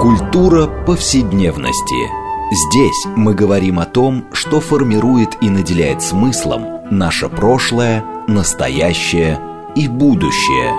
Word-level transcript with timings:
Культура 0.00 0.66
повседневности. 0.66 2.10
Здесь 2.50 3.06
мы 3.16 3.34
говорим 3.34 3.78
о 3.78 3.84
том, 3.86 4.24
что 4.32 4.60
формирует 4.60 5.36
и 5.40 5.48
наделяет 5.48 6.02
смыслом 6.02 6.80
наше 6.90 7.28
прошлое, 7.28 8.04
настоящее 8.26 9.40
и 9.74 9.88
будущее. 9.88 10.72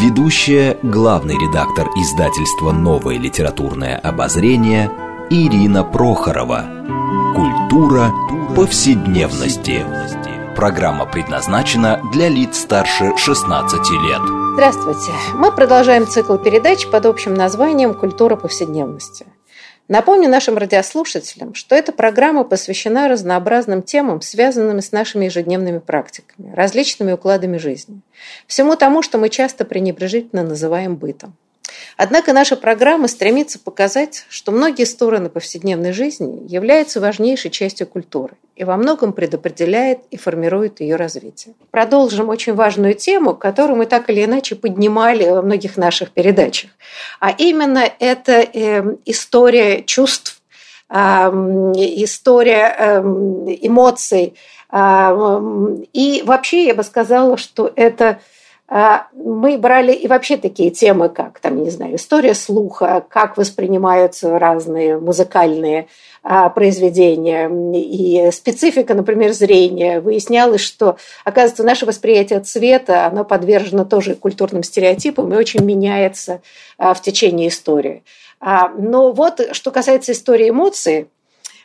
Ведущая, 0.00 0.78
главный 0.82 1.38
редактор 1.38 1.88
издательства 1.96 2.72
«Новое 2.72 3.18
литературное 3.18 3.96
обозрение» 3.96 4.90
Ирина 5.30 5.82
Прохорова. 5.82 6.64
Культура 7.34 8.12
повседневности. 8.54 9.84
Программа 10.56 11.04
предназначена 11.04 12.00
для 12.14 12.30
лиц 12.30 12.60
старше 12.60 13.14
16 13.14 13.90
лет. 13.90 14.22
Здравствуйте! 14.54 15.12
Мы 15.34 15.52
продолжаем 15.52 16.06
цикл 16.06 16.38
передач 16.38 16.86
под 16.86 17.04
общим 17.04 17.34
названием 17.34 17.92
«Культура 17.92 18.36
повседневности». 18.36 19.26
Напомню 19.88 20.30
нашим 20.30 20.56
радиослушателям, 20.56 21.52
что 21.52 21.74
эта 21.74 21.92
программа 21.92 22.42
посвящена 22.42 23.06
разнообразным 23.06 23.82
темам, 23.82 24.22
связанным 24.22 24.80
с 24.80 24.92
нашими 24.92 25.26
ежедневными 25.26 25.78
практиками, 25.78 26.54
различными 26.54 27.12
укладами 27.12 27.58
жизни. 27.58 28.00
Всему 28.46 28.76
тому, 28.76 29.02
что 29.02 29.18
мы 29.18 29.28
часто 29.28 29.66
пренебрежительно 29.66 30.42
называем 30.42 30.96
бытом. 30.96 31.34
Однако 31.96 32.32
наша 32.32 32.56
программа 32.56 33.08
стремится 33.08 33.58
показать, 33.58 34.26
что 34.28 34.52
многие 34.52 34.84
стороны 34.84 35.28
повседневной 35.30 35.92
жизни 35.92 36.44
являются 36.46 37.00
важнейшей 37.00 37.50
частью 37.50 37.86
культуры 37.86 38.34
и 38.54 38.64
во 38.64 38.76
многом 38.76 39.12
предопределяет 39.12 40.00
и 40.10 40.16
формирует 40.16 40.80
ее 40.80 40.96
развитие. 40.96 41.54
Продолжим 41.70 42.28
очень 42.28 42.54
важную 42.54 42.94
тему, 42.94 43.34
которую 43.34 43.78
мы 43.78 43.86
так 43.86 44.10
или 44.10 44.24
иначе 44.24 44.56
поднимали 44.56 45.28
во 45.28 45.42
многих 45.42 45.76
наших 45.76 46.10
передачах. 46.10 46.70
А 47.20 47.30
именно 47.30 47.84
это 47.98 48.32
эм, 48.32 48.98
история 49.04 49.82
чувств, 49.82 50.40
история 50.88 52.76
эм, 52.78 53.44
эмоций. 53.48 54.34
И 55.92 56.22
вообще 56.24 56.66
я 56.66 56.74
бы 56.74 56.82
сказала, 56.84 57.36
что 57.36 57.72
это 57.74 58.20
мы 58.68 59.58
брали 59.58 59.92
и 59.92 60.08
вообще 60.08 60.36
такие 60.36 60.70
темы, 60.70 61.08
как, 61.08 61.38
там, 61.38 61.62
не 61.62 61.70
знаю, 61.70 61.96
история 61.96 62.34
слуха, 62.34 63.04
как 63.08 63.36
воспринимаются 63.36 64.38
разные 64.38 64.98
музыкальные 64.98 65.86
а, 66.24 66.48
произведения 66.48 67.48
и 67.48 68.32
специфика, 68.32 68.94
например, 68.94 69.32
зрения. 69.32 70.00
Выяснялось, 70.00 70.62
что, 70.62 70.96
оказывается, 71.24 71.62
наше 71.62 71.86
восприятие 71.86 72.40
цвета, 72.40 73.06
оно 73.06 73.24
подвержено 73.24 73.84
тоже 73.84 74.16
культурным 74.16 74.64
стереотипам 74.64 75.32
и 75.32 75.36
очень 75.36 75.64
меняется 75.64 76.40
а, 76.76 76.94
в 76.94 77.02
течение 77.02 77.48
истории. 77.48 78.02
Но 78.38 79.12
вот, 79.12 79.40
что 79.52 79.70
касается 79.70 80.12
истории 80.12 80.50
эмоций, 80.50 81.02
а, 81.02 81.06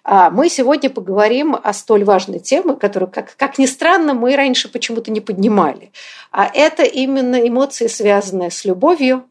мы 0.04 0.50
сегодня 0.50 0.90
поговорим 0.90 1.56
о 1.62 1.74
столь 1.74 2.04
важной 2.04 2.40
теме, 2.40 2.76
которую, 2.76 3.12
как, 3.12 3.36
как 3.36 3.58
ни 3.58 3.66
странно, 3.66 4.14
мы 4.14 4.36
раньше 4.36 4.68
почему-то 4.70 5.12
не 5.12 5.22
поднимали. 5.22 5.92
А 6.32 6.50
это 6.52 6.84
именно 6.84 7.48
эмоции, 7.48 7.88
связанные 7.88 8.52
с 8.52 8.66
любовью, 8.66 9.26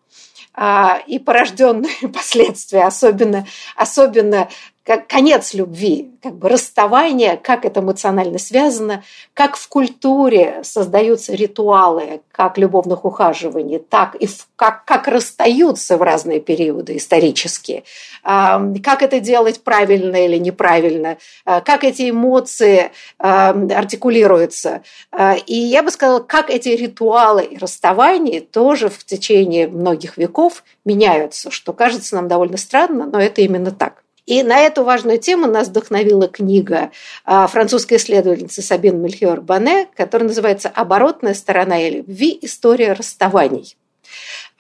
а, 0.52 1.00
и 1.06 1.18
порожденные 1.18 2.08
последствия, 2.14 2.84
особенно, 2.84 3.46
особенно 3.76 4.48
как 4.84 5.06
конец 5.06 5.53
любви, 5.55 6.11
как 6.23 6.36
бы 6.36 6.48
расставание, 6.48 7.36
как 7.36 7.64
это 7.64 7.81
эмоционально 7.81 8.39
связано, 8.39 9.05
как 9.34 9.56
в 9.56 9.69
культуре 9.69 10.61
создаются 10.62 11.34
ритуалы, 11.34 12.22
как 12.33 12.56
любовных 12.56 13.05
ухаживаний, 13.05 13.78
так 13.78 14.14
и 14.14 14.27
в, 14.27 14.48
как, 14.56 14.84
как 14.87 15.06
расстаются 15.06 15.97
в 15.97 16.03
разные 16.03 16.41
периоды 16.41 16.97
исторические, 16.97 17.84
как 18.22 19.03
это 19.03 19.20
делать 19.20 19.62
правильно 19.62 20.25
или 20.25 20.39
неправильно, 20.39 21.19
а, 21.44 21.61
как 21.61 21.84
эти 21.84 22.11
эмоции 22.11 22.91
артикулируются. 23.19 24.83
А, 25.12 25.34
и 25.34 25.54
я 25.54 25.83
бы 25.83 25.91
сказала, 25.91 26.21
как 26.21 26.50
эти 26.50 26.71
ритуалы 26.71 27.44
и 27.44 27.59
расставания 27.59 28.41
тоже 28.41 28.88
в 28.88 29.04
течение 29.04 29.69
многих 29.69 30.16
веков 30.16 30.65
меняются, 30.84 31.50
что 31.50 31.72
кажется 31.72 32.16
нам 32.16 32.28
довольно 32.28 32.56
странно, 32.56 33.06
но 33.06 33.21
это 33.21 33.43
именно 33.43 33.71
так. 33.71 34.03
И 34.30 34.44
на 34.44 34.60
эту 34.60 34.84
важную 34.84 35.18
тему 35.18 35.48
нас 35.48 35.66
вдохновила 35.66 36.28
книга 36.28 36.92
а, 37.24 37.48
французской 37.48 37.96
исследовательницы 37.96 38.62
Сабин 38.62 39.02
Мельхиор 39.02 39.41
Бане, 39.41 39.88
которая 39.96 40.28
называется 40.28 40.68
«Оборотная 40.68 41.34
сторона 41.34 41.88
любви. 41.91 42.38
История 42.41 42.92
расставаний». 42.92 43.76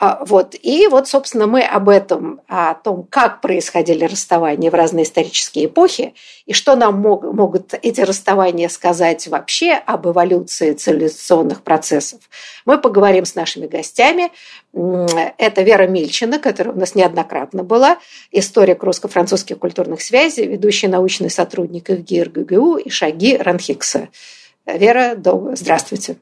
А, 0.02 0.24
вот. 0.24 0.54
И 0.62 0.88
вот, 0.88 1.08
собственно, 1.08 1.46
мы 1.46 1.60
об 1.60 1.90
этом, 1.90 2.40
о 2.48 2.72
том, 2.72 3.06
как 3.10 3.42
происходили 3.42 4.04
расставания 4.04 4.70
в 4.70 4.74
разные 4.74 5.04
исторические 5.04 5.66
эпохи, 5.66 6.14
и 6.46 6.54
что 6.54 6.74
нам 6.74 6.98
мог, 6.98 7.22
могут 7.22 7.74
эти 7.82 8.00
расставания 8.00 8.70
сказать 8.70 9.28
вообще 9.28 9.74
об 9.74 10.08
эволюции 10.08 10.72
цивилизационных 10.72 11.60
процессов, 11.62 12.20
мы 12.64 12.80
поговорим 12.80 13.26
с 13.26 13.34
нашими 13.34 13.66
гостями. 13.66 14.32
Это 14.72 15.60
Вера 15.60 15.86
Мильчина, 15.86 16.38
которая 16.38 16.74
у 16.74 16.78
нас 16.78 16.94
неоднократно 16.94 17.62
была, 17.62 17.98
историк 18.30 18.82
русско-французских 18.82 19.58
культурных 19.58 20.00
связей, 20.00 20.46
ведущий 20.46 20.88
научный 20.88 21.28
сотрудник 21.28 21.90
ИВГИР 21.90 22.30
ГГУ 22.30 22.78
и 22.78 22.88
Шаги 22.88 23.36
Ранхикса. 23.36 24.08
Вера, 24.64 25.14
здравствуйте. 25.52 26.16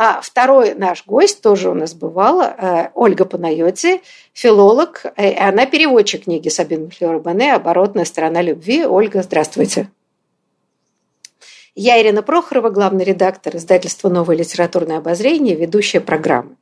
А 0.00 0.20
второй 0.20 0.74
наш 0.74 1.04
гость 1.06 1.42
тоже 1.42 1.68
у 1.70 1.74
нас 1.74 1.92
бывала, 1.92 2.54
э, 2.56 2.90
Ольга 2.94 3.24
Панайоти, 3.24 4.00
филолог. 4.32 5.04
Э, 5.16 5.34
она 5.48 5.66
переводчик 5.66 6.22
книги 6.22 6.48
Сабин 6.48 6.88
Флёра 6.88 7.18
Бане 7.18 7.54
«Оборотная 7.54 8.04
сторона 8.04 8.40
любви». 8.40 8.86
Ольга, 8.86 9.22
здравствуйте. 9.24 9.90
Я 11.74 12.00
Ирина 12.00 12.22
Прохорова, 12.22 12.70
главный 12.70 13.04
редактор 13.04 13.56
издательства 13.56 14.08
«Новое 14.08 14.36
литературное 14.36 14.98
обозрение», 14.98 15.56
ведущая 15.56 15.98
программы. 15.98 16.54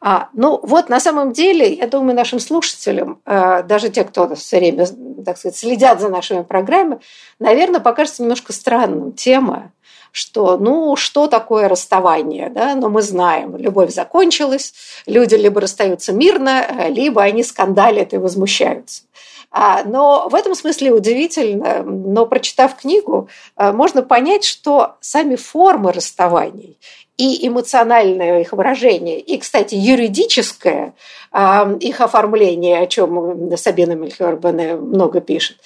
А, 0.00 0.30
ну 0.32 0.58
вот 0.62 0.88
на 0.88 1.00
самом 1.00 1.34
деле, 1.34 1.70
я 1.70 1.86
думаю, 1.86 2.16
нашим 2.16 2.40
слушателям, 2.40 3.20
э, 3.26 3.62
даже 3.64 3.90
те, 3.90 4.04
кто 4.04 4.34
все 4.36 4.56
время, 4.56 4.86
так 5.22 5.36
сказать, 5.36 5.58
следят 5.58 6.00
за 6.00 6.08
нашими 6.08 6.42
программами, 6.42 7.00
наверное, 7.38 7.80
покажется 7.80 8.22
немножко 8.22 8.54
странным 8.54 9.12
тема 9.12 9.70
что, 10.14 10.56
ну, 10.58 10.94
что 10.94 11.26
такое 11.26 11.68
расставание, 11.68 12.48
да, 12.48 12.76
но 12.76 12.88
мы 12.88 13.02
знаем, 13.02 13.56
любовь 13.56 13.92
закончилась, 13.92 14.72
люди 15.06 15.34
либо 15.34 15.60
расстаются 15.60 16.12
мирно, 16.12 16.86
либо 16.88 17.20
они 17.20 17.42
скандалят 17.42 18.14
и 18.14 18.18
возмущаются. 18.18 19.02
А, 19.50 19.82
но 19.82 20.28
в 20.28 20.36
этом 20.36 20.54
смысле 20.54 20.92
удивительно, 20.92 21.82
но 21.82 22.26
прочитав 22.26 22.76
книгу, 22.76 23.28
а, 23.56 23.72
можно 23.72 24.02
понять, 24.02 24.44
что 24.44 24.94
сами 25.00 25.34
формы 25.34 25.90
расставаний 25.90 26.78
и 27.16 27.46
эмоциональное 27.48 28.40
их 28.40 28.52
выражение, 28.52 29.18
и, 29.18 29.36
кстати, 29.36 29.74
юридическое 29.74 30.94
а, 31.32 31.76
их 31.80 32.00
оформление, 32.00 32.78
о 32.78 32.86
чем 32.86 33.56
Сабина 33.56 33.92
Мельхиор 33.92 34.38
много 34.80 35.20
пишет, 35.20 35.56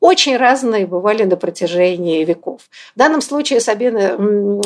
очень 0.00 0.36
разные 0.38 0.86
бывали 0.86 1.24
на 1.24 1.36
протяжении 1.36 2.24
веков. 2.24 2.62
В 2.94 2.98
данном 2.98 3.20
случае 3.20 3.60
Сабина 3.60 4.16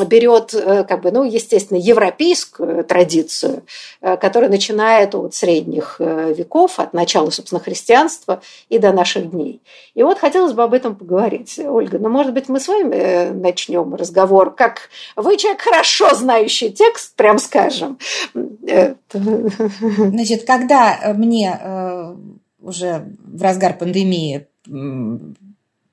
берет, 0.06 0.54
э, 0.54 0.84
как 0.84 1.02
бы, 1.02 1.10
ну, 1.10 1.24
естественно, 1.24 1.76
европейскую 1.78 2.84
традицию, 2.84 3.64
э, 4.00 4.16
которая 4.16 4.48
начинает 4.48 5.14
от 5.16 5.34
средних 5.34 5.96
э, 5.98 6.32
веков, 6.32 6.78
от 6.78 6.94
начала, 6.94 7.30
собственно, 7.30 7.60
христианства 7.60 8.40
и 8.68 8.78
до 8.78 8.92
наших 8.92 9.30
дней. 9.32 9.60
И 9.94 10.04
вот 10.04 10.18
хотелось 10.18 10.52
бы 10.52 10.62
об 10.62 10.72
этом 10.72 10.94
поговорить. 10.94 11.58
Ольга, 11.58 11.98
ну, 11.98 12.08
может 12.08 12.32
быть, 12.32 12.48
мы 12.48 12.60
с 12.60 12.68
вами 12.68 13.30
начнем 13.30 13.94
разговор, 13.94 14.54
как 14.54 14.88
вы 15.16 15.36
человек, 15.36 15.62
хорошо 15.62 16.14
знающий 16.14 16.70
текст, 16.70 17.16
прям 17.16 17.38
скажем. 17.38 17.98
Значит, 19.12 20.44
когда 20.46 21.12
мне 21.14 21.60
уже 22.60 23.04
в 23.24 23.42
разгар 23.42 23.76
пандемии 23.76 24.46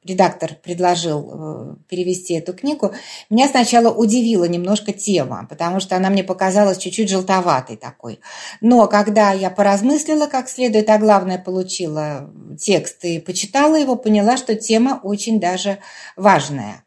редактор 0.04 0.56
предложил 0.56 1.30
э, 1.32 1.76
перевести 1.88 2.34
эту 2.34 2.54
книгу, 2.54 2.92
меня 3.30 3.48
сначала 3.48 3.94
удивила 3.94 4.46
немножко 4.46 4.94
тема, 4.94 5.46
потому 5.48 5.80
что 5.80 5.96
она 5.96 6.10
мне 6.10 6.24
показалась 6.24 6.80
чуть-чуть 6.80 7.10
желтоватой 7.10 7.78
такой. 7.78 8.20
Но 8.62 8.88
когда 8.88 9.32
я 9.32 9.52
поразмыслила 9.52 10.26
как 10.26 10.50
следует, 10.50 10.90
а 10.90 10.98
главное 10.98 11.38
получила 11.38 12.32
текст 12.60 13.06
и 13.06 13.20
почитала 13.20 13.76
его, 13.76 13.96
поняла, 13.96 14.38
что 14.38 14.56
тема 14.56 15.00
очень 15.04 15.40
даже 15.40 15.78
важная. 16.16 16.84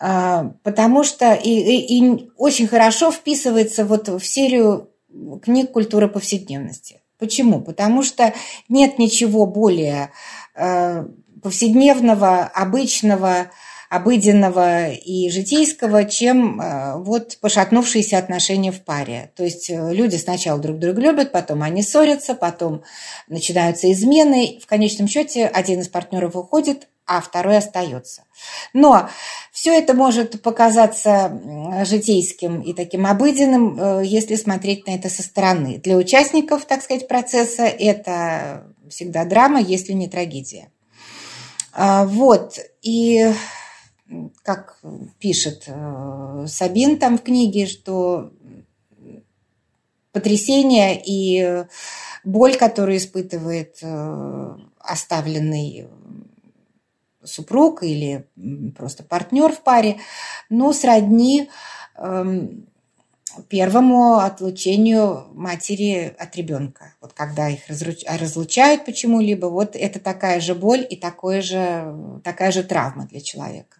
А, 0.00 0.52
потому 0.64 1.04
что 1.04 1.34
и, 1.34 1.50
и, 1.50 1.98
и 1.98 2.30
очень 2.36 2.66
хорошо 2.66 3.12
вписывается 3.12 3.84
вот 3.84 4.08
в 4.08 4.20
серию 4.20 4.90
книг 5.42 5.70
культуры 5.70 6.08
повседневности. 6.08 7.00
Почему? 7.20 7.60
Потому 7.60 8.02
что 8.02 8.32
нет 8.70 8.98
ничего 8.98 9.44
более 9.44 10.10
повседневного, 10.54 12.44
обычного, 12.44 13.50
обыденного 13.90 14.90
и 14.90 15.28
житейского, 15.30 16.04
чем 16.04 16.60
э, 16.60 16.96
вот 16.98 17.38
пошатнувшиеся 17.40 18.18
отношения 18.18 18.70
в 18.70 18.84
паре. 18.84 19.32
То 19.34 19.42
есть 19.42 19.68
э, 19.68 19.92
люди 19.92 20.14
сначала 20.14 20.60
друг 20.60 20.78
друга 20.78 21.00
любят, 21.00 21.32
потом 21.32 21.64
они 21.64 21.82
ссорятся, 21.82 22.36
потом 22.36 22.84
начинаются 23.26 23.90
измены. 23.90 24.60
В 24.62 24.66
конечном 24.68 25.08
счете 25.08 25.48
один 25.48 25.80
из 25.80 25.88
партнеров 25.88 26.36
уходит, 26.36 26.86
а 27.04 27.20
второй 27.20 27.56
остается. 27.56 28.22
Но 28.72 29.08
все 29.50 29.76
это 29.76 29.92
может 29.92 30.40
показаться 30.40 31.82
житейским 31.84 32.60
и 32.60 32.72
таким 32.72 33.06
обыденным, 33.06 33.76
э, 33.76 34.02
если 34.04 34.36
смотреть 34.36 34.86
на 34.86 34.92
это 34.92 35.08
со 35.08 35.24
стороны. 35.24 35.78
Для 35.82 35.96
участников, 35.96 36.64
так 36.64 36.82
сказать, 36.82 37.08
процесса 37.08 37.64
это 37.64 38.72
всегда 38.90 39.24
драма, 39.24 39.60
если 39.60 39.92
не 39.92 40.08
трагедия. 40.08 40.70
А, 41.72 42.04
вот, 42.04 42.58
и 42.82 43.32
как 44.42 44.80
пишет 45.18 45.64
э, 45.66 46.44
Сабин 46.48 46.98
там 46.98 47.16
в 47.16 47.22
книге, 47.22 47.66
что 47.66 48.32
потрясение 50.12 51.00
и 51.04 51.64
боль, 52.24 52.56
которую 52.56 52.96
испытывает 52.96 53.78
э, 53.82 54.56
оставленный 54.78 55.88
супруг 57.22 57.82
или 57.82 58.26
просто 58.76 59.04
партнер 59.04 59.52
в 59.52 59.62
паре, 59.62 60.00
ну, 60.48 60.72
сродни 60.72 61.50
эм, 61.96 62.69
первому 63.48 64.18
отлучению 64.18 65.26
матери 65.32 66.14
от 66.18 66.36
ребенка. 66.36 66.94
Вот 67.00 67.12
когда 67.12 67.48
их 67.48 67.60
разлучают 67.68 68.84
почему-либо, 68.84 69.46
вот 69.46 69.76
это 69.76 70.00
такая 70.00 70.40
же 70.40 70.54
боль 70.54 70.86
и 70.88 70.96
такое 70.96 71.40
же, 71.42 72.20
такая 72.24 72.52
же 72.52 72.62
травма 72.62 73.06
для 73.06 73.20
человека. 73.20 73.78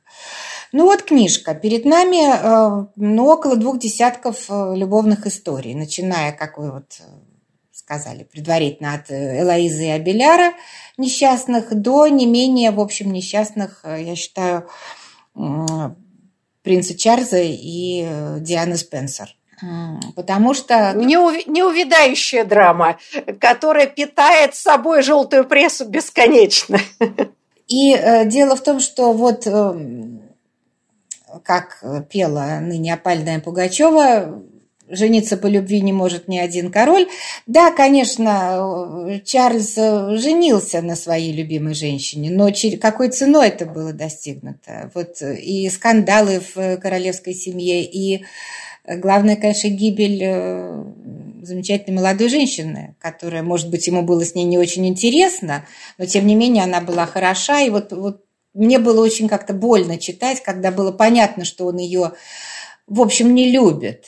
Ну 0.72 0.84
вот 0.84 1.02
книжка. 1.02 1.54
Перед 1.54 1.84
нами 1.84 2.30
э, 2.30 2.86
ну, 2.94 3.26
около 3.26 3.56
двух 3.56 3.78
десятков 3.78 4.46
э, 4.48 4.74
любовных 4.76 5.26
историй, 5.26 5.74
начиная, 5.74 6.32
как 6.32 6.58
вы 6.58 6.70
вот 6.70 7.00
э, 7.00 7.02
сказали, 7.72 8.22
предварительно 8.22 8.94
от 8.94 9.10
Элоизы 9.10 9.86
и 9.86 9.90
Абеляра 9.90 10.52
несчастных 10.96 11.74
до 11.74 12.06
не 12.06 12.26
менее, 12.26 12.70
в 12.70 12.78
общем, 12.78 13.12
несчастных, 13.12 13.84
я 13.84 14.14
считаю, 14.14 14.68
принца 16.62 16.96
Чарльза 16.96 17.40
и 17.40 18.06
Дианы 18.40 18.76
Спенсер. 18.76 19.34
Потому 20.16 20.54
что... 20.54 20.92
Неувидающая 20.94 22.44
драма, 22.44 22.98
которая 23.40 23.86
питает 23.86 24.54
собой 24.54 25.02
желтую 25.02 25.44
прессу 25.44 25.84
бесконечно. 25.84 26.78
И 27.68 27.94
э, 27.94 28.24
дело 28.26 28.56
в 28.56 28.62
том, 28.62 28.80
что 28.80 29.12
вот 29.12 29.46
э, 29.46 29.74
как 31.44 31.84
пела 32.10 32.58
ныне 32.60 32.94
опальная 32.94 33.38
Пугачева, 33.40 34.42
жениться 34.88 35.36
по 35.36 35.46
любви 35.46 35.80
не 35.80 35.92
может 35.92 36.28
ни 36.28 36.38
один 36.38 36.70
король. 36.72 37.06
Да, 37.46 37.70
конечно, 37.70 39.20
Чарльз 39.24 39.74
женился 39.76 40.82
на 40.82 40.96
своей 40.96 41.32
любимой 41.32 41.74
женщине, 41.74 42.30
но 42.30 42.50
какой 42.80 43.10
ценой 43.10 43.48
это 43.48 43.66
было 43.66 43.92
достигнуто? 43.92 44.90
Вот 44.94 45.22
и 45.22 45.68
скандалы 45.70 46.42
в 46.54 46.76
королевской 46.78 47.34
семье, 47.34 47.84
и 47.84 48.24
главное, 48.86 49.36
конечно, 49.36 49.68
гибель 49.68 50.22
э, 50.22 50.84
замечательной 51.42 51.98
молодой 51.98 52.28
женщины, 52.28 52.96
которая, 52.98 53.42
может 53.42 53.70
быть, 53.70 53.86
ему 53.86 54.02
было 54.02 54.24
с 54.24 54.34
ней 54.34 54.44
не 54.44 54.58
очень 54.58 54.86
интересно, 54.86 55.66
но 55.98 56.06
тем 56.06 56.26
не 56.26 56.34
менее 56.34 56.64
она 56.64 56.80
была 56.80 57.06
хороша, 57.06 57.60
и 57.60 57.70
вот, 57.70 57.92
вот 57.92 58.24
мне 58.54 58.78
было 58.78 59.02
очень 59.04 59.28
как-то 59.28 59.52
больно 59.52 59.98
читать, 59.98 60.42
когда 60.42 60.70
было 60.70 60.92
понятно, 60.92 61.44
что 61.44 61.66
он 61.66 61.78
ее, 61.78 62.12
в 62.86 63.00
общем, 63.00 63.34
не 63.34 63.50
любит. 63.50 64.06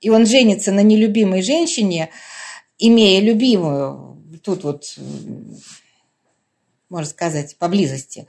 И 0.00 0.10
он 0.10 0.26
женится 0.26 0.70
на 0.70 0.80
нелюбимой 0.80 1.42
женщине, 1.42 2.10
имея 2.78 3.20
любимую, 3.20 4.14
тут 4.44 4.62
вот, 4.64 4.98
можно 6.88 7.08
сказать, 7.08 7.56
поблизости. 7.58 8.26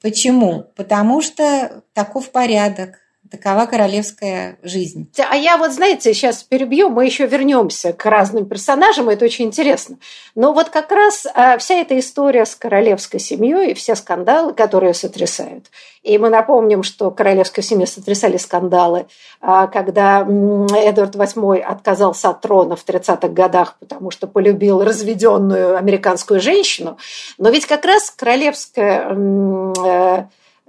Почему? 0.00 0.64
Потому 0.76 1.20
что 1.20 1.82
таков 1.92 2.30
порядок. 2.30 2.98
Такова 3.32 3.64
королевская 3.64 4.58
жизнь. 4.62 5.10
А 5.16 5.34
я 5.34 5.56
вот, 5.56 5.72
знаете, 5.72 6.12
сейчас 6.12 6.42
перебью, 6.42 6.90
мы 6.90 7.06
еще 7.06 7.26
вернемся 7.26 7.94
к 7.94 8.04
разным 8.04 8.44
персонажам, 8.44 9.08
это 9.08 9.24
очень 9.24 9.46
интересно. 9.46 9.96
Но 10.34 10.52
вот 10.52 10.68
как 10.68 10.92
раз 10.92 11.26
а, 11.34 11.56
вся 11.56 11.76
эта 11.76 11.98
история 11.98 12.44
с 12.44 12.54
королевской 12.54 13.18
семьей 13.18 13.70
и 13.70 13.74
все 13.74 13.94
скандалы, 13.94 14.52
которые 14.52 14.92
сотрясают. 14.92 15.70
И 16.02 16.18
мы 16.18 16.28
напомним, 16.28 16.82
что 16.82 17.10
королевской 17.10 17.64
семье 17.64 17.86
сотрясали 17.86 18.36
скандалы, 18.36 19.06
а, 19.40 19.66
когда 19.66 20.20
Эдвард 20.20 21.16
VIII 21.16 21.60
отказался 21.60 22.28
от 22.28 22.42
трона 22.42 22.76
в 22.76 22.84
30-х 22.84 23.28
годах, 23.28 23.76
потому 23.80 24.10
что 24.10 24.26
полюбил 24.26 24.84
разведенную 24.84 25.78
американскую 25.78 26.38
женщину. 26.38 26.98
Но 27.38 27.48
ведь 27.48 27.64
как 27.64 27.86
раз 27.86 28.10
королевская 28.10 29.08
э, 29.08 30.24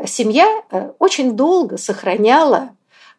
семья 0.06 0.64
э, 0.72 0.92
очень 1.00 1.34
долго 1.34 1.78
сохраняла 1.78 2.72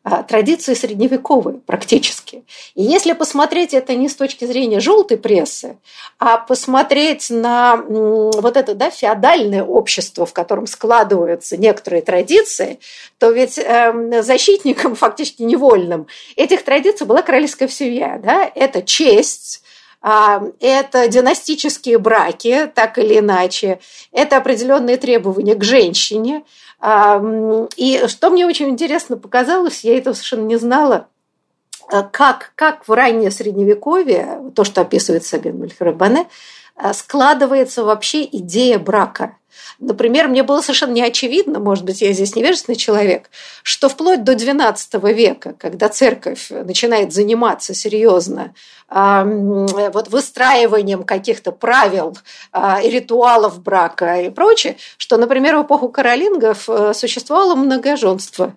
а, 0.07 0.23
традиции 0.23 0.75
средневековые 0.75 1.61
практически. 1.65 2.45
И 2.75 2.83
если 2.83 3.15
посмотреть 3.15 3.73
это 3.73 3.95
не 3.95 4.11
с 4.11 4.15
точки 4.15 4.45
зрения 4.45 4.79
желтой 4.79 5.17
прессы, 5.17 5.79
а 6.19 6.37
посмотреть 6.37 7.31
на 7.31 7.77
вот 7.77 8.59
это 8.59 8.75
да, 8.75 8.91
феодальное 8.91 9.65
общество, 9.65 10.27
в 10.27 10.35
котором 10.35 10.67
складываются 10.67 11.57
некоторые 11.57 12.03
традиции, 12.03 12.81
то 13.17 13.31
ведь 13.31 13.57
э, 13.57 14.23
защитником 14.23 14.95
фактически 14.95 15.41
невольным 15.41 16.07
этих 16.37 16.65
традиций 16.65 17.07
была 17.07 17.23
королевская 17.23 17.69
семья. 17.69 18.21
Да? 18.23 18.45
Это 18.55 18.83
честь, 18.83 19.63
а, 20.03 20.43
это 20.61 21.09
династические 21.09 21.97
браки, 21.97 22.71
так 22.75 22.99
или 22.99 23.21
иначе, 23.21 23.81
это 24.13 24.37
определенные 24.37 24.99
требования 24.99 25.55
к 25.55 25.65
женщине– 25.65 26.43
и 27.77 28.05
что 28.09 28.29
мне 28.29 28.47
очень 28.47 28.69
интересно 28.69 29.17
показалось, 29.17 29.85
я 29.85 29.97
этого 29.97 30.13
совершенно 30.13 30.45
не 30.45 30.57
знала, 30.57 31.09
э, 31.91 32.03
как, 32.11 32.53
как 32.57 32.87
в 32.87 32.93
раннее 32.93 33.31
Средневековье, 33.31 34.53
то, 34.55 34.65
что 34.65 34.83
описывает 34.83 35.25
Сабин 35.25 35.59
Мальфербане, 35.61 36.29
э, 36.77 36.93
складывается 36.93 37.85
вообще 37.85 38.25
идея 38.25 38.79
брака. 38.79 39.37
Например, 39.79 40.29
мне 40.29 40.43
было 40.43 40.61
совершенно 40.61 40.93
неочевидно, 40.93 41.59
может 41.59 41.85
быть, 41.85 42.01
я 42.01 42.13
здесь 42.13 42.37
невежественный 42.37 42.77
человек, 42.77 43.31
что 43.63 43.89
вплоть 43.89 44.25
до 44.25 44.35
XII 44.35 45.13
века, 45.13 45.55
когда 45.59 45.89
церковь 45.89 46.51
начинает 46.51 47.13
заниматься 47.13 47.75
серьезно 47.75 48.55
вот 48.89 50.09
выстраиванием 50.09 51.05
каких-то 51.05 51.53
правил 51.53 52.17
а, 52.53 52.81
и 52.83 52.91
ритуалов 52.91 53.61
брака 53.63 54.21
и 54.21 54.31
прочее, 54.31 54.77
что, 54.99 55.17
например, 55.17 55.57
в 55.57 55.63
эпоху 55.63 55.89
каролингов 55.89 56.69
э, 56.69 56.93
существовало 56.95 57.55
многоженство 57.55 58.55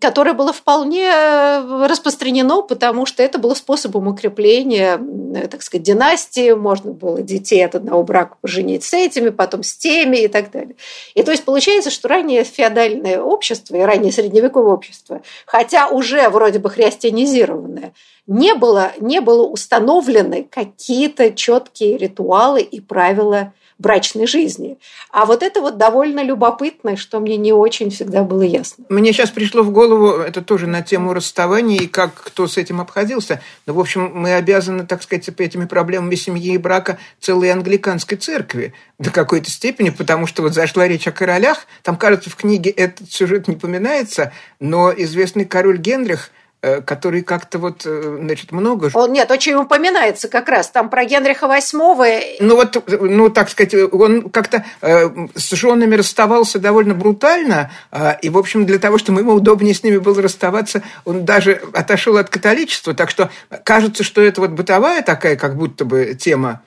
которое 0.00 0.34
было 0.34 0.52
вполне 0.52 1.08
э, 1.08 1.86
распространено, 1.86 2.62
потому 2.62 3.06
что 3.06 3.22
это 3.22 3.38
было 3.38 3.54
способом 3.54 4.08
укрепления, 4.08 5.00
э, 5.34 5.46
так 5.46 5.62
сказать, 5.62 5.84
династии. 5.84 6.52
Можно 6.52 6.92
было 6.92 7.22
детей 7.22 7.64
от 7.64 7.76
одного 7.76 8.02
брака 8.02 8.36
поженить 8.40 8.82
с 8.82 8.92
этими, 8.92 9.28
потом 9.28 9.62
с 9.62 9.76
теми 9.76 10.18
и 10.18 10.28
так 10.28 10.50
далее. 10.50 10.74
И 11.14 11.22
то 11.22 11.30
есть 11.30 11.44
получается, 11.44 11.90
что 11.90 12.08
раннее 12.08 12.42
феодальное 12.42 13.22
общество 13.22 13.76
и 13.76 13.80
раннее 13.80 14.12
средневековое 14.12 14.74
общество, 14.74 15.22
хотя 15.46 15.88
уже 15.88 16.28
вроде 16.28 16.58
бы 16.58 16.70
христианизированное, 16.70 17.92
не 18.26 18.54
было, 18.54 18.92
не 18.98 19.20
было 19.20 19.46
установлены 19.46 20.46
какие-то 20.50 21.30
четкие 21.30 21.96
ритуалы 21.96 22.62
и 22.62 22.80
правила 22.80 23.52
брачной 23.78 24.26
жизни. 24.26 24.78
А 25.10 25.24
вот 25.24 25.42
это 25.42 25.60
вот 25.60 25.78
довольно 25.78 26.22
любопытно, 26.22 26.96
что 26.96 27.20
мне 27.20 27.36
не 27.36 27.52
очень 27.52 27.90
всегда 27.90 28.24
было 28.24 28.42
ясно. 28.42 28.84
Мне 28.88 29.12
сейчас 29.12 29.30
пришло 29.30 29.62
в 29.62 29.70
голову, 29.70 30.18
это 30.20 30.42
тоже 30.42 30.66
на 30.66 30.82
тему 30.82 31.14
расставания 31.14 31.78
и 31.78 31.86
как 31.86 32.14
кто 32.14 32.46
с 32.46 32.56
этим 32.56 32.80
обходился. 32.80 33.40
Но, 33.66 33.74
в 33.74 33.80
общем, 33.80 34.10
мы 34.14 34.34
обязаны, 34.34 34.86
так 34.86 35.02
сказать, 35.02 35.28
этими 35.28 35.66
проблемами 35.66 36.14
семьи 36.16 36.54
и 36.54 36.58
брака 36.58 36.98
целой 37.20 37.50
англиканской 37.50 38.18
церкви 38.18 38.74
до 38.98 39.10
какой-то 39.10 39.50
степени, 39.50 39.90
потому 39.90 40.26
что 40.26 40.42
вот 40.42 40.54
зашла 40.54 40.88
речь 40.88 41.06
о 41.06 41.12
королях, 41.12 41.66
там, 41.82 41.96
кажется, 41.96 42.30
в 42.30 42.36
книге 42.36 42.70
этот 42.70 43.12
сюжет 43.12 43.46
не 43.46 43.56
поминается, 43.56 44.32
но 44.58 44.92
известный 44.92 45.44
король 45.44 45.78
Генрих– 45.78 46.30
который 46.60 47.22
как-то 47.22 47.58
вот, 47.58 47.82
э, 47.86 48.18
значит, 48.20 48.50
много... 48.50 48.90
Он, 48.94 49.12
нет, 49.12 49.30
очень 49.30 49.54
упоминается 49.54 50.28
как 50.28 50.48
раз, 50.48 50.68
там 50.68 50.90
про 50.90 51.04
Генриха 51.04 51.46
VIII. 51.46 52.36
Ну 52.40 52.56
вот, 52.56 52.84
ну 53.00 53.30
так 53.30 53.48
сказать, 53.48 53.74
он 53.92 54.28
как-то 54.30 54.64
э, 54.80 55.08
с 55.36 55.50
женами 55.52 55.94
расставался 55.94 56.58
довольно 56.58 56.94
брутально, 56.94 57.70
э, 57.92 58.14
и, 58.22 58.28
в 58.28 58.36
общем, 58.36 58.66
для 58.66 58.78
того, 58.78 58.98
чтобы 58.98 59.20
ему 59.20 59.34
удобнее 59.34 59.72
с 59.72 59.84
ними 59.84 59.98
было 59.98 60.20
расставаться, 60.20 60.82
он 61.04 61.24
даже 61.24 61.62
отошел 61.74 62.16
от 62.16 62.28
католичества, 62.28 62.92
так 62.92 63.10
что 63.10 63.30
кажется, 63.62 64.02
что 64.02 64.20
это 64.20 64.40
вот 64.40 64.50
бытовая 64.50 65.02
такая 65.02 65.36
как 65.36 65.56
будто 65.56 65.84
бы 65.84 66.16
тема, 66.18 66.62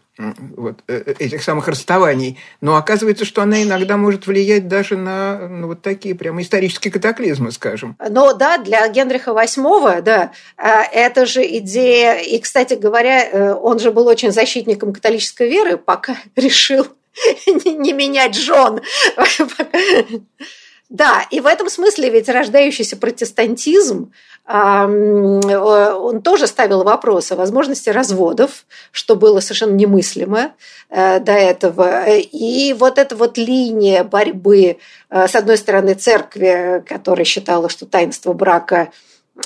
вот, 0.55 0.79
э, 0.87 1.03
э, 1.05 1.13
этих 1.19 1.43
самых 1.43 1.67
расставаний. 1.67 2.37
Но 2.61 2.75
оказывается, 2.75 3.25
что 3.25 3.41
она 3.41 3.63
иногда 3.63 3.97
может 3.97 4.27
влиять 4.27 4.67
даже 4.67 4.97
на 4.97 5.47
ну, 5.47 5.67
вот 5.67 5.81
такие 5.81 6.15
прямо 6.15 6.41
исторические 6.41 6.91
катаклизмы, 6.91 7.51
скажем. 7.51 7.95
Но 8.09 8.33
да, 8.33 8.57
для 8.57 8.87
Генриха 8.87 9.31
VIII, 9.31 10.01
да, 10.01 10.31
а, 10.57 10.83
это 10.83 11.25
же 11.25 11.45
идея, 11.57 12.15
и, 12.19 12.39
кстати 12.39 12.75
говоря, 12.75 13.27
э, 13.29 13.53
он 13.53 13.79
же 13.79 13.91
был 13.91 14.07
очень 14.07 14.31
защитником 14.31 14.93
католической 14.93 15.49
веры, 15.49 15.77
пока 15.77 16.15
решил 16.35 16.87
не 17.65 17.93
менять 17.93 18.35
жен. 18.35 18.81
Да, 20.91 21.25
и 21.31 21.39
в 21.39 21.45
этом 21.45 21.69
смысле 21.69 22.09
ведь 22.09 22.27
рождающийся 22.27 22.97
протестантизм, 22.97 24.11
он 24.47 26.21
тоже 26.21 26.47
ставил 26.47 26.83
вопрос 26.83 27.31
о 27.31 27.35
возможности 27.35 27.89
разводов, 27.89 28.65
что 28.91 29.15
было 29.15 29.39
совершенно 29.39 29.75
немыслимо 29.75 30.53
э, 30.89 31.19
до 31.19 31.31
этого. 31.31 32.05
И 32.09 32.73
вот 32.73 32.97
эта 32.97 33.15
вот 33.15 33.37
линия 33.37 34.03
борьбы, 34.03 34.77
э, 35.09 35.27
с 35.27 35.35
одной 35.35 35.57
стороны, 35.57 35.93
церкви, 35.93 36.83
которая 36.87 37.25
считала, 37.25 37.69
что 37.69 37.85
таинство 37.85 38.33
брака– 38.33 38.89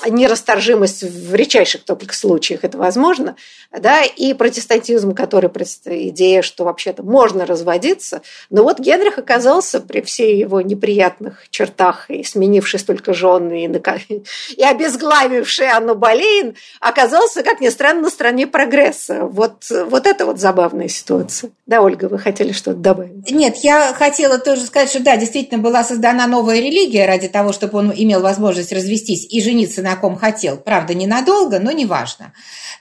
нерасторжимость 0.08 1.02
в 1.02 1.34
редчайших 1.34 1.84
только 1.84 2.14
случаях 2.14 2.64
это 2.64 2.78
возможно, 2.78 3.36
да, 3.76 4.02
и 4.02 4.34
протестантизм, 4.34 5.14
который 5.14 5.48
идея, 5.48 6.42
что 6.42 6.64
вообще-то 6.64 7.02
можно 7.02 7.46
разводиться. 7.46 8.22
Но 8.50 8.62
вот 8.62 8.78
Генрих 8.78 9.18
оказался 9.18 9.80
при 9.80 10.00
всей 10.00 10.38
его 10.38 10.60
неприятных 10.60 11.46
чертах 11.50 12.10
и 12.10 12.24
сменивший 12.24 12.80
столько 12.80 13.14
жен 13.14 13.50
и, 13.52 13.66
и 14.56 14.62
обезглавивший 14.62 15.68
Анну 15.68 15.94
Болейн, 15.94 16.54
оказался, 16.80 17.42
как 17.42 17.60
ни 17.60 17.68
странно, 17.68 18.02
на 18.02 18.10
стороне 18.10 18.46
прогресса. 18.46 19.22
Вот, 19.22 19.64
вот 19.70 20.06
это 20.06 20.26
вот 20.26 20.38
забавная 20.38 20.88
ситуация. 20.88 21.50
Да, 21.66 21.82
Ольга, 21.82 22.06
вы 22.06 22.18
хотели 22.18 22.52
что-то 22.52 22.78
добавить? 22.78 23.30
Нет, 23.30 23.56
я 23.62 23.92
хотела 23.94 24.38
тоже 24.38 24.62
сказать, 24.62 24.90
что 24.90 25.02
да, 25.02 25.16
действительно 25.16 25.60
была 25.60 25.84
создана 25.84 26.26
новая 26.26 26.60
религия 26.60 27.06
ради 27.06 27.28
того, 27.28 27.52
чтобы 27.52 27.78
он 27.78 27.92
имел 27.94 28.20
возможность 28.20 28.72
развестись 28.72 29.26
и 29.28 29.40
жениться 29.40 29.82
на 29.86 29.94
ком 29.94 30.16
хотел. 30.16 30.56
Правда, 30.56 30.94
ненадолго, 30.94 31.60
но 31.60 31.70
неважно. 31.70 32.32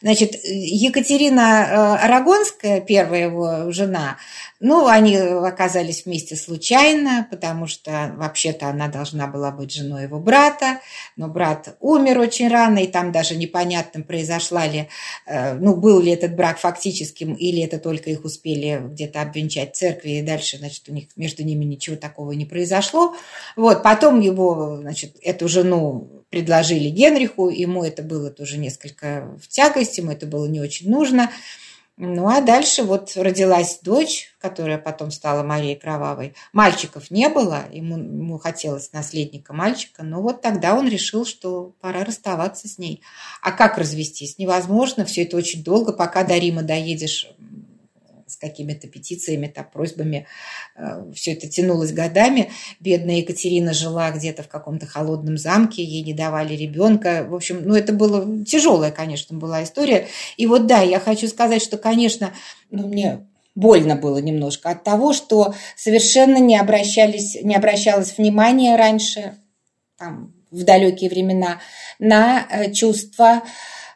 Значит, 0.01 0.35
Екатерина 0.43 1.39
э, 1.39 2.05
Арагонская, 2.05 2.81
первая 2.81 3.25
его 3.25 3.71
жена, 3.71 4.17
ну, 4.59 4.87
они 4.87 5.15
оказались 5.17 6.05
вместе 6.05 6.35
случайно, 6.35 7.27
потому 7.29 7.67
что 7.67 8.13
вообще-то 8.17 8.69
она 8.69 8.87
должна 8.87 9.27
была 9.27 9.51
быть 9.51 9.71
женой 9.71 10.03
его 10.03 10.19
брата, 10.19 10.79
но 11.15 11.27
брат 11.27 11.75
умер 11.79 12.17
очень 12.19 12.47
рано, 12.47 12.79
и 12.79 12.87
там 12.87 13.11
даже 13.11 13.35
непонятно, 13.35 14.01
произошла 14.01 14.65
ли, 14.65 14.89
э, 15.27 15.53
ну, 15.53 15.75
был 15.75 16.01
ли 16.01 16.11
этот 16.11 16.35
брак 16.35 16.57
фактическим, 16.57 17.35
или 17.35 17.61
это 17.61 17.77
только 17.77 18.09
их 18.09 18.25
успели 18.25 18.81
где-то 18.83 19.21
обвенчать 19.21 19.75
в 19.75 19.77
церкви, 19.77 20.11
и 20.11 20.21
дальше, 20.23 20.57
значит, 20.57 20.89
у 20.89 20.93
них 20.93 21.09
между 21.15 21.43
ними 21.43 21.65
ничего 21.65 21.97
такого 21.97 22.31
не 22.31 22.45
произошло. 22.45 23.15
Вот, 23.55 23.83
потом 23.83 24.19
его, 24.21 24.77
значит, 24.81 25.17
эту 25.21 25.47
жену 25.47 26.24
предложили 26.35 26.89
Генриху, 26.89 27.47
ему 27.47 27.85
это 27.85 28.03
было 28.03 28.29
тоже 28.29 28.57
несколько 28.57 29.33
в 29.41 29.47
тягость, 29.47 29.99
ему 29.99 30.11
это 30.11 30.25
было 30.25 30.47
не 30.47 30.59
очень 30.59 30.89
нужно. 30.89 31.31
Ну, 31.95 32.27
а 32.27 32.41
дальше 32.41 32.83
вот 32.83 33.13
родилась 33.15 33.79
дочь, 33.81 34.35
которая 34.41 34.77
потом 34.77 35.11
стала 35.11 35.43
Марией 35.43 35.77
Кровавой. 35.77 36.33
Мальчиков 36.51 37.09
не 37.09 37.29
было, 37.29 37.63
ему, 37.71 37.97
ему 37.97 38.37
хотелось 38.37 38.91
наследника 38.91 39.53
мальчика, 39.53 40.03
но 40.03 40.21
вот 40.21 40.41
тогда 40.41 40.75
он 40.75 40.89
решил, 40.89 41.25
что 41.25 41.71
пора 41.79 42.03
расставаться 42.03 42.67
с 42.67 42.77
ней. 42.77 43.01
А 43.41 43.53
как 43.53 43.77
развестись? 43.77 44.37
Невозможно, 44.37 45.05
все 45.05 45.23
это 45.23 45.37
очень 45.37 45.63
долго, 45.63 45.93
пока 45.93 46.25
до 46.25 46.37
Рима 46.37 46.63
доедешь 46.63 47.29
с 48.35 48.37
какими-то 48.37 48.87
петициями, 48.87 49.47
там, 49.47 49.65
просьбами. 49.71 50.27
Э, 50.75 51.09
Все 51.15 51.33
это 51.33 51.47
тянулось 51.47 51.93
годами. 51.93 52.51
Бедная 52.79 53.17
Екатерина 53.17 53.73
жила 53.73 54.11
где-то 54.11 54.43
в 54.43 54.47
каком-то 54.47 54.85
холодном 54.85 55.37
замке, 55.37 55.83
ей 55.83 56.03
не 56.03 56.13
давали 56.13 56.53
ребенка. 56.53 57.25
В 57.27 57.33
общем, 57.33 57.61
ну, 57.65 57.75
это 57.75 57.93
было 57.93 58.43
тяжелая, 58.45 58.91
конечно, 58.91 59.37
была 59.37 59.63
история. 59.63 60.07
И 60.37 60.45
вот 60.47 60.67
да, 60.67 60.81
я 60.81 60.99
хочу 60.99 61.27
сказать, 61.27 61.61
что, 61.61 61.77
конечно, 61.77 62.33
ну, 62.69 62.87
мне 62.87 63.25
больно 63.55 63.95
было 63.95 64.17
немножко 64.17 64.71
от 64.71 64.83
того, 64.83 65.13
что 65.13 65.55
совершенно 65.77 66.37
не 66.37 66.57
обращались, 66.57 67.41
не 67.41 67.55
обращалось 67.55 68.17
внимания 68.17 68.75
раньше, 68.75 69.35
там, 69.97 70.33
в 70.51 70.63
далекие 70.63 71.09
времена, 71.09 71.59
на 71.99 72.45
э, 72.49 72.71
чувства, 72.73 73.43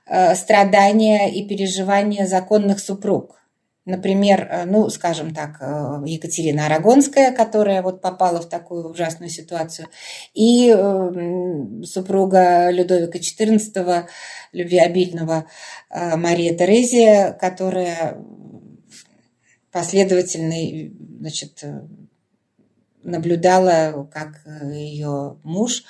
э, 0.05 0.33
страдания 0.35 1.29
и 1.29 1.45
переживания 1.45 2.25
законных 2.25 2.79
супруг. 2.79 3.38
Например, 3.85 4.47
э, 4.49 4.65
ну, 4.65 4.89
скажем 4.89 5.33
так, 5.33 5.57
э, 5.61 6.03
Екатерина 6.05 6.65
Арагонская, 6.65 7.31
которая 7.31 7.81
вот 7.81 8.01
попала 8.01 8.41
в 8.41 8.49
такую 8.49 8.89
ужасную 8.89 9.29
ситуацию, 9.29 9.87
и 10.33 10.69
э, 10.69 11.83
супруга 11.83 12.69
Людовика 12.71 13.17
XIV, 13.17 14.05
любвеобильного 14.51 15.45
Мария 15.91 16.55
Терезия, 16.55 17.33
которая 17.33 18.17
последовательно 19.71 20.91
значит, 21.19 21.63
наблюдала, 23.03 24.09
как 24.11 24.41
ее 24.73 25.37
муж 25.43 25.83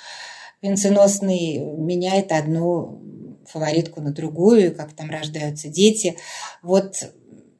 венценосный 0.62 1.58
меняет 1.58 2.32
одну 2.32 3.02
фаворитку 3.46 4.00
на 4.00 4.12
другую, 4.12 4.74
как 4.74 4.92
там 4.92 5.10
рождаются 5.10 5.68
дети. 5.68 6.16
Вот 6.62 6.96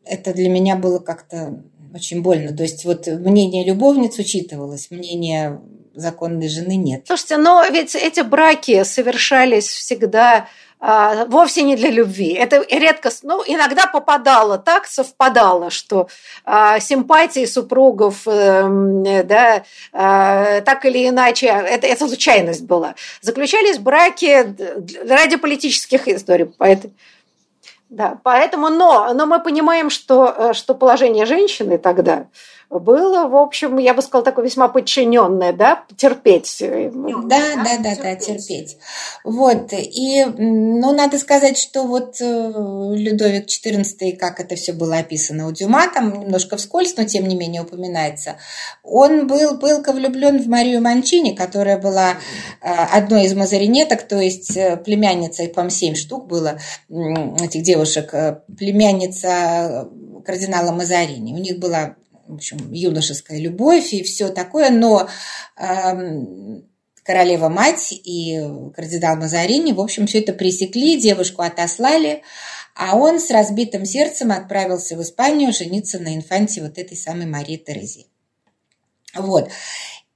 это 0.05 0.33
для 0.33 0.49
меня 0.49 0.77
было 0.77 0.99
как-то 0.99 1.63
очень 1.95 2.23
больно. 2.23 2.57
То 2.57 2.63
есть 2.63 2.85
вот 2.85 3.07
мнение 3.07 3.65
любовниц 3.65 4.19
учитывалось, 4.19 4.91
мнение 4.91 5.61
законной 5.95 6.49
жены 6.49 6.77
нет. 6.77 7.03
Слушайте, 7.07 7.37
но 7.37 7.65
ведь 7.71 7.95
эти 7.95 8.21
браки 8.21 8.85
совершались 8.85 9.69
всегда 9.69 10.47
а, 10.83 11.27
вовсе 11.27 11.63
не 11.63 11.77
для 11.77 11.91
любви. 11.91 12.33
Это 12.33 12.65
редко, 12.71 13.11
ну, 13.23 13.43
иногда 13.47 13.87
попадало 13.87 14.57
так, 14.57 14.87
совпадало, 14.87 15.71
что 15.71 16.09
а, 16.45 16.81
симпатии 16.81 17.45
супругов, 17.45 18.23
э, 18.27 19.23
да, 19.25 19.63
а, 19.93 20.63
так 20.63 20.87
или 20.87 21.07
иначе, 21.07 21.47
это, 21.49 21.87
это 21.87 22.07
случайность 22.07 22.65
была. 22.65 22.95
Заключались 23.21 23.79
браки 23.79 24.55
ради 25.07 25.37
политических 25.37 26.09
историй. 26.09 26.47
Поэтому 26.57 26.95
да, 27.91 28.19
поэтому, 28.23 28.69
но, 28.69 29.13
но 29.15 29.27
мы 29.27 29.41
понимаем, 29.41 29.91
что, 29.91 30.33
э, 30.37 30.53
что 30.53 30.75
положение 30.75 31.27
женщины 31.27 31.77
тогда 31.77 32.27
было, 32.79 33.27
в 33.27 33.35
общем, 33.35 33.79
я 33.79 33.95
бы 33.95 34.01
сказала, 34.01 34.25
такое 34.25 34.45
весьма 34.45 34.69
подчиненное, 34.69 35.53
да, 35.53 35.83
терпеть. 35.97 36.59
Да, 36.61 36.87
да, 37.25 37.65
да, 37.65 37.79
да, 37.83 37.97
да, 38.01 38.15
терпеть. 38.15 38.77
Вот, 39.25 39.73
и, 39.73 40.25
ну, 40.25 40.93
надо 40.93 41.19
сказать, 41.19 41.59
что 41.59 41.83
вот 41.83 42.21
э, 42.21 42.53
Людовик 42.95 43.47
XIV, 43.47 44.17
как 44.17 44.39
это 44.39 44.55
все 44.55 44.73
было 44.73 44.99
описано 44.99 45.49
у 45.49 45.53
Дюма, 45.53 45.89
там 45.93 46.21
немножко 46.21 46.57
вскользь, 46.57 46.97
но 46.97 47.05
тем 47.05 47.27
не 47.27 47.35
менее 47.35 47.63
упоминается, 47.63 48.37
он 48.85 49.27
был 49.27 49.59
пылко 49.59 49.93
влюблен 49.93 50.41
в 50.41 50.47
Марию 50.47 50.81
Манчини, 50.81 51.35
которая 51.35 51.77
была 51.77 52.13
э, 52.63 52.69
одной 52.71 53.25
из 53.25 53.35
мазаринеток, 53.35 54.03
то 54.03 54.21
есть 54.21 54.57
э, 54.57 54.77
племянница, 54.77 55.43
их, 55.43 55.55
по-моему, 55.55 55.71
семь 55.71 55.95
штук 55.97 56.29
было 56.29 56.61
этих 56.89 57.63
девушек, 57.63 58.15
племянница 58.57 59.89
кардинала 60.25 60.71
Мазарини. 60.71 61.33
У 61.33 61.39
них 61.39 61.59
была 61.59 61.97
в 62.31 62.35
общем, 62.35 62.73
юношеская 62.73 63.39
любовь 63.39 63.93
и 63.93 64.03
все 64.03 64.29
такое, 64.29 64.71
но 64.71 65.09
э, 65.57 66.63
королева-мать 67.03 67.93
и 67.93 68.41
кардинал 68.75 69.17
Мазарини, 69.17 69.73
в 69.73 69.81
общем, 69.81 70.07
все 70.07 70.21
это 70.21 70.33
пресекли, 70.33 71.01
девушку 71.01 71.43
отослали, 71.43 72.23
а 72.75 72.97
он 72.97 73.21
с 73.21 73.31
разбитым 73.31 73.85
сердцем 73.85 74.31
отправился 74.31 74.97
в 74.97 75.03
Испанию 75.03 75.53
жениться 75.53 75.99
на 75.99 76.15
инфанте 76.15 76.63
вот 76.63 76.79
этой 76.79 76.97
самой 76.97 77.27
Марии 77.27 77.57
Терези. 77.57 78.07
Вот. 79.15 79.51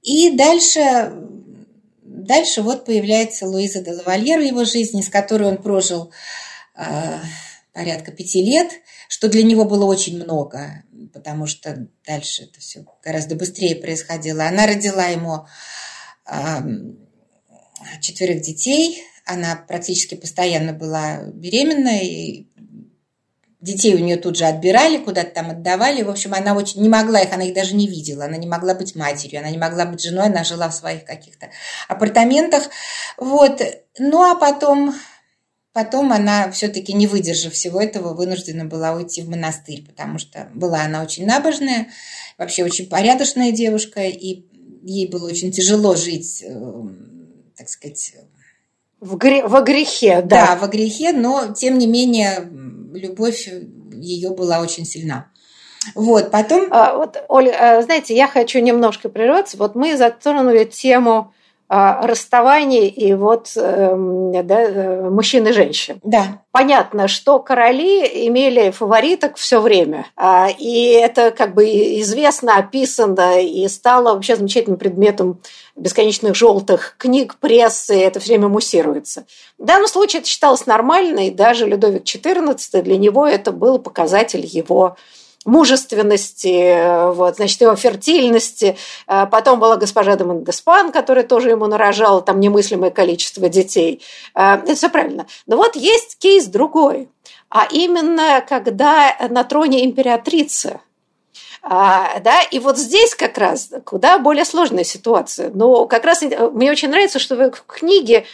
И 0.01 0.31
дальше, 0.37 1.11
дальше 2.01 2.61
вот 2.61 2.85
появляется 2.85 3.45
Луиза 3.45 3.81
де 3.81 3.91
Лавальер 3.91 4.39
в 4.39 4.43
его 4.43 4.63
жизни, 4.63 5.01
с 5.01 5.09
которой 5.09 5.49
он 5.49 5.57
прожил 5.57 6.11
э, 6.77 7.19
порядка 7.73 8.11
пяти 8.11 8.41
лет, 8.41 8.71
что 9.09 9.27
для 9.27 9.43
него 9.43 9.65
было 9.65 9.85
очень 9.85 10.15
много 10.15 10.83
потому 11.15 11.47
что 11.47 11.87
дальше 12.05 12.43
это 12.43 12.59
все 12.59 12.85
гораздо 13.01 13.35
быстрее 13.35 13.77
происходило. 13.77 14.45
Она 14.45 14.67
родила 14.67 15.05
ему 15.05 15.47
четверых 18.01 18.41
детей, 18.41 19.01
она 19.25 19.55
практически 19.55 20.15
постоянно 20.15 20.73
была 20.73 21.23
беременна, 21.23 22.01
и 22.01 22.47
детей 23.61 23.95
у 23.95 23.99
нее 23.99 24.17
тут 24.17 24.35
же 24.35 24.43
отбирали, 24.45 24.97
куда-то 24.97 25.31
там 25.31 25.51
отдавали. 25.51 26.03
В 26.03 26.09
общем, 26.09 26.33
она 26.33 26.53
очень 26.53 26.81
не 26.81 26.89
могла 26.89 27.21
их, 27.21 27.31
она 27.31 27.45
их 27.45 27.55
даже 27.55 27.75
не 27.75 27.87
видела. 27.87 28.25
Она 28.25 28.35
не 28.35 28.47
могла 28.47 28.75
быть 28.75 28.93
матерью, 28.95 29.39
она 29.39 29.49
не 29.49 29.57
могла 29.57 29.85
быть 29.85 30.01
женой, 30.01 30.25
она 30.25 30.43
жила 30.43 30.67
в 30.67 30.75
своих 30.75 31.05
каких-то 31.05 31.49
апартаментах. 31.87 32.69
Вот. 33.17 33.61
Ну, 33.97 34.21
а 34.29 34.35
потом 34.35 34.93
потом 35.75 36.13
она, 36.13 36.49
все-таки 36.51 36.93
не 36.93 37.05
выдержав 37.05 37.51
всего 37.51 37.81
этого, 37.81 38.13
вынуждена 38.13 38.63
была 38.63 38.93
уйти 38.93 39.21
в 39.21 39.29
монастырь, 39.29 39.85
потому 39.85 40.19
что 40.19 40.49
была 40.53 40.83
она 40.83 41.03
очень 41.03 41.25
набожная, 41.25 41.89
вообще 42.37 42.63
очень 42.63 42.87
порядочная 42.87 43.51
девушка, 43.51 44.03
и 44.03 44.45
ей 44.83 45.09
было 45.09 45.27
очень 45.27 45.51
тяжело 45.51 45.93
жить, 45.95 46.41
э, 46.47 46.53
так 47.57 47.67
сказать... 47.67 48.15
В 49.01 49.17
гре... 49.17 49.45
Во 49.45 49.59
грехе, 49.59 50.21
да. 50.21 50.47
Да, 50.47 50.55
во 50.55 50.67
грехе, 50.67 51.11
но, 51.11 51.53
тем 51.53 51.77
не 51.77 51.87
менее, 51.87 52.49
любовь 52.93 53.49
ее 53.91 54.29
была 54.29 54.61
очень 54.61 54.85
сильна. 54.85 55.29
Вот, 55.93 56.31
потом... 56.31 56.69
А, 56.71 56.95
вот, 56.95 57.21
Оля, 57.27 57.79
а, 57.79 57.81
знаете, 57.81 58.15
я 58.15 58.29
хочу 58.29 58.59
немножко 58.59 59.09
прерваться. 59.09 59.57
Вот 59.57 59.75
мы 59.75 59.97
затронули 59.97 60.63
тему 60.63 61.33
расставаний 61.67 62.87
и 62.87 63.13
вот 63.15 63.51
эм, 63.55 64.31
да, 64.45 64.61
э, 64.61 65.09
мужчин 65.09 65.47
и 65.47 65.51
женщин. 65.51 65.99
Да. 66.03 66.41
Понятно, 66.51 67.07
что 67.07 67.39
короли 67.39 68.27
имели 68.27 68.69
фавориток 68.69 69.35
все 69.37 69.59
время. 69.59 70.05
А, 70.15 70.47
и 70.57 70.89
это 70.91 71.31
как 71.31 71.55
бы 71.55 71.65
известно, 71.99 72.57
описано 72.57 73.41
и 73.41 73.67
стало 73.67 74.13
вообще 74.13 74.35
замечательным 74.35 74.77
предметом 74.77 75.41
бесконечных 75.75 76.35
желтых 76.35 76.95
книг, 76.99 77.37
прессы, 77.39 77.99
это 77.99 78.19
все 78.19 78.33
время 78.33 78.47
муссируется. 78.47 79.25
В 79.57 79.65
данном 79.65 79.87
случае 79.87 80.19
это 80.19 80.29
считалось 80.29 80.67
нормально, 80.67 81.27
и 81.27 81.31
даже 81.31 81.65
Людовик 81.65 82.03
XIV, 82.03 82.81
для 82.83 82.97
него 82.97 83.25
это 83.25 83.51
был 83.51 83.79
показатель 83.79 84.45
его 84.45 84.97
мужественности, 85.45 87.13
вот, 87.13 87.37
значит, 87.37 87.61
его 87.61 87.75
фертильности. 87.75 88.77
А 89.07 89.25
потом 89.25 89.59
была 89.59 89.77
госпожа 89.77 90.15
де 90.15 90.23
Мондеспан, 90.23 90.91
которая 90.91 91.23
тоже 91.23 91.51
ему 91.51 91.67
нарожала 91.67 92.21
там 92.21 92.39
немыслимое 92.39 92.89
количество 92.89 93.47
детей. 93.47 94.03
А, 94.33 94.57
это 94.57 94.75
все 94.75 94.89
правильно. 94.89 95.27
Но 95.45 95.55
вот 95.57 95.75
есть 95.75 96.17
кейс 96.17 96.45
другой. 96.45 97.09
А 97.49 97.67
именно, 97.71 98.43
когда 98.47 99.15
на 99.29 99.43
троне 99.43 99.85
императрица 99.85 100.81
а, 101.67 102.19
да, 102.19 102.41
и 102.43 102.59
вот 102.59 102.77
здесь 102.77 103.15
как 103.15 103.39
раз 103.39 103.71
куда 103.85 104.19
более 104.19 104.45
сложная 104.45 104.83
ситуация. 104.83 105.49
Но 105.53 105.87
как 105.87 106.05
раз 106.05 106.21
мне 106.21 106.69
очень 106.69 106.89
нравится, 106.89 107.17
что 107.17 107.35
в 107.35 107.51
книге 107.65 108.25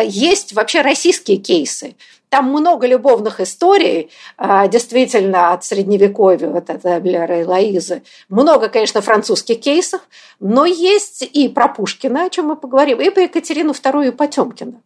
есть 0.00 0.54
вообще 0.54 0.80
российские 0.80 1.36
кейсы. 1.36 1.94
Там 2.28 2.50
много 2.50 2.86
любовных 2.86 3.40
историй, 3.40 4.10
а, 4.36 4.68
действительно, 4.68 5.52
от 5.52 5.64
средневековья, 5.64 6.48
вот 6.48 6.68
это 6.68 7.00
Блера 7.00 7.40
и 7.40 7.44
Лоизы. 7.44 8.02
Много, 8.28 8.68
конечно, 8.68 9.00
французских 9.00 9.60
кейсов, 9.60 10.02
но 10.40 10.66
есть 10.66 11.22
и 11.22 11.48
про 11.48 11.68
Пушкина, 11.68 12.26
о 12.26 12.30
чем 12.30 12.46
мы 12.46 12.56
поговорим, 12.56 13.00
и 13.00 13.10
про 13.10 13.22
Екатерину 13.22 13.72
II 13.72 14.08
и 14.08 14.10
Потемкина. 14.10 14.82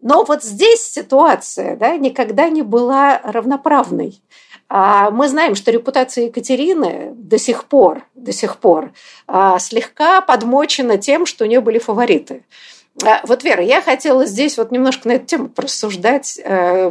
Но 0.00 0.22
вот 0.24 0.44
здесь 0.44 0.82
ситуация 0.82 1.76
да, 1.76 1.96
никогда 1.96 2.48
не 2.48 2.62
была 2.62 3.20
равноправной. 3.24 4.20
А 4.68 5.10
мы 5.10 5.28
знаем, 5.28 5.54
что 5.54 5.70
репутация 5.70 6.26
Екатерины 6.26 7.12
до 7.14 7.38
сих 7.38 7.64
пор, 7.64 8.04
до 8.14 8.32
сих 8.32 8.58
пор 8.58 8.92
а, 9.26 9.58
слегка 9.58 10.20
подмочена 10.20 10.98
тем, 10.98 11.26
что 11.26 11.44
у 11.44 11.46
нее 11.48 11.60
были 11.60 11.78
фавориты. 11.78 12.44
А, 13.02 13.20
вот, 13.24 13.42
Вера, 13.42 13.62
я 13.62 13.82
хотела 13.82 14.24
здесь 14.26 14.56
вот 14.56 14.70
немножко 14.70 15.08
на 15.08 15.12
эту 15.12 15.26
тему 15.26 15.48
просуждать. 15.48 16.40
Э, 16.44 16.90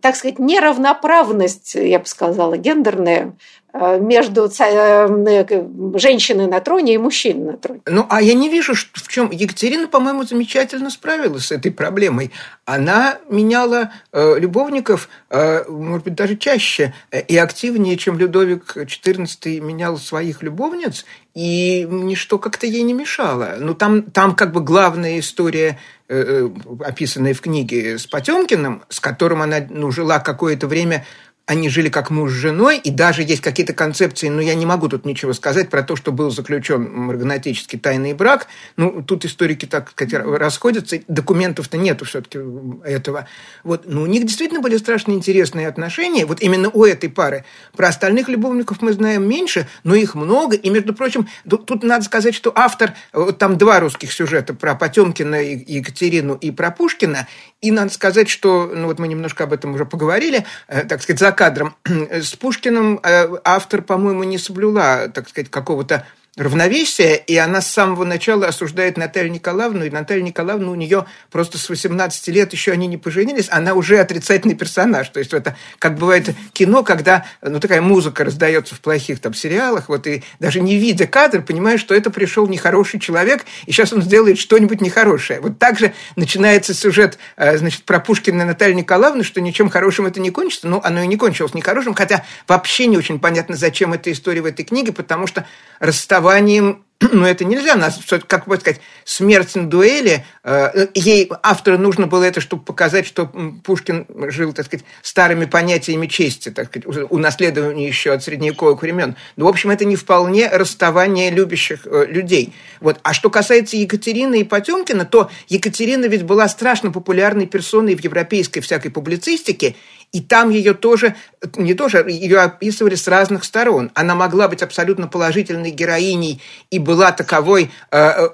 так 0.00 0.16
сказать, 0.16 0.38
неравноправность, 0.38 1.74
я 1.74 1.98
бы 1.98 2.06
сказала, 2.06 2.56
гендерная 2.56 3.34
между 3.74 4.44
э, 4.46 5.98
женщиной 5.98 6.46
на 6.46 6.60
троне 6.60 6.94
и 6.94 6.98
мужчиной 6.98 7.52
на 7.52 7.56
троне. 7.56 7.80
Ну, 7.86 8.06
а 8.08 8.22
я 8.22 8.34
не 8.34 8.48
вижу, 8.48 8.74
в 8.74 9.08
чем 9.08 9.30
Екатерина, 9.32 9.88
по-моему, 9.88 10.22
замечательно 10.22 10.90
справилась 10.90 11.46
с 11.46 11.52
этой 11.52 11.72
проблемой. 11.72 12.30
Она 12.66 13.18
меняла 13.28 13.90
э, 14.12 14.38
любовников, 14.38 15.08
э, 15.28 15.64
может 15.68 16.04
быть, 16.04 16.14
даже 16.14 16.36
чаще 16.36 16.94
э, 17.10 17.20
и 17.22 17.36
активнее, 17.36 17.96
чем 17.96 18.16
Людовик 18.16 18.76
XIV 18.76 19.58
менял 19.60 19.98
своих 19.98 20.42
любовниц, 20.42 21.04
и 21.34 21.84
ничто 21.90 22.38
как-то 22.38 22.68
ей 22.68 22.82
не 22.82 22.92
мешало. 22.92 23.56
Ну, 23.58 23.74
там, 23.74 24.02
там 24.02 24.36
как 24.36 24.52
бы 24.52 24.60
главная 24.60 25.18
история 25.18 25.78
описанная 26.06 27.32
в 27.32 27.40
книге 27.40 27.98
с 27.98 28.06
Потемкиным, 28.06 28.82
с 28.90 29.00
которым 29.00 29.40
она 29.40 29.66
ну, 29.70 29.90
жила 29.90 30.20
какое-то 30.20 30.66
время 30.66 31.06
они 31.46 31.68
жили 31.68 31.90
как 31.90 32.10
муж 32.10 32.30
с 32.30 32.34
женой, 32.34 32.78
и 32.78 32.90
даже 32.90 33.22
есть 33.22 33.42
какие-то 33.42 33.74
концепции, 33.74 34.28
но 34.28 34.40
я 34.40 34.54
не 34.54 34.64
могу 34.64 34.88
тут 34.88 35.04
ничего 35.04 35.34
сказать 35.34 35.68
про 35.68 35.82
то, 35.82 35.94
что 35.94 36.10
был 36.10 36.30
заключен 36.30 36.90
марганатический 36.90 37.78
тайный 37.78 38.14
брак. 38.14 38.46
Ну, 38.76 39.02
тут 39.02 39.26
историки, 39.26 39.66
так 39.66 39.90
сказать, 39.90 40.14
расходятся, 40.14 41.00
документов-то 41.06 41.76
нету 41.76 42.06
все-таки 42.06 42.38
этого. 42.82 43.28
Вот. 43.62 43.82
Но 43.86 44.02
у 44.02 44.06
них 44.06 44.24
действительно 44.24 44.62
были 44.62 44.78
страшно 44.78 45.12
интересные 45.12 45.68
отношения, 45.68 46.24
вот 46.24 46.40
именно 46.40 46.70
у 46.70 46.84
этой 46.84 47.10
пары. 47.10 47.44
Про 47.76 47.88
остальных 47.88 48.28
любовников 48.30 48.80
мы 48.80 48.94
знаем 48.94 49.28
меньше, 49.28 49.68
но 49.82 49.94
их 49.94 50.14
много, 50.14 50.56
и, 50.56 50.70
между 50.70 50.94
прочим, 50.94 51.28
тут 51.46 51.82
надо 51.82 52.04
сказать, 52.04 52.34
что 52.34 52.52
автор, 52.54 52.94
вот 53.12 53.36
там 53.36 53.58
два 53.58 53.80
русских 53.80 54.12
сюжета 54.12 54.54
про 54.54 54.74
Потемкина 54.74 55.42
и 55.42 55.74
Екатерину 55.74 56.36
и 56.36 56.50
про 56.50 56.70
Пушкина, 56.70 57.28
и 57.60 57.70
надо 57.70 57.92
сказать, 57.92 58.30
что, 58.30 58.70
ну 58.74 58.86
вот 58.86 58.98
мы 58.98 59.08
немножко 59.08 59.44
об 59.44 59.52
этом 59.52 59.74
уже 59.74 59.84
поговорили, 59.84 60.46
э, 60.68 60.84
так 60.84 61.02
сказать, 61.02 61.18
за 61.18 61.33
кадром. 61.34 61.76
С 61.84 62.34
Пушкиным 62.34 63.00
э, 63.02 63.28
автор, 63.44 63.82
по-моему, 63.82 64.24
не 64.24 64.38
соблюла, 64.38 65.08
так 65.12 65.28
сказать, 65.28 65.50
какого-то 65.50 66.06
равновесия, 66.36 67.14
и 67.14 67.36
она 67.36 67.60
с 67.60 67.68
самого 67.68 68.04
начала 68.04 68.48
осуждает 68.48 68.96
Наталью 68.96 69.30
Николаевну, 69.30 69.84
и 69.84 69.90
Наталья 69.90 70.22
Николаевна 70.22 70.70
у 70.72 70.74
нее 70.74 71.06
просто 71.30 71.58
с 71.58 71.68
18 71.68 72.28
лет 72.28 72.52
еще 72.52 72.72
они 72.72 72.88
не 72.88 72.96
поженились, 72.96 73.46
она 73.50 73.74
уже 73.74 73.98
отрицательный 73.98 74.56
персонаж. 74.56 75.08
То 75.10 75.20
есть 75.20 75.32
это, 75.32 75.56
как 75.78 75.96
бывает 75.96 76.34
кино, 76.52 76.82
когда 76.82 77.24
ну, 77.40 77.60
такая 77.60 77.80
музыка 77.80 78.24
раздается 78.24 78.74
в 78.74 78.80
плохих 78.80 79.20
там 79.20 79.32
сериалах, 79.32 79.88
вот 79.88 80.08
и 80.08 80.24
даже 80.40 80.60
не 80.60 80.76
видя 80.76 81.06
кадр, 81.06 81.40
понимаешь, 81.40 81.80
что 81.80 81.94
это 81.94 82.10
пришел 82.10 82.48
нехороший 82.48 82.98
человек, 82.98 83.44
и 83.66 83.72
сейчас 83.72 83.92
он 83.92 84.02
сделает 84.02 84.38
что-нибудь 84.38 84.80
нехорошее. 84.80 85.40
Вот 85.40 85.60
так 85.60 85.78
же 85.78 85.92
начинается 86.16 86.74
сюжет, 86.74 87.16
э, 87.36 87.58
значит, 87.58 87.84
про 87.84 88.00
Пушкина 88.00 88.44
Наталью 88.44 88.76
Николаевну, 88.76 89.22
что 89.22 89.40
ничем 89.40 89.70
хорошим 89.70 90.06
это 90.06 90.18
не 90.18 90.30
кончится, 90.30 90.66
но 90.66 90.80
оно 90.82 91.02
и 91.02 91.06
не 91.06 91.16
кончилось 91.16 91.54
нехорошим, 91.54 91.94
хотя 91.94 92.24
вообще 92.48 92.86
не 92.86 92.96
очень 92.96 93.20
понятно, 93.20 93.54
зачем 93.54 93.92
эта 93.92 94.10
история 94.10 94.40
в 94.40 94.46
этой 94.46 94.64
книге, 94.64 94.92
потому 94.92 95.28
что 95.28 95.46
расставание 95.78 96.23
расставанием 96.24 96.84
но 97.12 97.26
это 97.26 97.44
нельзя, 97.44 97.76
нас, 97.76 98.00
как 98.26 98.46
бы 98.46 98.56
сказать, 98.56 98.80
смерть 99.04 99.54
на 99.56 99.68
дуэли, 99.68 100.24
э, 100.44 100.86
ей, 100.94 101.30
автору 101.42 101.76
нужно 101.76 102.06
было 102.06 102.24
это, 102.24 102.40
чтобы 102.40 102.64
показать, 102.64 103.06
что 103.06 103.26
Пушкин 103.26 104.06
жил, 104.30 104.52
так 104.52 104.66
сказать, 104.66 104.86
старыми 105.02 105.44
понятиями 105.44 106.06
чести, 106.06 106.50
так 106.50 106.68
сказать, 106.68 106.86
унаследование 107.10 107.88
еще 107.88 108.12
от 108.12 108.22
средневековых 108.22 108.80
времен. 108.80 109.16
Но, 109.36 109.44
в 109.44 109.48
общем, 109.48 109.70
это 109.70 109.84
не 109.84 109.96
вполне 109.96 110.48
расставание 110.48 111.30
любящих 111.30 111.86
э, 111.86 112.06
людей. 112.06 112.54
Вот. 112.80 113.00
А 113.02 113.12
что 113.12 113.28
касается 113.28 113.76
Екатерины 113.76 114.40
и 114.40 114.44
Потемкина, 114.44 115.04
то 115.04 115.30
Екатерина 115.48 116.06
ведь 116.06 116.22
была 116.22 116.48
страшно 116.48 116.92
популярной 116.92 117.46
персоной 117.46 117.96
в 117.96 118.04
европейской 118.04 118.60
всякой 118.60 118.90
публицистике, 118.90 119.74
и 120.14 120.20
там 120.20 120.50
ее 120.50 120.74
тоже, 120.74 121.16
не 121.56 121.74
тоже, 121.74 122.04
ее 122.08 122.38
описывали 122.38 122.94
с 122.94 123.08
разных 123.08 123.42
сторон. 123.42 123.90
Она 123.94 124.14
могла 124.14 124.46
быть 124.46 124.62
абсолютно 124.62 125.08
положительной 125.08 125.72
героиней 125.72 126.40
и 126.70 126.78
была 126.78 127.10
таковой 127.10 127.72
э, 127.90 127.98
э, 127.98 128.28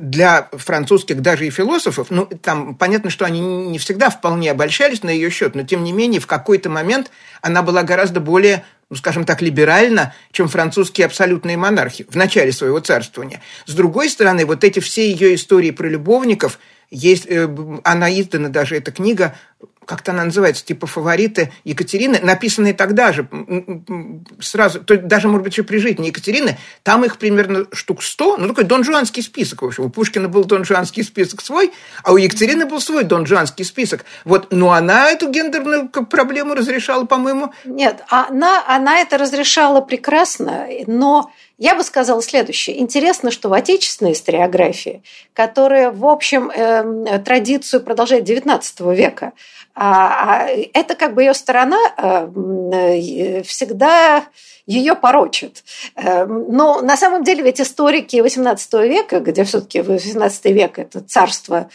для 0.00 0.48
французских 0.52 1.20
даже 1.20 1.46
и 1.46 1.50
философов. 1.50 2.06
Ну, 2.08 2.24
там 2.24 2.74
понятно, 2.74 3.10
что 3.10 3.26
они 3.26 3.40
не 3.40 3.78
всегда 3.78 4.08
вполне 4.08 4.50
обольщались 4.50 5.02
на 5.02 5.10
ее 5.10 5.28
счет, 5.28 5.54
но 5.54 5.64
тем 5.64 5.84
не 5.84 5.92
менее 5.92 6.18
в 6.18 6.26
какой-то 6.26 6.70
момент 6.70 7.10
она 7.42 7.62
была 7.62 7.82
гораздо 7.82 8.20
более 8.20 8.64
ну, 8.88 8.96
скажем 8.96 9.26
так, 9.26 9.42
либерально, 9.42 10.14
чем 10.32 10.48
французские 10.48 11.04
абсолютные 11.04 11.58
монархи 11.58 12.06
в 12.08 12.16
начале 12.16 12.52
своего 12.52 12.80
царствования. 12.80 13.42
С 13.66 13.74
другой 13.74 14.08
стороны, 14.08 14.46
вот 14.46 14.64
эти 14.64 14.80
все 14.80 15.10
ее 15.10 15.34
истории 15.34 15.72
про 15.72 15.88
любовников, 15.88 16.58
есть, 16.90 17.26
э, 17.26 17.46
она 17.84 18.10
издана 18.10 18.48
даже, 18.48 18.76
эта 18.76 18.92
книга, 18.92 19.34
как-то 19.88 20.12
она 20.12 20.24
называется, 20.24 20.64
типа 20.64 20.86
«Фавориты 20.86 21.50
Екатерины», 21.64 22.20
написанные 22.22 22.74
тогда 22.74 23.10
же, 23.10 23.26
сразу, 24.38 24.84
то 24.84 24.98
даже, 24.98 25.28
может 25.28 25.44
быть, 25.44 25.54
еще 25.54 25.62
при 25.62 25.78
жизни 25.78 26.08
Екатерины, 26.08 26.58
там 26.82 27.06
их 27.06 27.16
примерно 27.16 27.64
штук 27.72 28.02
сто, 28.02 28.36
ну, 28.36 28.48
такой 28.48 28.64
донжуанский 28.64 29.22
список, 29.22 29.62
в 29.62 29.64
общем. 29.64 29.86
У 29.86 29.88
Пушкина 29.88 30.28
был 30.28 30.44
донжуанский 30.44 31.02
список 31.02 31.40
свой, 31.40 31.72
а 32.04 32.12
у 32.12 32.18
Екатерины 32.18 32.66
был 32.66 32.82
свой 32.82 33.04
донжуанский 33.04 33.64
список. 33.64 34.04
Вот, 34.26 34.48
но 34.52 34.72
она 34.72 35.10
эту 35.10 35.30
гендерную 35.30 35.88
проблему 35.88 36.52
разрешала, 36.52 37.06
по-моему... 37.06 37.54
Нет, 37.64 38.04
она, 38.08 38.62
она 38.68 38.98
это 39.00 39.16
разрешала 39.16 39.80
прекрасно, 39.80 40.66
но 40.86 41.32
я 41.56 41.74
бы 41.74 41.82
сказала 41.82 42.22
следующее. 42.22 42.78
Интересно, 42.78 43.30
что 43.30 43.48
в 43.48 43.52
отечественной 43.52 44.12
историографии, 44.12 45.02
которая, 45.32 45.90
в 45.90 46.06
общем, 46.06 46.50
э, 46.50 47.18
традицию 47.18 47.82
продолжает 47.82 48.28
XIX 48.28 48.94
века, 48.94 49.32
это 49.78 50.94
как 50.96 51.14
бы 51.14 51.22
ее 51.22 51.34
сторона 51.34 51.78
э, 51.96 53.42
всегда 53.44 54.24
ее 54.66 54.94
порочит. 54.94 55.64
Но 55.96 56.82
на 56.82 56.96
самом 56.98 57.24
деле 57.24 57.42
ведь 57.42 57.58
историки 57.58 58.16
XVIII 58.16 58.86
века, 58.86 59.20
где 59.20 59.44
все-таки 59.44 59.78
XVIII 59.78 60.52
век– 60.52 60.78
это 60.80 61.00
царство 61.00 61.70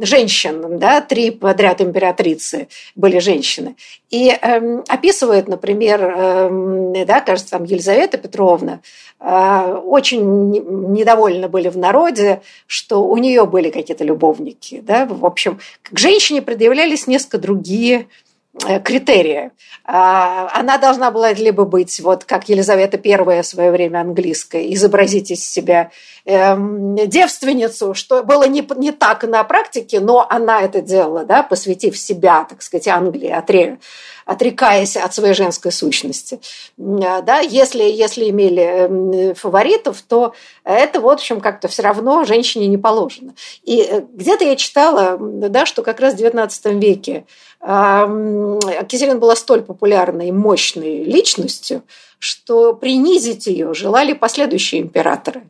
женщин, 0.00 0.78
да, 0.78 1.00
три 1.00 1.30
подряд 1.30 1.80
императрицы 1.80 2.68
были 2.94 3.18
женщины. 3.18 3.76
И 4.12 4.28
э, 4.28 4.80
описывает, 4.88 5.48
например, 5.48 6.02
э, 6.02 7.04
да, 7.06 7.22
кажется, 7.22 7.52
там 7.52 7.64
Елизавета 7.64 8.18
Петровна, 8.18 8.80
э, 9.18 9.80
очень 9.86 10.50
недовольны 10.92 11.48
были 11.48 11.70
в 11.70 11.78
народе, 11.78 12.42
что 12.66 13.02
у 13.02 13.16
нее 13.16 13.46
были 13.46 13.70
какие-то 13.70 14.04
любовники. 14.04 14.82
Да? 14.82 15.06
В 15.06 15.24
общем, 15.24 15.58
к 15.82 15.98
женщине 15.98 16.42
предъявлялись 16.42 17.06
несколько 17.06 17.31
другие 17.38 18.08
Э, 18.54 18.80
критерия. 18.80 19.52
А, 19.84 20.50
она 20.52 20.76
должна 20.76 21.10
была 21.10 21.32
либо 21.32 21.64
быть, 21.64 22.00
вот 22.00 22.24
как 22.24 22.50
Елизавета 22.50 23.00
I 23.02 23.42
в 23.42 23.46
свое 23.46 23.70
время 23.70 24.00
английская, 24.00 24.70
изобразить 24.74 25.30
из 25.30 25.42
себя 25.42 25.90
эм, 26.26 26.96
девственницу, 27.08 27.94
что 27.94 28.22
было 28.22 28.46
не, 28.46 28.62
не 28.76 28.92
так 28.92 29.24
на 29.24 29.42
практике, 29.44 30.00
но 30.00 30.26
она 30.28 30.60
это 30.60 30.82
делала, 30.82 31.24
да, 31.24 31.42
посвятив 31.42 31.96
себя, 31.96 32.44
так 32.44 32.60
сказать, 32.60 32.88
Англии, 32.88 33.30
отре, 33.30 33.78
отрекаясь 34.26 34.98
от 34.98 35.14
своей 35.14 35.32
женской 35.32 35.72
сущности. 35.72 36.38
Э, 36.78 37.22
да, 37.22 37.38
если, 37.40 37.82
если 37.82 38.28
имели 38.28 38.62
эм, 38.62 39.34
фаворитов, 39.34 40.02
то 40.02 40.34
это, 40.64 41.00
в 41.00 41.08
общем, 41.08 41.40
как-то 41.40 41.68
все 41.68 41.80
равно 41.80 42.24
женщине 42.24 42.66
не 42.66 42.76
положено. 42.76 43.32
И 43.64 43.80
э, 43.80 44.02
где-то 44.12 44.44
я 44.44 44.56
читала, 44.56 45.16
да, 45.18 45.64
что 45.64 45.82
как 45.82 46.00
раз 46.00 46.12
в 46.12 46.18
XIX 46.18 46.78
веке 46.78 47.24
Киселин 47.62 49.20
была 49.20 49.36
столь 49.36 49.62
популярной 49.62 50.28
и 50.28 50.32
мощной 50.32 51.04
личностью, 51.04 51.82
что 52.22 52.72
принизить 52.72 53.48
ее 53.48 53.74
желали 53.74 54.12
последующие 54.12 54.82
императоры. 54.82 55.42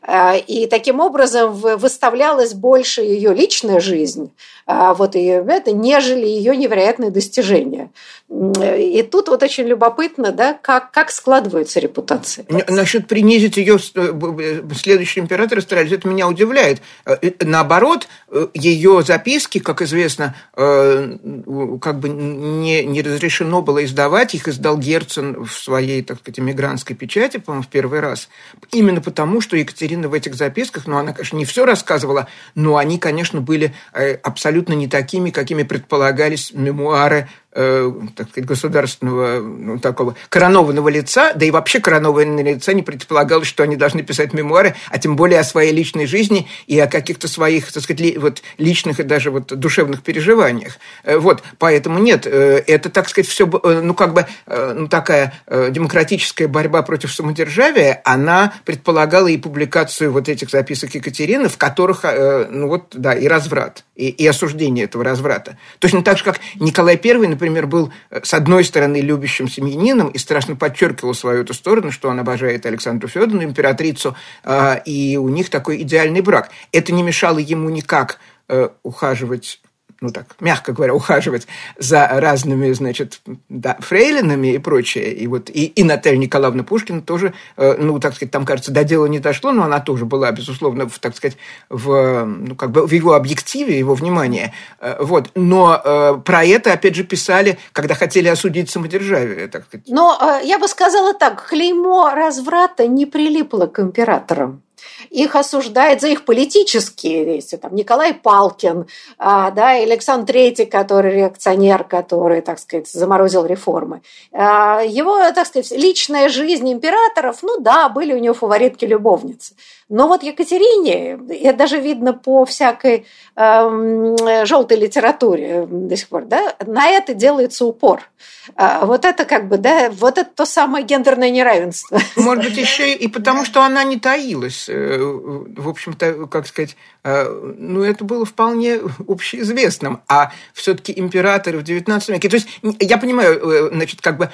А, 0.00 0.36
и 0.36 0.68
таким 0.68 1.00
образом 1.00 1.52
выставлялась 1.52 2.54
больше 2.54 3.00
ее 3.00 3.34
личная 3.34 3.80
жизнь, 3.80 4.30
а, 4.64 4.94
вот 4.94 5.16
ее 5.16 5.44
это, 5.48 5.72
нежели 5.72 6.24
ее 6.24 6.56
невероятные 6.56 7.10
достижения. 7.10 7.90
И 8.28 9.02
тут 9.10 9.26
вот 9.26 9.42
очень 9.42 9.64
любопытно, 9.64 10.30
да, 10.30 10.54
как, 10.54 10.92
как 10.92 11.10
складываются 11.10 11.80
репутации. 11.80 12.46
Насчет 12.68 13.08
принизить 13.08 13.56
ее 13.56 13.78
э, 13.96 14.62
следующие 14.76 15.24
императоры 15.24 15.62
старались, 15.62 15.90
это 15.90 16.06
меня 16.06 16.28
удивляет. 16.28 16.80
Э, 17.04 17.16
наоборот, 17.40 18.06
э, 18.28 18.46
ее 18.54 19.02
записки, 19.02 19.58
как 19.58 19.82
известно, 19.82 20.36
как 20.54 21.98
бы 21.98 22.08
не, 22.08 22.84
не 22.84 23.02
разрешено 23.02 23.62
было 23.62 23.84
издавать, 23.84 24.36
их 24.36 24.46
издал 24.46 24.78
Герцен 24.78 25.44
в 25.44 25.52
своей, 25.52 26.02
так 26.02 26.19
сказать, 26.20 26.38
эмигрантской 26.38 26.94
печати, 26.94 27.38
по-моему, 27.38 27.64
в 27.64 27.68
первый 27.68 28.00
раз. 28.00 28.28
Именно 28.72 29.00
потому, 29.00 29.40
что 29.40 29.56
Екатерина 29.56 30.08
в 30.08 30.14
этих 30.14 30.34
записках, 30.34 30.86
ну, 30.86 30.96
она, 30.96 31.12
конечно, 31.12 31.36
не 31.36 31.44
все 31.44 31.64
рассказывала, 31.64 32.28
но 32.54 32.76
они, 32.76 32.98
конечно, 32.98 33.40
были 33.40 33.74
абсолютно 34.22 34.74
не 34.74 34.86
такими, 34.86 35.30
какими 35.30 35.64
предполагались 35.64 36.52
мемуары 36.54 37.28
э, 37.52 37.92
так 38.16 38.30
сказать, 38.30 38.48
государственного, 38.48 39.40
ну, 39.40 39.78
такого 39.78 40.16
коронованного 40.28 40.88
лица, 40.88 41.32
да 41.34 41.44
и 41.44 41.50
вообще 41.50 41.80
коронованное 41.80 42.44
лица 42.44 42.72
не 42.72 42.82
предполагалось, 42.82 43.48
что 43.48 43.62
они 43.62 43.76
должны 43.76 44.02
писать 44.02 44.32
мемуары, 44.32 44.74
а 44.90 44.98
тем 44.98 45.16
более 45.16 45.40
о 45.40 45.44
своей 45.44 45.72
личной 45.72 46.06
жизни 46.06 46.48
и 46.66 46.78
о 46.78 46.86
каких-то 46.86 47.28
своих, 47.28 47.72
так 47.72 47.82
сказать, 47.82 48.00
ли, 48.00 48.18
вот, 48.18 48.42
личных 48.58 49.00
и 49.00 49.02
даже 49.02 49.30
вот 49.30 49.46
душевных 49.46 50.02
переживаниях. 50.02 50.78
Э, 51.04 51.18
вот, 51.18 51.42
поэтому 51.58 51.98
нет, 51.98 52.26
э, 52.26 52.62
это, 52.66 52.90
так 52.90 53.08
сказать, 53.08 53.28
все, 53.28 53.46
ну, 53.46 53.94
как 53.94 54.14
бы, 54.14 54.26
ну, 54.46 54.88
такая 54.88 55.34
демократическая 55.70 56.46
борьба 56.46 56.82
против 56.82 57.12
самодержавия, 57.12 58.00
она 58.04 58.52
предполагала 58.64 59.28
и 59.28 59.36
публикацию 59.36 60.12
вот 60.12 60.28
этих 60.28 60.50
записок 60.50 60.94
Екатерины, 60.94 61.48
в 61.48 61.56
которых, 61.56 62.04
ну, 62.04 62.68
вот, 62.68 62.88
да, 62.92 63.14
и 63.14 63.26
разврат, 63.26 63.84
и, 63.96 64.08
и 64.08 64.26
осуждение 64.26 64.84
этого 64.84 65.04
разврата. 65.04 65.58
Точно 65.78 66.02
так 66.02 66.18
же, 66.18 66.24
как 66.24 66.40
Николай 66.56 67.00
I, 67.02 67.36
например, 67.40 67.66
был, 67.66 67.90
э, 68.10 68.20
с 68.22 68.34
одной 68.34 68.64
стороны, 68.64 69.00
любящим 69.00 69.48
семьянином 69.48 70.08
и 70.08 70.18
страшно 70.18 70.56
подчеркивал 70.56 71.14
свою 71.14 71.42
эту 71.42 71.54
сторону, 71.54 71.90
что 71.90 72.08
он 72.10 72.20
обожает 72.20 72.66
Александру 72.66 73.08
Федоровну, 73.08 73.42
императрицу, 73.42 74.14
а, 74.44 74.74
и 74.74 75.16
у 75.16 75.28
них 75.28 75.48
такой 75.48 75.80
идеальный 75.82 76.20
брак. 76.20 76.50
Это 76.72 76.92
не 76.92 77.02
мешало 77.02 77.38
ему 77.38 77.70
никак 77.70 78.18
э, 78.48 78.68
ухаживать 78.82 79.60
ну 80.00 80.10
так, 80.10 80.36
мягко 80.40 80.72
говоря, 80.72 80.94
ухаживать 80.94 81.46
за 81.78 82.08
разными, 82.08 82.72
значит, 82.72 83.20
да, 83.48 83.76
фрейлинами 83.80 84.54
и 84.54 84.58
прочее. 84.58 85.12
И 85.12 85.26
вот 85.26 85.50
и, 85.50 85.66
и 85.66 85.84
Наталья 85.84 86.16
Николаевна 86.16 86.62
Пушкина 86.62 87.02
тоже, 87.02 87.34
э, 87.56 87.76
ну, 87.78 87.98
так 88.00 88.14
сказать, 88.14 88.32
там, 88.32 88.46
кажется, 88.46 88.72
до 88.72 88.84
дела 88.84 89.06
не 89.06 89.18
дошло, 89.18 89.52
но 89.52 89.64
она 89.64 89.80
тоже 89.80 90.06
была, 90.06 90.32
безусловно, 90.32 90.88
в, 90.88 90.98
так 90.98 91.16
сказать, 91.16 91.36
в, 91.68 92.24
ну, 92.24 92.54
как 92.54 92.70
бы 92.70 92.86
в 92.86 92.92
его 92.92 93.12
объективе, 93.12 93.78
его 93.78 93.94
внимания. 93.94 94.54
Э, 94.80 94.96
вот. 95.00 95.30
Но 95.34 95.80
э, 95.84 96.20
про 96.24 96.44
это, 96.44 96.72
опять 96.72 96.94
же, 96.94 97.04
писали, 97.04 97.58
когда 97.72 97.94
хотели 97.94 98.28
осудить 98.28 98.70
самодержавие, 98.70 99.48
так 99.48 99.66
сказать. 99.66 99.86
Но 99.88 100.18
э, 100.20 100.46
я 100.46 100.58
бы 100.58 100.66
сказала 100.68 101.12
так, 101.12 101.46
клеймо 101.46 102.14
разврата 102.14 102.86
не 102.86 103.04
прилипло 103.04 103.66
к 103.66 103.78
императорам 103.80 104.62
их 105.10 105.36
осуждает 105.36 106.00
за 106.00 106.08
их 106.08 106.24
политические 106.24 107.24
действия. 107.24 107.58
Там 107.58 107.74
Николай 107.74 108.14
Палкин, 108.14 108.86
а, 109.18 109.50
да, 109.50 109.76
и 109.76 109.84
Александр 109.84 110.32
Третий, 110.32 110.66
который 110.66 111.14
реакционер, 111.14 111.84
который, 111.84 112.40
так 112.40 112.58
сказать, 112.58 112.88
заморозил 112.88 113.46
реформы. 113.46 114.02
А, 114.32 114.82
его, 114.82 115.16
так 115.32 115.46
сказать, 115.46 115.70
личная 115.72 116.28
жизнь 116.28 116.70
императоров, 116.72 117.38
ну 117.42 117.58
да, 117.60 117.88
были 117.88 118.12
у 118.14 118.18
него 118.18 118.34
фаворитки-любовницы. 118.34 119.54
Но 119.90 120.06
вот 120.06 120.22
Екатерине, 120.22 121.18
это 121.42 121.58
даже 121.58 121.80
видно 121.80 122.12
по 122.12 122.44
всякой 122.44 123.06
э, 123.34 124.44
желтой 124.46 124.76
литературе 124.76 125.66
до 125.68 125.96
сих 125.96 126.08
пор, 126.08 126.26
да, 126.26 126.54
на 126.64 126.88
это 126.88 127.12
делается 127.12 127.64
упор. 127.64 128.08
А 128.54 128.86
вот 128.86 129.04
это 129.04 129.24
как 129.24 129.48
бы, 129.48 129.58
да, 129.58 129.90
вот 129.90 130.16
это 130.18 130.30
то 130.32 130.44
самое 130.44 130.84
гендерное 130.84 131.30
неравенство. 131.30 131.98
Может 132.16 132.44
быть, 132.44 132.56
еще 132.56 132.94
и 132.94 133.08
потому, 133.08 133.44
что 133.44 133.62
она 133.62 133.82
не 133.82 133.98
таилась. 133.98 134.68
Э, 134.68 134.96
в 134.98 135.68
общем-то, 135.68 136.26
как 136.28 136.46
сказать, 136.46 136.76
ну, 137.02 137.82
это 137.82 138.04
было 138.04 138.24
вполне 138.24 138.80
общеизвестным. 139.08 140.02
А 140.08 140.32
все-таки 140.52 140.92
императоры 140.96 141.58
в 141.58 141.62
XIX 141.62 142.02
веке... 142.12 142.28
То 142.28 142.36
есть, 142.36 142.48
я 142.80 142.98
понимаю, 142.98 143.40
э, 143.40 143.70
значит, 143.72 144.00
как 144.00 144.18
бы 144.18 144.30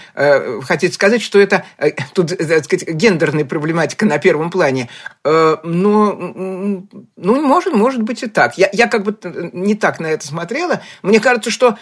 хотите 0.63 0.93
сказать, 0.95 1.23
что 1.23 1.39
это 1.39 1.65
тут, 2.15 2.37
так 2.37 2.65
сказать, 2.65 2.89
гендерная 2.89 3.45
проблематика 3.45 4.07
на 4.07 4.19
первом 4.19 4.51
плане. 4.51 4.89
Но, 5.25 5.63
ну, 5.63 7.43
может, 7.43 7.73
может 7.75 8.03
быть 8.03 8.23
и 8.23 8.27
так. 8.27 8.59
Я, 8.59 8.69
я 8.73 8.87
как 8.89 9.05
бы 9.05 9.17
не 9.53 9.75
так 9.75 10.01
на 10.01 10.07
это 10.07 10.27
смотрела. 10.27 10.83
Мне 11.03 11.21
кажется, 11.21 11.51
что 11.51 11.77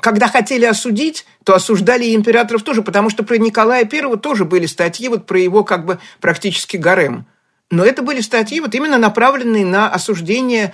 когда 0.00 0.28
хотели 0.28 0.64
осудить, 0.64 1.26
то 1.44 1.54
осуждали 1.54 2.04
и 2.04 2.14
императоров 2.14 2.62
тоже, 2.62 2.82
потому 2.82 3.10
что 3.10 3.22
про 3.22 3.36
Николая 3.38 3.88
I 3.90 4.16
тоже 4.16 4.44
были 4.44 4.66
статьи 4.66 5.08
вот 5.08 5.26
про 5.26 5.38
его 5.38 5.64
как 5.64 5.86
бы 5.86 5.98
практически 6.20 6.76
гарем. 6.76 7.26
Но 7.70 7.84
это 7.84 8.02
были 8.02 8.20
статьи 8.20 8.60
вот 8.60 8.74
именно 8.74 8.96
направленные 8.96 9.64
на 9.64 9.90
осуждение 9.90 10.72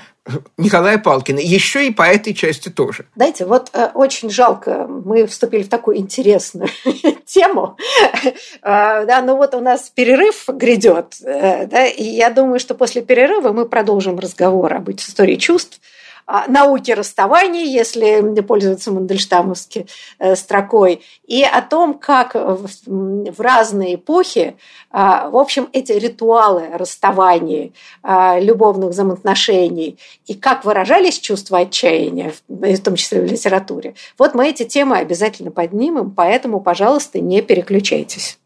Николая 0.59 0.99
Палкина, 0.99 1.39
еще 1.39 1.87
и 1.87 1.91
по 1.91 2.03
этой 2.03 2.35
части 2.35 2.69
тоже. 2.69 3.07
Знаете, 3.17 3.47
вот 3.47 3.71
э, 3.73 3.91
очень 3.95 4.31
жалко, 4.31 4.87
мы 4.87 5.27
вступили 5.27 5.63
в 5.63 5.69
такую 5.69 5.97
интересную 5.97 6.69
тему, 7.25 7.77
э, 8.23 8.31
да, 8.63 9.23
но 9.23 9.37
вот 9.37 9.55
у 9.55 9.61
нас 9.61 9.91
перерыв 9.91 10.45
грядет, 10.49 11.17
э, 11.25 11.67
да, 11.67 11.87
и 11.87 12.05
я 12.05 12.31
думаю, 12.31 12.61
что 12.61 12.75
после 12.75 13.03
перерыва 13.03 13.53
мы 13.53 13.67
продолжим 13.67 14.19
разговор 14.19 14.75
об 14.75 14.91
истории 14.91 15.37
чувств, 15.37 15.81
а, 16.27 16.47
науки 16.49 16.91
расставания, 16.91 17.65
если 17.65 18.41
пользоваться 18.43 18.93
Мандельштамовской 18.93 19.87
э, 20.19 20.37
строкой, 20.37 21.03
и 21.27 21.43
о 21.43 21.63
том, 21.63 21.95
как 21.95 22.35
в 22.35 23.41
разные 23.41 23.95
эпохи, 23.95 24.57
а, 24.91 25.29
в 25.31 25.37
общем, 25.37 25.69
эти 25.73 25.93
ритуалы 25.93 26.69
расставания, 26.73 27.73
а, 28.03 28.39
любовных 28.39 28.91
взаимоотношений, 28.91 29.99
и 30.27 30.35
как 30.35 30.65
выражались 30.65 31.19
чувства 31.19 31.61
отчаяния, 31.61 32.33
в 32.49 32.81
том 32.81 32.97
числе 32.97 33.21
в 33.21 33.25
литературе. 33.25 33.95
Вот 34.19 34.35
мы 34.35 34.49
эти 34.49 34.65
темы 34.65 34.99
обязательно 34.99 35.51
поднимем, 35.51 36.11
поэтому, 36.11 36.61
пожалуйста, 36.61 37.21
не 37.21 37.43
переключайтесь. 37.43 38.39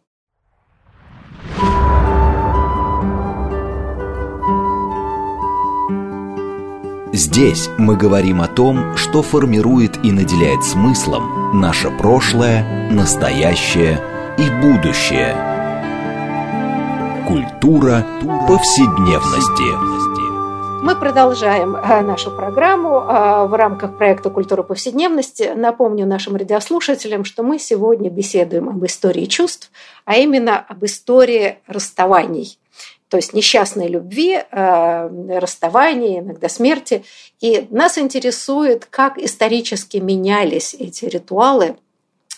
Здесь 7.17 7.71
мы 7.79 7.97
говорим 7.97 8.43
о 8.43 8.47
том, 8.47 8.95
что 8.95 9.23
формирует 9.23 10.05
и 10.05 10.13
наделяет 10.13 10.63
смыслом 10.63 11.59
наше 11.59 11.91
прошлое, 11.91 12.91
настоящее 12.91 13.99
и 14.37 14.51
будущее. 14.61 15.35
Культура 17.27 18.05
повседневности. 18.47 20.85
Мы 20.85 20.95
продолжаем 20.95 21.75
э, 21.75 22.03
нашу 22.03 22.31
программу 22.31 22.99
э, 22.99 23.47
в 23.47 23.57
рамках 23.57 23.97
проекта 23.97 24.29
«Культура 24.29 24.63
повседневности». 24.63 25.55
Напомню 25.57 26.07
нашим 26.07 26.37
радиослушателям, 26.37 27.25
что 27.25 27.43
мы 27.43 27.59
сегодня 27.59 28.11
беседуем 28.11 28.69
об 28.69 28.85
истории 28.85 29.25
чувств, 29.25 29.71
а 30.05 30.17
именно 30.17 30.59
об 30.59 30.85
истории 30.85 31.61
расставаний 31.67 32.59
то 33.09 33.17
есть 33.17 33.33
несчастной 33.35 33.89
любви, 33.89 34.43
э, 34.51 35.39
расставания, 35.39 36.21
иногда 36.21 36.49
смерти. 36.49 37.05
И 37.41 37.67
нас 37.71 37.99
интересует, 37.99 38.87
как 38.87 39.19
исторически 39.19 39.99
менялись 39.99 40.75
эти 40.75 41.05
ритуалы, 41.05 41.77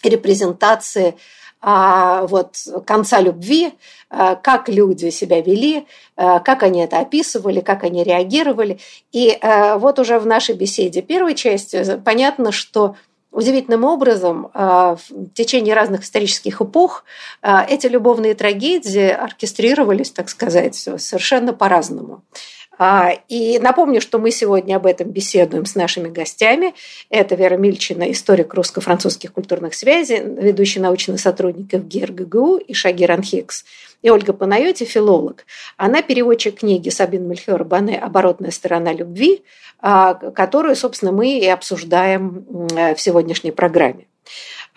репрезентации 0.02 1.14
а, 1.60 2.26
вот, 2.26 2.54
конца 2.86 3.20
любви, 3.20 3.72
а, 4.10 4.36
как 4.36 4.68
люди 4.68 5.10
себя 5.10 5.40
вели, 5.40 5.86
а, 6.16 6.38
как 6.38 6.62
они 6.62 6.80
это 6.80 7.00
описывали, 7.00 7.60
как 7.60 7.82
они 7.82 8.04
реагировали. 8.04 8.78
И 9.10 9.38
вот 9.76 9.98
уже 9.98 10.18
в 10.20 10.26
нашей 10.26 10.54
беседе 10.54 11.02
первой 11.02 11.34
части 11.34 12.00
понятно, 12.04 12.52
что 12.52 12.94
Удивительным 13.30 13.84
образом 13.84 14.50
в 14.54 14.98
течение 15.34 15.74
разных 15.74 16.02
исторических 16.02 16.60
эпох 16.62 17.04
эти 17.42 17.86
любовные 17.86 18.34
трагедии 18.34 19.10
оркестрировались, 19.10 20.10
так 20.10 20.28
сказать, 20.30 20.74
совершенно 20.74 21.52
по-разному. 21.52 22.22
А, 22.78 23.12
и 23.28 23.58
напомню, 23.58 24.00
что 24.00 24.18
мы 24.18 24.30
сегодня 24.30 24.76
об 24.76 24.86
этом 24.86 25.10
беседуем 25.10 25.66
с 25.66 25.74
нашими 25.74 26.08
гостями. 26.08 26.74
Это 27.10 27.34
Вера 27.34 27.56
Мильчина, 27.56 28.10
историк 28.10 28.54
русско-французских 28.54 29.32
культурных 29.32 29.74
связей, 29.74 30.20
ведущий 30.20 30.78
научный 30.78 31.18
сотрудник 31.18 31.72
ФГИР 31.72 32.12
и 32.66 32.74
Шагир 32.74 33.12
Анхикс. 33.12 33.64
И 34.00 34.10
Ольга 34.10 34.32
Панайоти, 34.32 34.84
филолог. 34.84 35.44
Она 35.76 36.02
переводчик 36.02 36.60
книги 36.60 36.88
Сабин 36.88 37.28
Мельхиор 37.28 37.64
Бане 37.64 37.98
«Оборотная 37.98 38.52
сторона 38.52 38.92
любви», 38.92 39.42
а, 39.80 40.14
которую, 40.14 40.76
собственно, 40.76 41.10
мы 41.10 41.36
и 41.38 41.46
обсуждаем 41.48 42.46
в 42.48 42.96
сегодняшней 42.98 43.50
программе. 43.50 44.06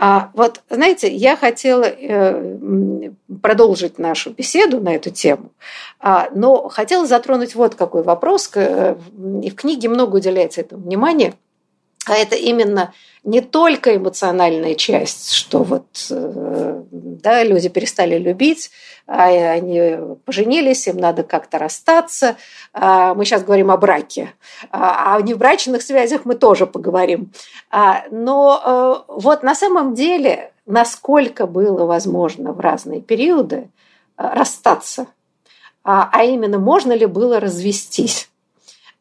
А 0.03 0.31
вот, 0.33 0.63
знаете, 0.67 1.13
я 1.13 1.37
хотела 1.37 1.83
э, 1.83 3.11
продолжить 3.39 3.99
нашу 3.99 4.31
беседу 4.31 4.81
на 4.81 4.95
эту 4.95 5.11
тему, 5.11 5.51
а, 5.99 6.27
но 6.33 6.69
хотела 6.69 7.05
затронуть 7.05 7.53
вот 7.53 7.75
какой 7.75 8.01
вопрос. 8.01 8.49
Э, 8.55 8.95
и 9.43 9.51
в 9.51 9.55
книге 9.55 9.89
много 9.89 10.15
уделяется 10.15 10.61
этому 10.61 10.81
внимания– 10.83 11.35
а 12.07 12.15
это 12.15 12.35
именно 12.35 12.93
не 13.23 13.41
только 13.41 13.95
эмоциональная 13.95 14.73
часть, 14.73 15.31
что 15.33 15.63
вот 15.63 15.85
э, 16.09 16.81
да, 16.89 17.43
люди 17.43 17.69
перестали 17.69 18.17
любить, 18.17 18.71
а 19.05 19.25
они 19.25 19.97
поженились, 20.25 20.87
им 20.87 20.97
надо 20.97 21.21
как-то 21.21 21.59
расстаться. 21.59 22.37
А 22.73 23.13
мы 23.13 23.25
сейчас 23.25 23.43
говорим 23.43 23.69
о 23.69 23.77
браке. 23.77 24.33
А 24.71 25.15
о 25.15 25.21
невбрачных 25.21 25.83
связях 25.83 26.25
мы 26.25 26.33
тоже 26.33 26.65
поговорим. 26.65 27.31
Но 28.09 29.05
э, 29.07 29.11
вот 29.13 29.43
на 29.43 29.53
самом 29.53 29.93
деле, 29.93 30.51
насколько 30.65 31.45
было 31.45 31.85
возможно 31.85 32.53
в 32.53 32.59
разные 32.59 33.01
периоды 33.01 33.69
э, 34.17 34.29
расстаться, 34.33 35.07
а 35.83 36.23
именно 36.23 36.59
можно 36.59 36.93
ли 36.93 37.07
было 37.07 37.39
развестись. 37.39 38.30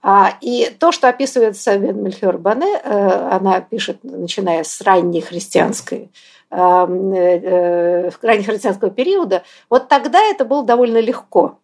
А, 0.03 0.35
и 0.41 0.71
то, 0.79 0.93
что 0.93 1.09
описывает 1.09 1.57
Савен 1.57 2.03
Мельхиор 2.03 2.39
Бане, 2.39 2.81
э, 2.83 3.29
она 3.31 3.61
пишет, 3.61 3.99
начиная 4.03 4.65
с 4.65 4.81
ранней 4.81 5.21
христианской 5.21 6.11
эм, 6.51 7.13
э, 7.13 7.41
э, 7.43 8.11
раннехристианского 8.23 8.91
периода, 8.91 9.43
вот 9.69 9.89
тогда 9.89 10.21
это 10.23 10.47
было 10.47 10.65
довольно 10.65 10.99
легко. 10.99 11.59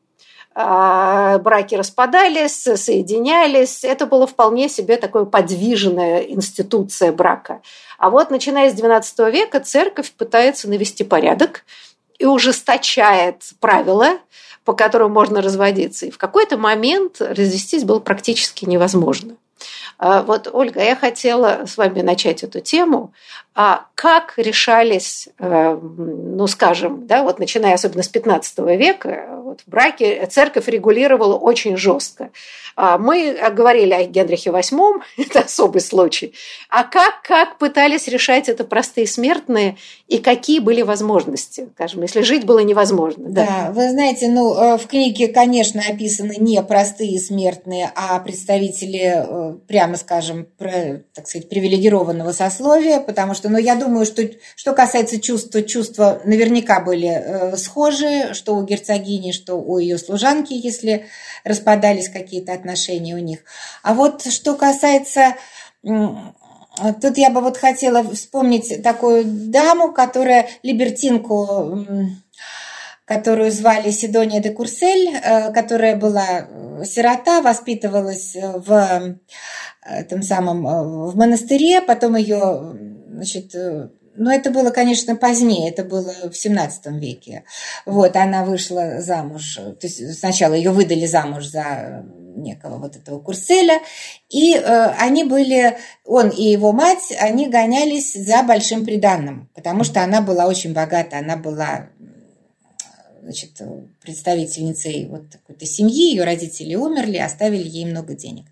А, 0.59 1.39
браки 1.39 1.75
распадались, 1.75 2.63
соединялись. 2.63 3.85
Это 3.85 4.07
было 4.07 4.27
вполне 4.27 4.71
себе 4.71 4.97
такое 4.97 5.27
подвижная 5.27 6.21
институция 6.21 7.13
брака. 7.13 7.61
А 7.99 8.09
вот 8.09 8.31
начиная 8.31 8.71
с 8.71 8.75
XII 8.75 9.31
века 9.31 9.61
церковь 9.61 10.13
пытается 10.13 10.69
навести 10.71 11.05
порядок 11.05 11.65
и 12.19 12.25
ужесточает 12.25 13.43
правила, 13.61 14.19
по 14.67 14.73
которым 14.75 15.13
можно 15.13 15.41
разводиться. 15.41 16.07
И 16.07 16.11
в 16.11 16.19
какой-то 16.19 16.59
момент 16.59 17.21
развестись 17.21 17.85
было 17.85 18.01
практически 18.01 18.65
невозможно. 18.65 19.37
А, 19.99 20.23
вот, 20.23 20.49
Ольга, 20.53 20.83
я 20.83 20.95
хотела 20.95 21.65
с 21.67 21.77
вами 21.77 22.03
начать 22.03 22.43
эту 22.43 22.61
тему. 22.61 23.13
А 23.55 23.87
как 23.95 24.35
решались, 24.37 25.31
э, 25.39 25.79
ну, 25.81 26.47
скажем, 26.47 27.07
да, 27.07 27.23
вот 27.23 27.39
начиная 27.39 27.73
особенно 27.73 28.03
с 28.03 28.09
15 28.09 28.59
века, 28.77 29.41
вот 29.43 29.63
в 29.63 29.71
браке 29.71 30.27
церковь 30.27 30.69
регулировала 30.69 31.37
очень 31.37 31.79
жестко. 31.79 32.31
А, 32.77 32.99
мы 32.99 33.39
говорили 33.53 33.95
о 33.95 34.05
Генрихе 34.05 34.51
VIII, 34.51 35.01
это 35.17 35.41
особый 35.41 35.81
случай. 35.81 36.35
А 36.69 36.85
как, 36.85 37.23
как 37.23 37.57
пытались 37.57 38.09
решать 38.09 38.51
это 38.51 38.65
простые 38.65 39.07
смертные 39.07 39.79
и 40.09 40.19
какие 40.19 40.59
были 40.59 40.83
возможности, 40.83 41.69
скажем, 41.75 42.03
если 42.03 42.21
жить 42.21 42.45
было 42.45 42.59
невозможно? 42.59 43.25
Да, 43.31 43.47
да 43.47 43.73
вы 43.73 43.89
знаете, 43.91 44.29
ну, 44.29 44.55
э, 44.55 44.77
в 44.77 44.87
книге, 44.87 45.29
конечно, 45.29 45.81
описаны 45.81 46.37
не 46.39 46.63
простые 46.63 47.19
смертные, 47.19 47.91
а 47.95 48.19
представители, 48.21 49.25
э, 49.27 49.55
прямо 49.87 49.97
скажем, 49.99 50.49
так 51.15 51.29
сказать, 51.29 51.49
привилегированного 51.49 52.33
сословия, 52.33 52.99
потому 52.99 53.35
что, 53.35 53.49
ну, 53.49 53.57
я 53.57 53.77
думаю, 53.77 54.05
что 54.05 54.29
что 54.57 54.73
касается 54.73 55.21
чувства, 55.21 55.63
чувства 55.63 56.21
наверняка 56.25 56.81
были 56.81 57.09
э, 57.09 57.57
схожи, 57.57 58.35
что 58.35 58.57
у 58.57 58.65
герцогини, 58.65 59.31
что 59.31 59.55
у 59.55 59.79
ее 59.79 59.97
служанки, 59.99 60.55
если 60.55 61.07
распадались 61.45 62.09
какие-то 62.09 62.53
отношения 62.53 63.15
у 63.15 63.19
них. 63.19 63.41
А 63.83 63.95
вот 63.95 64.23
что 64.27 64.55
касается 64.55 65.37
Тут 67.01 67.17
я 67.17 67.31
бы 67.31 67.41
вот 67.41 67.57
хотела 67.57 68.03
вспомнить 68.13 68.83
такую 68.83 69.25
даму, 69.25 69.93
которая 69.93 70.49
либертинку, 70.63 71.87
которую 73.07 73.51
звали 73.51 73.91
Сидония 73.91 74.43
де 74.43 74.51
Курсель, 74.51 75.09
э, 75.15 75.53
которая 75.53 75.97
была 75.97 76.47
э, 76.49 76.85
сирота, 76.85 77.41
воспитывалась 77.41 78.37
в 78.37 79.19
этом 79.83 80.23
самом 80.23 80.65
в 81.09 81.17
монастыре, 81.17 81.81
потом 81.81 82.17
ее 82.17 82.77
значит, 83.09 83.55
но 84.17 84.33
это 84.33 84.51
было, 84.51 84.71
конечно, 84.71 85.17
позднее, 85.17 85.71
это 85.71 85.85
было 85.85 86.13
в 86.31 86.37
17 86.37 86.87
веке. 87.01 87.45
Вот, 87.85 88.17
она 88.17 88.45
вышла 88.45 89.01
замуж, 89.01 89.55
то 89.55 89.87
есть 89.87 90.19
сначала 90.19 90.55
ее 90.55 90.71
выдали 90.71 91.07
замуж 91.07 91.47
за 91.47 92.05
некого 92.37 92.79
вот 92.79 92.97
этого 92.97 93.19
Курселя, 93.21 93.81
и 94.29 94.55
э, 94.55 94.87
они 94.99 95.25
были, 95.25 95.79
он 96.05 96.29
и 96.29 96.45
его 96.45 96.73
мать, 96.73 97.15
они 97.19 97.49
гонялись 97.49 98.13
за 98.13 98.43
большим 98.43 98.85
приданным, 98.85 99.49
потому 99.55 99.85
что 99.85 100.03
она 100.03 100.21
была 100.21 100.47
очень 100.47 100.75
богата, 100.75 101.19
она 101.19 101.37
была 101.37 101.89
значит, 103.27 103.61
представительницей 104.01 105.09
вот 105.09 105.25
какой-то 105.33 105.67
семьи, 105.67 106.11
ее 106.11 106.23
родители 106.23 106.77
умерли, 106.77 107.17
оставили 107.17 107.67
ей 107.67 107.85
много 107.85 108.15
денег. 108.15 108.45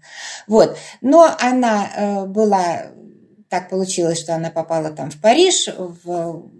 Вот. 0.48 0.76
Но 1.00 1.32
она 1.38 1.90
э, 1.94 2.26
была 2.26 2.86
так 3.48 3.70
получилось, 3.70 4.18
что 4.18 4.34
она 4.34 4.50
попала 4.50 4.90
там 4.90 5.12
в 5.12 5.20
Париж, 5.20 5.68
в 5.68 6.50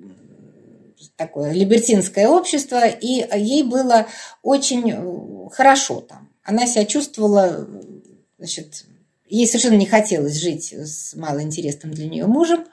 такое 1.16 1.53
либертинское 1.53 2.29
общество, 2.29 2.87
и 2.87 3.27
ей 3.37 3.64
было 3.64 4.07
очень 4.42 5.50
хорошо 5.50 6.00
там. 6.00 6.31
Она 6.44 6.66
себя 6.66 6.85
чувствовала, 6.85 7.66
значит, 8.38 8.85
ей 9.29 9.48
совершенно 9.48 9.74
не 9.74 9.87
хотелось 9.87 10.40
жить 10.40 10.72
с 10.72 11.14
малоинтересным 11.16 11.92
для 11.92 12.09
нее 12.09 12.27
мужем. 12.27 12.64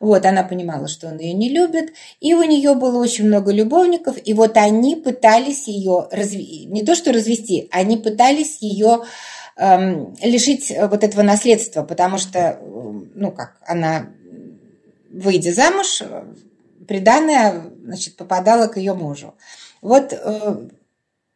Вот, 0.00 0.24
она 0.26 0.42
понимала, 0.42 0.88
что 0.88 1.08
он 1.08 1.18
ее 1.18 1.32
не 1.32 1.48
любит, 1.48 1.92
и 2.20 2.34
у 2.34 2.42
нее 2.42 2.74
было 2.74 2.98
очень 2.98 3.26
много 3.26 3.52
любовников, 3.52 4.16
и 4.24 4.32
вот 4.34 4.56
они 4.56 4.96
пытались 4.96 5.66
ее 5.68 6.08
разв... 6.10 6.36
не 6.36 6.84
то 6.84 6.94
что 6.94 7.12
развести, 7.12 7.68
они 7.70 7.96
пытались 7.96 8.58
ее 8.60 9.02
Эм, 9.60 10.14
лишить 10.22 10.70
э, 10.70 10.86
вот 10.86 11.02
этого 11.02 11.22
наследства, 11.22 11.82
потому 11.82 12.16
что, 12.16 12.38
э, 12.38 12.56
ну 12.62 13.32
как, 13.32 13.56
она, 13.66 14.08
выйдя 15.10 15.52
замуж, 15.52 16.00
э, 16.00 16.32
приданное, 16.86 17.64
значит, 17.82 18.14
попадала 18.14 18.68
к 18.68 18.76
ее 18.76 18.94
мужу. 18.94 19.34
Вот 19.82 20.14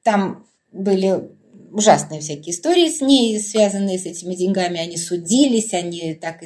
там 0.05 0.47
были 0.73 1.31
ужасные 1.73 2.21
всякие 2.21 2.55
истории 2.55 2.89
с 2.89 3.01
ней, 3.01 3.41
связанные 3.41 3.99
с 3.99 4.07
этими 4.07 4.35
деньгами. 4.35 4.81
Они 4.81 4.97
судились, 4.97 5.75
они 5.75 6.15
так 6.15 6.43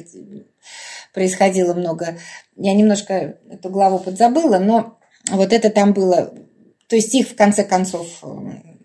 происходило 1.17 1.73
много. 1.73 2.19
Я 2.55 2.75
немножко 2.75 3.39
эту 3.49 3.69
главу 3.69 3.97
подзабыла, 3.97 4.59
но 4.59 4.99
вот 5.31 5.51
это 5.51 5.71
там 5.71 5.91
было. 5.93 6.31
То 6.87 6.95
есть 6.95 7.15
их 7.15 7.29
в 7.29 7.35
конце 7.35 7.63
концов 7.63 8.05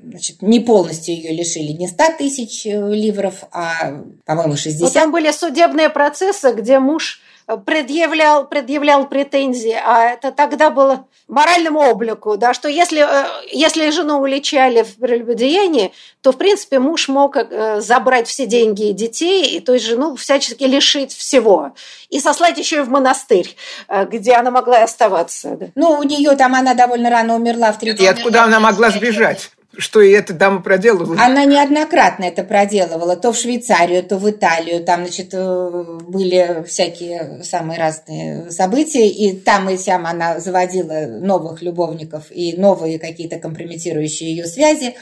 значит, 0.03 0.41
не 0.41 0.61
полностью 0.61 1.15
ее 1.15 1.37
лишили, 1.37 1.73
не 1.73 1.89
100 1.89 2.05
тысяч 2.17 2.65
э, 2.65 2.71
ливров, 2.71 3.45
а, 3.53 4.03
по-моему, 4.25 4.57
60. 4.57 4.81
Вот 4.81 4.95
там 4.95 5.13
были 5.13 5.31
судебные 5.31 5.91
процессы, 5.91 6.55
где 6.55 6.79
муж 6.79 7.21
э, 7.21 7.32
предъявлял, 7.59 8.47
предъявлял 8.47 9.09
претензии, 9.09 9.77
а 9.85 10.05
это 10.05 10.33
тогда 10.33 10.71
было 10.71 11.07
моральному 11.29 11.81
облику, 11.81 12.37
да, 12.37 12.53
что 12.53 12.69
если, 12.69 13.01
э, 13.01 13.27
если 13.51 13.89
жену 13.91 14.21
уличали 14.21 14.83
в 14.83 14.97
прелюбодеянии, 14.97 15.93
то, 16.21 16.33
в 16.33 16.37
принципе, 16.37 16.79
муж 16.79 17.09
мог 17.09 17.37
э, 17.37 17.81
забрать 17.81 18.29
все 18.29 18.47
деньги 18.47 18.91
и 18.91 18.93
детей, 18.93 19.57
и 19.57 19.61
то 19.61 19.73
есть 19.73 19.87
жену 19.87 20.15
всячески 20.17 20.65
лишить 20.65 21.13
всего. 21.13 21.73
И 22.11 22.21
сослать 22.21 22.59
еще 22.59 22.79
и 22.79 22.81
в 22.81 22.91
монастырь, 22.91 23.57
э, 23.89 24.05
где 24.05 24.35
она 24.35 24.51
могла 24.51 24.81
и 24.81 24.83
оставаться. 24.83 25.57
Да. 25.57 25.67
Ну, 25.75 25.93
у 25.99 26.03
нее 26.03 26.37
там 26.37 26.55
она 26.55 26.75
довольно 26.75 27.09
рано 27.09 27.35
умерла 27.35 27.73
в 27.73 27.79
30 27.79 28.01
И 28.01 28.07
откуда 28.07 28.45
она 28.45 28.61
могла 28.61 28.91
сбежать? 28.91 29.51
Что 29.79 30.01
и 30.03 30.11
эта 30.11 30.35
дама 30.35 30.61
проделывала. 30.61 31.17
Она 31.21 31.45
неоднократно 31.45 32.25
это 32.25 32.45
проделывала, 32.45 33.17
то 33.17 33.33
в 33.33 33.37
Швейцарию, 33.37 34.03
то 34.03 34.19
в 34.19 34.31
Италию. 34.31 34.85
Там, 34.85 35.05
значит, 35.05 35.31
э, 35.33 35.99
были 36.07 36.65
всякие 36.67 37.43
самые 37.43 37.79
разные 37.79 38.51
события, 38.51 39.09
и 39.09 39.33
там 39.33 39.71
и 39.71 39.77
сям 39.77 40.07
она 40.07 40.41
заводила 40.41 41.07
новых 41.07 41.63
любовников 41.63 42.25
и 42.31 42.55
новые 42.57 42.99
какие-то 42.99 43.39
компрометирующие 43.39 44.37
ее 44.37 44.47
связи. 44.47 44.95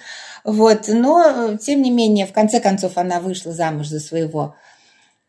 Вот. 0.44 0.88
Но, 0.88 1.56
тем 1.61 1.83
не 1.83 1.90
менее, 1.90 2.26
в 2.26 2.33
конце 2.33 2.61
концов, 2.61 2.92
она 2.96 3.20
вышла 3.20 3.52
замуж 3.52 3.88
за 3.88 3.98
своего 3.98 4.54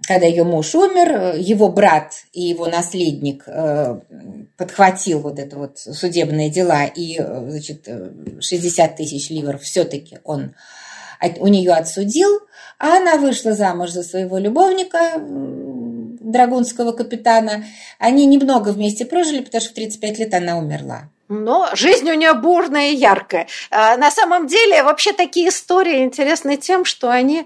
когда 0.07 0.25
ее 0.25 0.43
муж 0.43 0.73
умер, 0.75 1.35
его 1.37 1.69
брат 1.69 2.13
и 2.33 2.41
его 2.41 2.67
наследник 2.67 3.43
э, 3.45 3.99
подхватил 4.57 5.19
вот 5.19 5.37
это 5.39 5.57
вот 5.57 5.77
судебные 5.77 6.49
дела, 6.49 6.85
и, 6.85 7.19
э, 7.19 7.49
значит, 7.49 7.87
60 8.39 8.95
тысяч 8.95 9.29
ливров 9.29 9.61
все-таки 9.61 10.19
он 10.23 10.55
у 11.39 11.47
нее 11.47 11.73
отсудил, 11.73 12.39
а 12.79 12.97
она 12.97 13.17
вышла 13.17 13.53
замуж 13.53 13.91
за 13.91 14.01
своего 14.01 14.39
любовника, 14.39 15.13
драгунского 15.19 16.93
капитана. 16.93 17.65
Они 17.99 18.25
немного 18.25 18.69
вместе 18.69 19.05
прожили, 19.05 19.41
потому 19.41 19.61
что 19.61 19.71
в 19.71 19.75
35 19.75 20.19
лет 20.19 20.33
она 20.33 20.57
умерла. 20.57 21.09
Но 21.29 21.69
жизнь 21.73 22.09
у 22.09 22.13
нее 22.13 22.33
бурная 22.33 22.89
и 22.89 22.95
яркая. 22.95 23.47
А 23.69 23.95
на 23.97 24.11
самом 24.11 24.47
деле, 24.47 24.83
вообще 24.83 25.13
такие 25.13 25.49
истории 25.49 26.03
интересны 26.03 26.57
тем, 26.57 26.83
что 26.83 27.09
они 27.09 27.45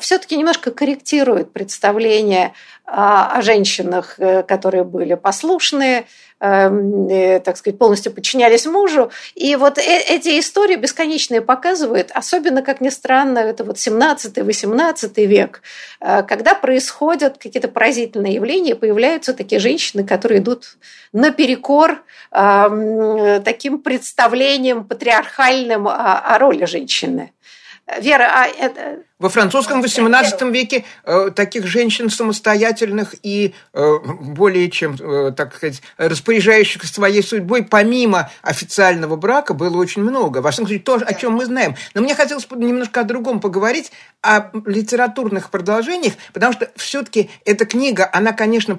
все-таки 0.00 0.36
немножко 0.36 0.70
корректирует 0.70 1.52
представление 1.52 2.52
о 2.90 3.40
женщинах, 3.40 4.16
э, 4.18 4.42
которые 4.42 4.82
были 4.82 5.14
послушные, 5.14 6.06
эм, 6.40 7.08
э, 7.08 7.38
так 7.40 7.56
сказать, 7.56 7.78
полностью 7.78 8.12
подчинялись 8.12 8.66
мужу. 8.66 9.10
И 9.36 9.54
вот 9.54 9.78
эти 9.78 10.40
истории 10.40 10.74
бесконечные 10.74 11.40
показывают, 11.40 12.10
особенно, 12.12 12.62
как 12.62 12.80
ни 12.80 12.88
странно, 12.88 13.38
это 13.38 13.62
вот 13.62 13.76
17-18 13.76 15.26
век, 15.26 15.62
когда 16.00 16.54
происходят 16.54 17.38
какие-то 17.38 17.68
поразительные 17.68 18.34
явления, 18.34 18.74
появляются 18.74 19.34
такие 19.34 19.60
женщины, 19.60 20.04
которые 20.04 20.40
идут 20.40 20.76
наперекор 21.12 22.02
эм, 22.32 23.42
таким 23.42 23.78
представлениям 23.78 24.84
патриархальным 24.84 25.86
о 25.88 26.36
роли 26.38 26.64
женщины. 26.64 27.32
Вера, 27.98 28.30
а 28.34 28.46
это... 28.46 29.04
Во 29.20 29.28
французском 29.28 29.82
XVIII 29.82 30.50
веке 30.50 30.84
э, 31.04 31.30
таких 31.36 31.66
женщин 31.66 32.08
самостоятельных 32.08 33.14
и 33.22 33.52
э, 33.74 33.98
более 34.18 34.70
чем, 34.70 34.96
э, 34.98 35.32
так 35.36 35.54
сказать, 35.54 35.82
распоряжающих 35.98 36.82
своей 36.84 37.22
судьбой, 37.22 37.62
помимо 37.62 38.30
официального 38.40 39.16
брака, 39.16 39.52
было 39.52 39.76
очень 39.76 40.00
много. 40.00 40.38
Во 40.38 40.50
всяком 40.50 40.68
случае, 40.68 40.82
то, 40.82 40.94
о 40.94 41.12
чем 41.12 41.34
мы 41.34 41.44
знаем. 41.44 41.76
Но 41.92 42.00
мне 42.00 42.14
хотелось 42.14 42.48
немножко 42.50 43.02
о 43.02 43.04
другом 43.04 43.40
поговорить, 43.40 43.92
о 44.22 44.50
литературных 44.64 45.50
продолжениях, 45.50 46.14
потому 46.32 46.54
что 46.54 46.70
все-таки 46.76 47.28
эта 47.44 47.66
книга, 47.66 48.08
она, 48.10 48.32
конечно, 48.32 48.78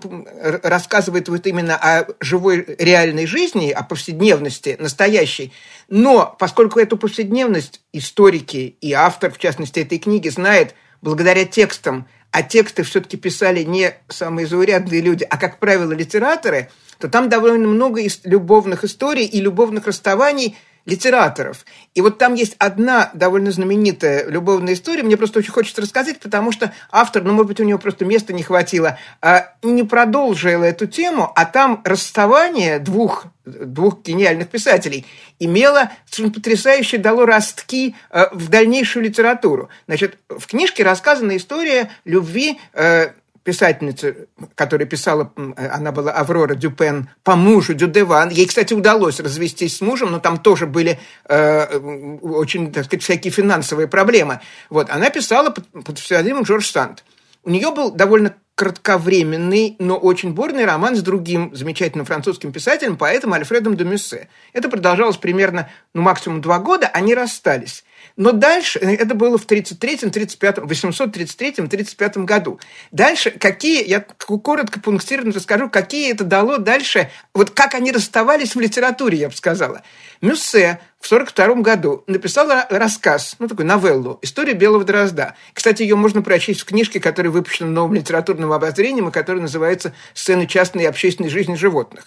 рассказывает 0.63 1.29
вот 1.29 1.45
именно 1.45 1.75
о 1.75 2.07
живой 2.19 2.65
реальной 2.79 3.27
жизни, 3.27 3.69
о 3.69 3.83
повседневности 3.83 4.75
настоящей, 4.79 5.53
но 5.87 6.35
поскольку 6.39 6.79
эту 6.79 6.97
повседневность 6.97 7.81
историки 7.93 8.77
и 8.81 8.93
автор, 8.93 9.31
в 9.31 9.37
частности, 9.37 9.81
этой 9.81 9.99
книги, 9.99 10.30
знает 10.31 10.73
благодаря 11.01 11.45
текстам, 11.45 12.07
а 12.31 12.41
тексты 12.41 12.83
все-таки 12.83 13.17
писали 13.17 13.63
не 13.63 13.93
самые 14.07 14.47
заурядные 14.47 15.01
люди, 15.01 15.23
а, 15.29 15.37
как 15.37 15.59
правило, 15.59 15.91
литераторы, 15.91 16.69
то 16.97 17.07
там 17.09 17.29
довольно 17.29 17.67
много 17.67 18.01
любовных 18.23 18.83
историй 18.83 19.25
и 19.25 19.39
любовных 19.39 19.85
расставаний– 19.87 20.57
литераторов. 20.85 21.65
И 21.93 22.01
вот 22.01 22.17
там 22.17 22.33
есть 22.33 22.55
одна 22.59 23.11
довольно 23.13 23.51
знаменитая 23.51 24.27
любовная 24.27 24.73
история, 24.73 25.03
мне 25.03 25.17
просто 25.17 25.39
очень 25.39 25.51
хочется 25.51 25.81
рассказать, 25.81 26.19
потому 26.19 26.51
что 26.51 26.73
автор, 26.91 27.23
ну, 27.23 27.33
может 27.33 27.47
быть, 27.47 27.59
у 27.59 27.63
него 27.63 27.79
просто 27.79 28.05
места 28.05 28.33
не 28.33 28.43
хватило, 28.43 28.97
а, 29.21 29.53
не 29.61 29.83
продолжил 29.83 30.63
эту 30.63 30.87
тему, 30.87 31.31
а 31.35 31.45
там 31.45 31.81
расставание 31.83 32.79
двух, 32.79 33.25
двух 33.45 34.01
гениальных 34.03 34.49
писателей 34.49 35.05
имело 35.39 35.91
совершенно 36.05 36.33
потрясающе 36.33 36.97
дало 36.97 37.25
ростки 37.25 37.95
а, 38.09 38.29
в 38.33 38.49
дальнейшую 38.49 39.05
литературу. 39.05 39.69
Значит, 39.87 40.17
в 40.29 40.47
книжке 40.47 40.83
рассказана 40.83 41.35
история 41.37 41.89
любви 42.05 42.59
а, 42.73 43.11
писательница, 43.43 44.15
которая 44.55 44.87
писала, 44.87 45.33
она 45.35 45.91
была 45.91 46.11
Аврора 46.11 46.55
Дюпен, 46.55 47.09
по 47.23 47.35
мужу 47.35 47.73
Дюдеван. 47.73 48.29
Ей, 48.29 48.47
кстати, 48.47 48.73
удалось 48.73 49.19
развестись 49.19 49.77
с 49.77 49.81
мужем, 49.81 50.11
но 50.11 50.19
там 50.19 50.37
тоже 50.37 50.67
были 50.67 50.99
э, 51.27 51.77
очень, 52.21 52.71
так 52.71 52.85
сказать, 52.85 53.03
всякие 53.03 53.31
финансовые 53.31 53.87
проблемы. 53.87 54.41
Вот, 54.69 54.89
она 54.89 55.09
писала 55.09 55.49
под, 55.49 55.65
псевдонимом 55.95 56.45
Жорж 56.45 56.69
Санд. 56.69 57.03
У 57.43 57.49
нее 57.49 57.71
был 57.71 57.91
довольно 57.91 58.35
кратковременный, 58.55 59.75
но 59.79 59.97
очень 59.97 60.33
бурный 60.33 60.65
роман 60.65 60.95
с 60.95 61.01
другим 61.01 61.49
замечательным 61.55 62.05
французским 62.05 62.51
писателем, 62.51 62.95
поэтом 62.95 63.33
Альфредом 63.33 63.75
де 63.75 63.83
Мюссе. 63.83 64.27
Это 64.53 64.69
продолжалось 64.69 65.17
примерно, 65.17 65.69
ну, 65.95 66.03
максимум 66.03 66.41
два 66.41 66.59
года, 66.59 66.87
они 66.87 67.15
расстались. 67.15 67.83
Но 68.21 68.33
дальше, 68.33 68.77
э, 68.77 68.97
это 68.97 69.15
было 69.15 69.39
в 69.39 69.47
33-м, 69.47 70.11
35-м, 70.11 70.67
833-м, 70.67 71.67
35 71.67 72.17
году. 72.17 72.59
Дальше, 72.91 73.31
какие, 73.31 73.83
я 73.83 73.99
коротко, 74.01 74.79
пунктированно 74.79 75.33
расскажу, 75.33 75.71
какие 75.71 76.11
это 76.11 76.23
дало 76.23 76.59
дальше, 76.59 77.09
вот 77.33 77.49
как 77.49 77.73
они 77.73 77.91
расставались 77.91 78.53
в 78.53 78.59
литературе, 78.59 79.17
я 79.17 79.29
бы 79.29 79.35
сказала. 79.35 79.81
Мюссе 80.21 80.79
в 80.99 81.07
42 81.07 81.63
году 81.63 82.03
написал 82.05 82.47
рассказ, 82.69 83.37
ну, 83.39 83.47
такой 83.47 83.65
новеллу 83.65 84.19
«История 84.21 84.53
белого 84.53 84.83
дрозда». 84.83 85.33
Кстати, 85.55 85.81
ее 85.81 85.95
можно 85.95 86.21
прочесть 86.21 86.61
в 86.61 86.65
книжке, 86.65 86.99
которая 86.99 87.31
выпущена 87.31 87.71
новым 87.71 87.95
литературным 87.95 88.51
обозрением, 88.51 89.09
и 89.09 89.11
которая 89.11 89.41
называется 89.41 89.95
«Сцены 90.13 90.45
частной 90.45 90.83
и 90.83 90.85
общественной 90.85 91.29
жизни 91.29 91.55
животных». 91.55 92.05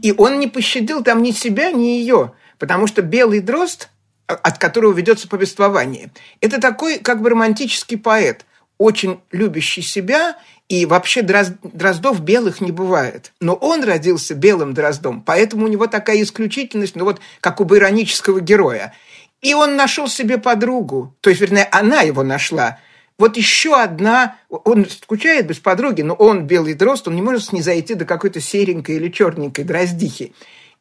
И 0.00 0.14
он 0.16 0.38
не 0.38 0.46
пощадил 0.46 1.02
там 1.02 1.24
ни 1.24 1.32
себя, 1.32 1.72
ни 1.72 1.98
ее, 1.98 2.34
потому 2.60 2.86
что 2.86 3.02
белый 3.02 3.40
дрозд– 3.40 3.88
от 4.34 4.58
которого 4.58 4.92
ведется 4.92 5.28
повествование. 5.28 6.10
Это 6.40 6.60
такой 6.60 6.98
как 6.98 7.22
бы 7.22 7.30
романтический 7.30 7.98
поэт, 7.98 8.44
очень 8.78 9.20
любящий 9.30 9.82
себя, 9.82 10.36
и 10.68 10.86
вообще 10.86 11.22
дроздов 11.22 12.20
белых 12.20 12.60
не 12.60 12.70
бывает. 12.70 13.32
Но 13.40 13.54
он 13.54 13.82
родился 13.82 14.34
белым 14.34 14.72
дроздом, 14.72 15.20
поэтому 15.20 15.64
у 15.64 15.68
него 15.68 15.86
такая 15.88 16.22
исключительность, 16.22 16.94
ну 16.94 17.04
вот 17.04 17.20
как 17.40 17.60
у 17.60 17.64
иронического 17.64 18.40
героя. 18.40 18.94
И 19.42 19.52
он 19.52 19.74
нашел 19.74 20.06
себе 20.06 20.38
подругу, 20.38 21.14
то 21.20 21.30
есть, 21.30 21.40
вернее, 21.40 21.68
она 21.72 22.02
его 22.02 22.22
нашла. 22.22 22.78
Вот 23.18 23.36
еще 23.36 23.78
одна, 23.78 24.36
он 24.48 24.88
скучает 24.88 25.46
без 25.46 25.58
подруги, 25.58 26.02
но 26.02 26.14
он 26.14 26.46
белый 26.46 26.74
дрозд, 26.74 27.08
он 27.08 27.16
не 27.16 27.22
может 27.22 27.44
снизойти 27.44 27.94
до 27.94 28.04
какой-то 28.04 28.40
серенькой 28.40 28.96
или 28.96 29.08
черненькой 29.08 29.64
дроздихи. 29.64 30.32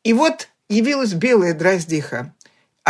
И 0.03 0.13
вот 0.13 0.49
явилась 0.69 1.13
белая 1.13 1.53
дроздиха 1.53 2.33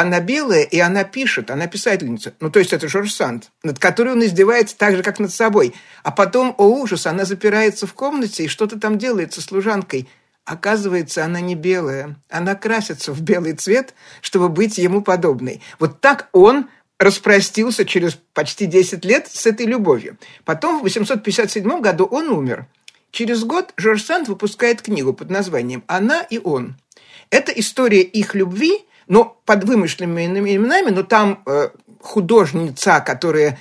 она 0.01 0.21
белая, 0.21 0.63
и 0.63 0.79
она 0.79 1.03
пишет, 1.03 1.51
она 1.51 1.67
писательница. 1.67 2.33
Ну, 2.39 2.49
то 2.49 2.59
есть 2.59 2.71
это 2.71 2.87
Жорж 2.87 3.11
Санд, 3.11 3.51
над 3.63 3.79
которой 3.79 4.13
он 4.13 4.23
издевается 4.23 4.77
так 4.77 4.95
же, 4.95 5.03
как 5.03 5.19
над 5.19 5.33
собой. 5.33 5.73
А 6.03 6.11
потом, 6.11 6.55
о 6.57 6.67
ужас, 6.67 7.05
она 7.05 7.25
запирается 7.25 7.85
в 7.85 7.93
комнате 7.93 8.45
и 8.45 8.47
что-то 8.47 8.79
там 8.79 8.97
делает 8.97 9.33
со 9.33 9.41
служанкой. 9.41 10.07
Оказывается, 10.45 11.25
она 11.25 11.41
не 11.41 11.55
белая. 11.55 12.15
Она 12.29 12.55
красится 12.55 13.11
в 13.11 13.21
белый 13.21 13.53
цвет, 13.53 13.93
чтобы 14.21 14.47
быть 14.47 14.77
ему 14.77 15.01
подобной. 15.01 15.61
Вот 15.79 15.99
так 15.99 16.29
он 16.31 16.69
распростился 16.97 17.83
через 17.83 18.17
почти 18.33 18.67
10 18.67 19.03
лет 19.03 19.27
с 19.27 19.45
этой 19.45 19.65
любовью. 19.65 20.17
Потом 20.45 20.79
в 20.79 20.83
857 20.83 21.81
году 21.81 22.05
он 22.05 22.29
умер. 22.29 22.67
Через 23.11 23.43
год 23.43 23.73
Жорж 23.75 24.03
Санд 24.03 24.27
выпускает 24.27 24.81
книгу 24.81 25.13
под 25.13 25.29
названием 25.29 25.83
«Она 25.87 26.21
и 26.21 26.37
он». 26.37 26.77
Это 27.31 27.51
история 27.51 28.01
их 28.01 28.33
любви– 28.33 28.79
но 29.09 29.41
под 29.45 29.65
вымышленными 29.65 30.55
именами, 30.55 30.91
но 30.91 31.03
там 31.03 31.43
э, 31.45 31.69
художница, 31.99 33.01
которая 33.01 33.59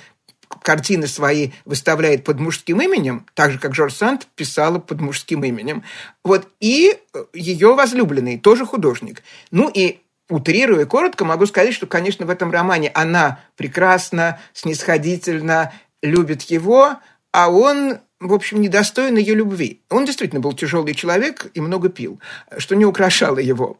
картины 0.61 1.07
свои 1.07 1.51
выставляет 1.65 2.23
под 2.23 2.39
мужским 2.39 2.81
именем, 2.81 3.25
так 3.33 3.51
же, 3.51 3.59
как 3.59 3.75
Жорж 3.75 3.95
Санд 3.95 4.27
писала 4.35 4.79
под 4.79 5.01
мужским 5.01 5.43
именем. 5.43 5.83
Вот, 6.23 6.47
и 6.59 6.95
э, 7.13 7.25
ее 7.33 7.73
возлюбленный, 7.73 8.37
тоже 8.37 8.65
художник. 8.65 9.23
Ну 9.51 9.69
и 9.73 9.99
утрируя 10.29 10.85
коротко, 10.85 11.25
могу 11.25 11.47
сказать, 11.47 11.73
что, 11.73 11.87
конечно, 11.87 12.25
в 12.25 12.29
этом 12.29 12.51
романе 12.51 12.91
она 12.93 13.39
прекрасна, 13.57 14.39
снисходительна, 14.53 15.73
любит 16.01 16.43
его, 16.43 16.97
а 17.31 17.49
он 17.49 17.99
в 18.19 18.33
общем, 18.33 18.59
недостоин 18.59 19.15
ее 19.15 19.33
любви. 19.33 19.81
Он 19.89 20.03
действительно 20.03 20.41
был 20.41 20.51
тяжелый 20.51 20.93
человек 20.93 21.49
и 21.53 21.61
много 21.61 21.87
пил, 21.87 22.19
что 22.57 22.75
не 22.75 22.83
украшало 22.83 23.39
его. 23.39 23.77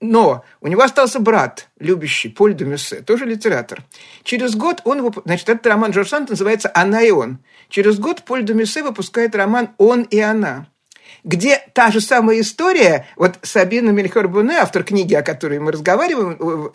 Но 0.00 0.44
у 0.62 0.68
него 0.68 0.82
остался 0.82 1.20
брат, 1.20 1.68
любящий, 1.78 2.30
Поль 2.30 2.54
де 2.54 2.64
Мюссе, 2.64 3.02
тоже 3.02 3.26
литератор. 3.26 3.82
Через 4.22 4.54
год 4.56 4.80
он... 4.84 5.12
Значит, 5.26 5.48
этот 5.50 5.66
роман 5.66 5.92
Жорж 5.92 6.08
Санд 6.08 6.30
называется 6.30 6.70
«Она 6.74 7.02
и 7.02 7.10
он». 7.10 7.38
Через 7.68 7.98
год 7.98 8.22
Поль 8.24 8.42
де 8.42 8.54
Мюссе 8.54 8.82
выпускает 8.82 9.34
роман 9.34 9.70
«Он 9.78 10.02
и 10.02 10.18
она» 10.18 10.66
где 11.24 11.58
та 11.74 11.90
же 11.90 12.00
самая 12.00 12.40
история, 12.40 13.06
вот 13.16 13.38
Сабина 13.42 13.90
Мельхор-Буне, 13.90 14.56
автор 14.58 14.84
книги, 14.84 15.14
о 15.14 15.22
которой 15.22 15.58
мы 15.58 15.72
разговариваем, 15.72 16.70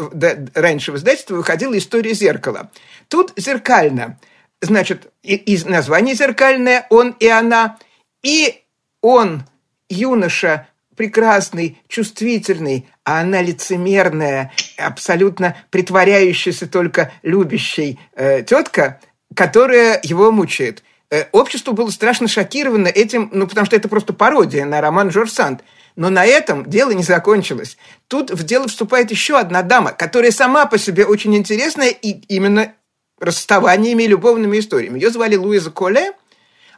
раньше 0.54 0.92
в 0.92 0.98
издательстве 0.98 1.36
выходила 1.36 1.78
«История 1.78 2.14
зеркала». 2.14 2.70
Тут 3.08 3.34
зеркально. 3.38 4.20
Значит, 4.62 5.12
и, 5.24 5.36
и 5.36 5.64
название 5.68 6.16
зеркальное 6.16 6.86
«Он 6.90 7.16
и 7.20 7.28
она», 7.28 7.78
и 8.24 8.64
он, 9.02 9.44
юноша, 9.90 10.68
прекрасный, 10.96 11.82
чувствительный, 11.88 12.88
а 13.04 13.22
она 13.22 13.42
лицемерная, 13.42 14.52
абсолютно 14.78 15.56
притворяющаяся 15.70 16.68
только 16.68 17.12
любящей 17.24 18.00
э, 18.16 18.44
тетка, 18.44 19.00
которая 19.34 20.00
его 20.04 20.32
мучает. 20.32 20.84
Э, 21.12 21.26
общество 21.32 21.72
было 21.72 21.90
страшно 21.90 22.28
шокировано 22.28 22.88
этим, 22.88 23.30
ну, 23.32 23.48
потому 23.48 23.66
что 23.66 23.76
это 23.76 23.88
просто 23.88 24.14
пародия 24.14 24.66
на 24.66 24.82
роман 24.82 25.12
Жорж 25.12 25.32
Санд. 25.32 25.62
Но 25.96 26.10
на 26.10 26.26
этом 26.26 26.70
дело 26.70 26.92
не 26.92 27.04
закончилось. 27.04 27.78
Тут 28.08 28.30
в 28.32 28.44
дело 28.44 28.68
вступает 28.68 29.12
еще 29.12 29.38
одна 29.40 29.62
дама, 29.62 29.94
которая 29.94 30.32
сама 30.32 30.66
по 30.66 30.78
себе 30.78 31.06
очень 31.06 31.36
интересная 31.36 31.90
и 31.90 32.12
именно 32.28 32.74
расставаниями 33.20 34.04
и 34.04 34.08
любовными 34.08 34.60
историями. 34.60 35.00
Ее 35.00 35.10
звали 35.10 35.36
Луиза 35.36 35.72
Коле. 35.72 36.12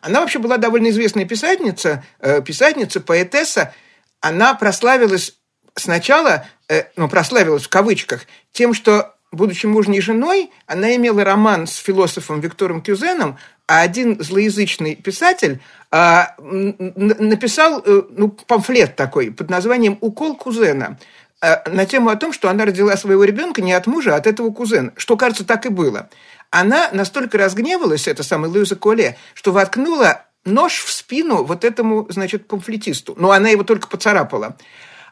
Она 0.02 0.22
вообще 0.22 0.38
была 0.38 0.58
довольно 0.58 0.90
известная 0.90 1.26
писательница, 1.26 2.04
э, 2.20 2.42
писательница, 2.44 3.02
поэтесса, 3.02 3.74
она 4.22 4.54
прославилась 4.54 5.36
сначала, 5.76 6.46
э, 6.70 6.86
ну, 6.96 7.08
прославилась 7.08 7.64
в 7.64 7.70
кавычках, 7.70 8.26
тем, 8.52 8.74
что, 8.74 9.16
будучи 9.32 9.66
мужней 9.66 10.02
женой, 10.02 10.52
она 10.66 10.96
имела 10.96 11.24
роман 11.24 11.68
с 11.68 11.76
философом 11.76 12.40
Виктором 12.40 12.82
Кюзеном, 12.82 13.38
а 13.68 13.82
один 13.82 14.22
злоязычный 14.22 14.96
писатель 14.96 15.62
а, 15.92 16.36
написал 16.40 17.82
э, 17.86 18.02
ну, 18.12 18.30
памфлет 18.30 18.96
такой 18.96 19.32
под 19.32 19.50
названием 19.50 19.98
«Укол 20.00 20.38
кузена», 20.38 20.98
э, 21.42 21.70
на 21.70 21.86
тему 21.86 22.10
о 22.10 22.16
том, 22.16 22.32
что 22.32 22.50
она 22.50 22.66
родила 22.66 22.96
своего 22.96 23.26
ребенка 23.26 23.62
не 23.62 23.74
от 23.74 23.86
мужа, 23.86 24.16
а 24.16 24.18
от 24.18 24.26
этого 24.26 24.52
кузена. 24.52 24.94
Что, 24.96 25.18
кажется, 25.18 25.46
так 25.46 25.66
и 25.66 25.70
было. 25.70 26.10
Она 26.50 26.90
настолько 26.94 27.38
разгневалась, 27.38 28.08
эта 28.08 28.24
самая 28.24 28.50
Луиза 28.50 28.78
Коле, 28.78 29.18
что 29.34 29.52
воткнула 29.52 30.27
нож 30.48 30.84
в 30.84 30.92
спину 30.92 31.44
вот 31.44 31.64
этому, 31.64 32.08
значит, 32.10 32.48
памфлетисту. 32.48 33.14
Но 33.18 33.32
она 33.32 33.50
его 33.50 33.64
только 33.64 33.88
поцарапала. 33.88 34.58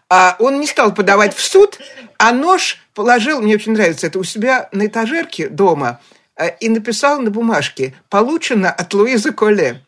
А 0.10 0.36
он 0.40 0.60
не 0.60 0.68
стал 0.68 0.94
подавать 0.94 1.36
в 1.36 1.42
суд, 1.42 1.80
а 2.18 2.32
нож 2.32 2.80
положил, 2.94 3.42
мне 3.42 3.56
очень 3.56 3.74
нравится 3.74 4.08
это, 4.08 4.20
у 4.20 4.24
себя 4.24 4.70
на 4.72 4.86
этажерке 4.86 5.50
дома 5.50 6.00
э, 6.36 6.56
и 6.60 6.70
написал 6.70 7.22
на 7.22 7.32
бумажке 7.32 7.96
«Получено 8.10 8.72
от 8.72 8.94
Луизы 8.94 9.32
Коле». 9.32 9.82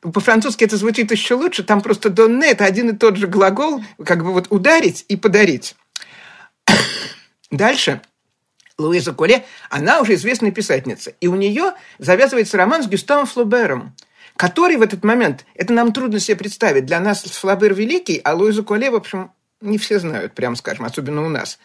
По-французски 0.00 0.64
это 0.64 0.78
звучит 0.78 1.10
еще 1.10 1.34
лучше, 1.34 1.62
там 1.62 1.82
просто 1.82 2.08
«донне»– 2.08 2.46
это 2.50 2.64
один 2.64 2.88
и 2.88 2.96
тот 2.96 3.16
же 3.16 3.26
глагол, 3.26 3.84
как 4.04 4.24
бы 4.24 4.32
вот 4.32 4.46
ударить 4.48 5.04
и 5.08 5.16
подарить. 5.16 5.76
Дальше 7.50 8.00
Луиза 8.78 9.12
Коле, 9.12 9.44
она 9.68 10.00
уже 10.00 10.14
известная 10.14 10.52
писательница, 10.52 11.12
и 11.20 11.26
у 11.26 11.34
нее 11.34 11.74
завязывается 11.98 12.56
роман 12.56 12.82
с 12.82 12.86
Гюставом 12.86 13.26
Флобером– 13.26 13.94
который 14.40 14.78
в 14.78 14.82
этот 14.82 15.04
момент, 15.04 15.44
это 15.54 15.74
нам 15.74 15.92
трудно 15.92 16.18
себе 16.18 16.34
представить, 16.34 16.86
для 16.86 16.98
нас 16.98 17.24
Флабер 17.24 17.74
великий, 17.74 18.22
а 18.24 18.32
Луизу 18.32 18.64
Коле, 18.64 18.90
в 18.90 18.94
общем, 18.94 19.32
не 19.60 19.76
все 19.76 19.98
знают, 19.98 20.32
прямо 20.32 20.56
скажем, 20.56 20.86
особенно 20.86 21.26
у 21.26 21.28
нас. 21.28 21.58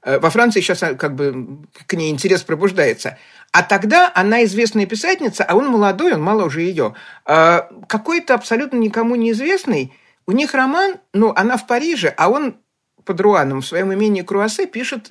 Э, 0.00 0.18
во 0.18 0.30
Франции 0.30 0.62
сейчас 0.62 0.82
э, 0.82 0.94
как 0.94 1.16
бы 1.16 1.58
к 1.86 1.92
ней 1.92 2.10
интерес 2.10 2.42
пробуждается. 2.42 3.18
А 3.52 3.62
тогда 3.62 4.10
она 4.14 4.42
известная 4.44 4.86
писательница, 4.86 5.44
а 5.44 5.54
он 5.54 5.68
молодой, 5.68 6.14
он 6.14 6.22
моложе 6.22 6.62
ее. 6.62 6.94
Э, 7.26 7.60
какой-то 7.88 8.32
абсолютно 8.32 8.78
никому 8.78 9.16
неизвестный. 9.16 9.92
У 10.26 10.32
них 10.32 10.54
роман, 10.54 10.94
ну, 11.12 11.30
она 11.36 11.58
в 11.58 11.66
Париже, 11.66 12.14
а 12.16 12.30
он 12.30 12.56
под 13.04 13.20
Руаном 13.20 13.60
в 13.60 13.66
своем 13.66 13.92
имении 13.92 14.22
Круассе 14.22 14.66
пишет 14.66 15.10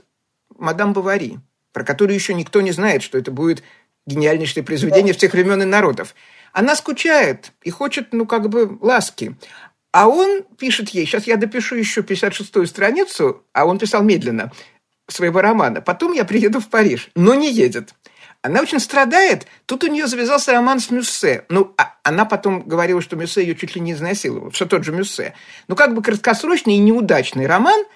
«Мадам 0.57 0.93
Бавари», 0.93 1.37
про 1.73 1.83
которую 1.83 2.15
еще 2.15 2.33
никто 2.33 2.61
не 2.61 2.71
знает, 2.71 3.03
что 3.03 3.19
это 3.19 3.29
будет 3.29 3.61
гениальнейшее 4.07 4.63
произведение 4.63 5.13
всех 5.13 5.33
времен 5.33 5.61
и 5.61 5.65
народов. 5.65 6.15
Она 6.53 6.75
скучает 6.75 7.51
и 7.63 7.71
хочет, 7.71 8.13
ну, 8.13 8.25
как 8.25 8.47
бы, 8.47 8.77
ласки. 8.79 9.35
А 9.91 10.07
он 10.07 10.43
пишет 10.57 10.89
ей, 10.89 11.05
сейчас 11.05 11.27
я 11.27 11.35
допишу 11.35 11.75
еще 11.75 12.01
56-ю 12.01 12.65
страницу, 12.65 13.43
а 13.53 13.65
он 13.65 13.79
писал 13.79 14.03
медленно, 14.03 14.51
своего 15.07 15.41
романа. 15.41 15.81
Потом 15.81 16.13
я 16.13 16.25
приеду 16.25 16.59
в 16.59 16.69
Париж. 16.69 17.09
Но 17.15 17.33
не 17.33 17.51
едет. 17.51 17.93
Она 18.41 18.61
очень 18.61 18.79
страдает. 18.79 19.47
Тут 19.65 19.83
у 19.83 19.87
нее 19.87 20.07
завязался 20.07 20.51
роман 20.51 20.79
с 20.79 20.89
Мюссе. 20.89 21.45
Ну, 21.49 21.73
а 21.77 21.95
она 22.03 22.25
потом 22.25 22.61
говорила, 22.61 23.01
что 23.01 23.15
Мюссе 23.15 23.41
ее 23.41 23.55
чуть 23.55 23.75
ли 23.75 23.81
не 23.81 23.93
изнасиловал. 23.93 24.51
Все 24.51 24.65
тот 24.65 24.83
же 24.83 24.91
Мюссе. 24.91 25.33
Ну, 25.67 25.75
как 25.75 25.93
бы 25.93 26.01
краткосрочный 26.01 26.75
и 26.75 26.79
неудачный 26.79 27.47
роман– 27.47 27.83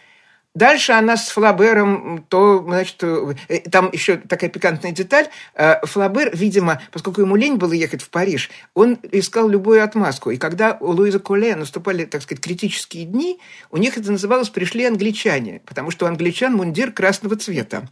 Дальше 0.58 0.94
она 0.94 1.18
с 1.18 1.30
Флабером, 1.30 2.26
то, 2.30 2.64
значит, 2.64 3.04
э, 3.04 3.60
там 3.72 3.92
еще 3.94 4.18
такая 4.18 4.50
пикантная 4.50 4.92
деталь. 4.92 5.28
Э, 5.54 5.86
Флабер, 5.86 6.36
видимо, 6.36 6.82
поскольку 6.92 7.22
ему 7.22 7.36
лень 7.36 7.58
было 7.58 7.74
ехать 7.74 8.02
в 8.02 8.10
Париж, 8.10 8.50
он 8.74 8.98
искал 9.12 9.48
любую 9.48 9.84
отмазку. 9.84 10.32
И 10.32 10.38
когда 10.38 10.76
у 10.80 10.88
Луиза 10.88 11.20
Коле 11.20 11.56
наступали, 11.56 12.06
так 12.06 12.24
сказать, 12.24 12.44
критические 12.44 13.06
дни, 13.06 13.40
у 13.70 13.78
них 13.78 14.00
это 14.00 14.12
называлось 14.12 14.50
«пришли 14.50 14.86
англичане», 14.86 15.62
потому 15.64 15.92
что 15.92 16.06
у 16.06 16.08
англичан 16.08 16.56
мундир 16.56 16.92
красного 16.92 17.36
цвета. 17.36 17.88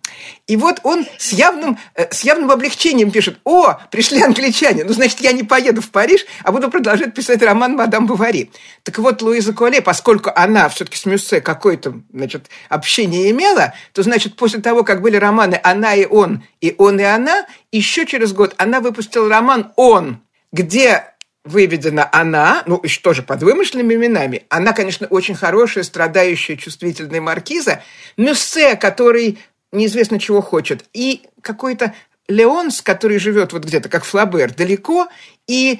И 0.47 0.57
вот 0.57 0.79
он 0.81 1.05
с 1.19 1.33
явным, 1.33 1.77
э, 1.93 2.11
с 2.11 2.23
явным 2.23 2.49
облегчением 2.49 3.11
пишет, 3.11 3.37
«О, 3.43 3.77
пришли 3.91 4.23
англичане, 4.23 4.85
ну, 4.85 4.93
значит, 4.93 5.21
я 5.21 5.33
не 5.33 5.43
поеду 5.43 5.83
в 5.83 5.91
Париж, 5.91 6.25
а 6.43 6.51
буду 6.51 6.71
продолжать 6.71 7.13
писать 7.13 7.43
роман 7.43 7.75
«Мадам 7.75 8.07
Бавари». 8.07 8.49
Так 8.81 8.97
вот, 8.97 9.21
Луиза 9.21 9.53
Коле, 9.53 9.83
поскольку 9.83 10.31
она 10.35 10.67
все-таки 10.69 10.97
с 10.97 11.05
Мюссе 11.05 11.41
какой-то, 11.41 12.01
значит, 12.11 12.49
общение 12.69 13.31
имела, 13.31 13.73
то, 13.93 14.03
значит, 14.03 14.35
после 14.35 14.61
того, 14.61 14.83
как 14.83 15.01
были 15.01 15.17
романы 15.17 15.59
«Она 15.63 15.93
и 15.95 16.05
он» 16.05 16.43
и 16.61 16.75
«Он 16.77 16.99
и 16.99 17.03
она», 17.03 17.45
еще 17.71 18.05
через 18.05 18.33
год 18.33 18.53
она 18.57 18.81
выпустила 18.81 19.29
роман 19.29 19.71
«Он», 19.75 20.21
где 20.51 21.03
выведена 21.45 22.09
она, 22.11 22.63
ну, 22.65 22.79
еще 22.83 23.01
тоже 23.01 23.21
под 23.21 23.43
вымышленными 23.43 23.93
именами. 23.93 24.43
Она, 24.49 24.73
конечно, 24.73 25.07
очень 25.07 25.35
хорошая, 25.35 25.83
страдающая, 25.83 26.57
чувствительная 26.57 27.21
маркиза. 27.21 27.83
Мюссе, 28.17 28.75
который 28.75 29.37
неизвестно 29.71 30.19
чего 30.19 30.41
хочет. 30.41 30.85
И 30.93 31.23
какой-то 31.41 31.93
Леонс, 32.27 32.81
который 32.81 33.19
живет 33.19 33.53
вот 33.53 33.65
где-то, 33.65 33.89
как 33.89 34.03
Флабер, 34.03 34.53
далеко, 34.53 35.07
и 35.47 35.79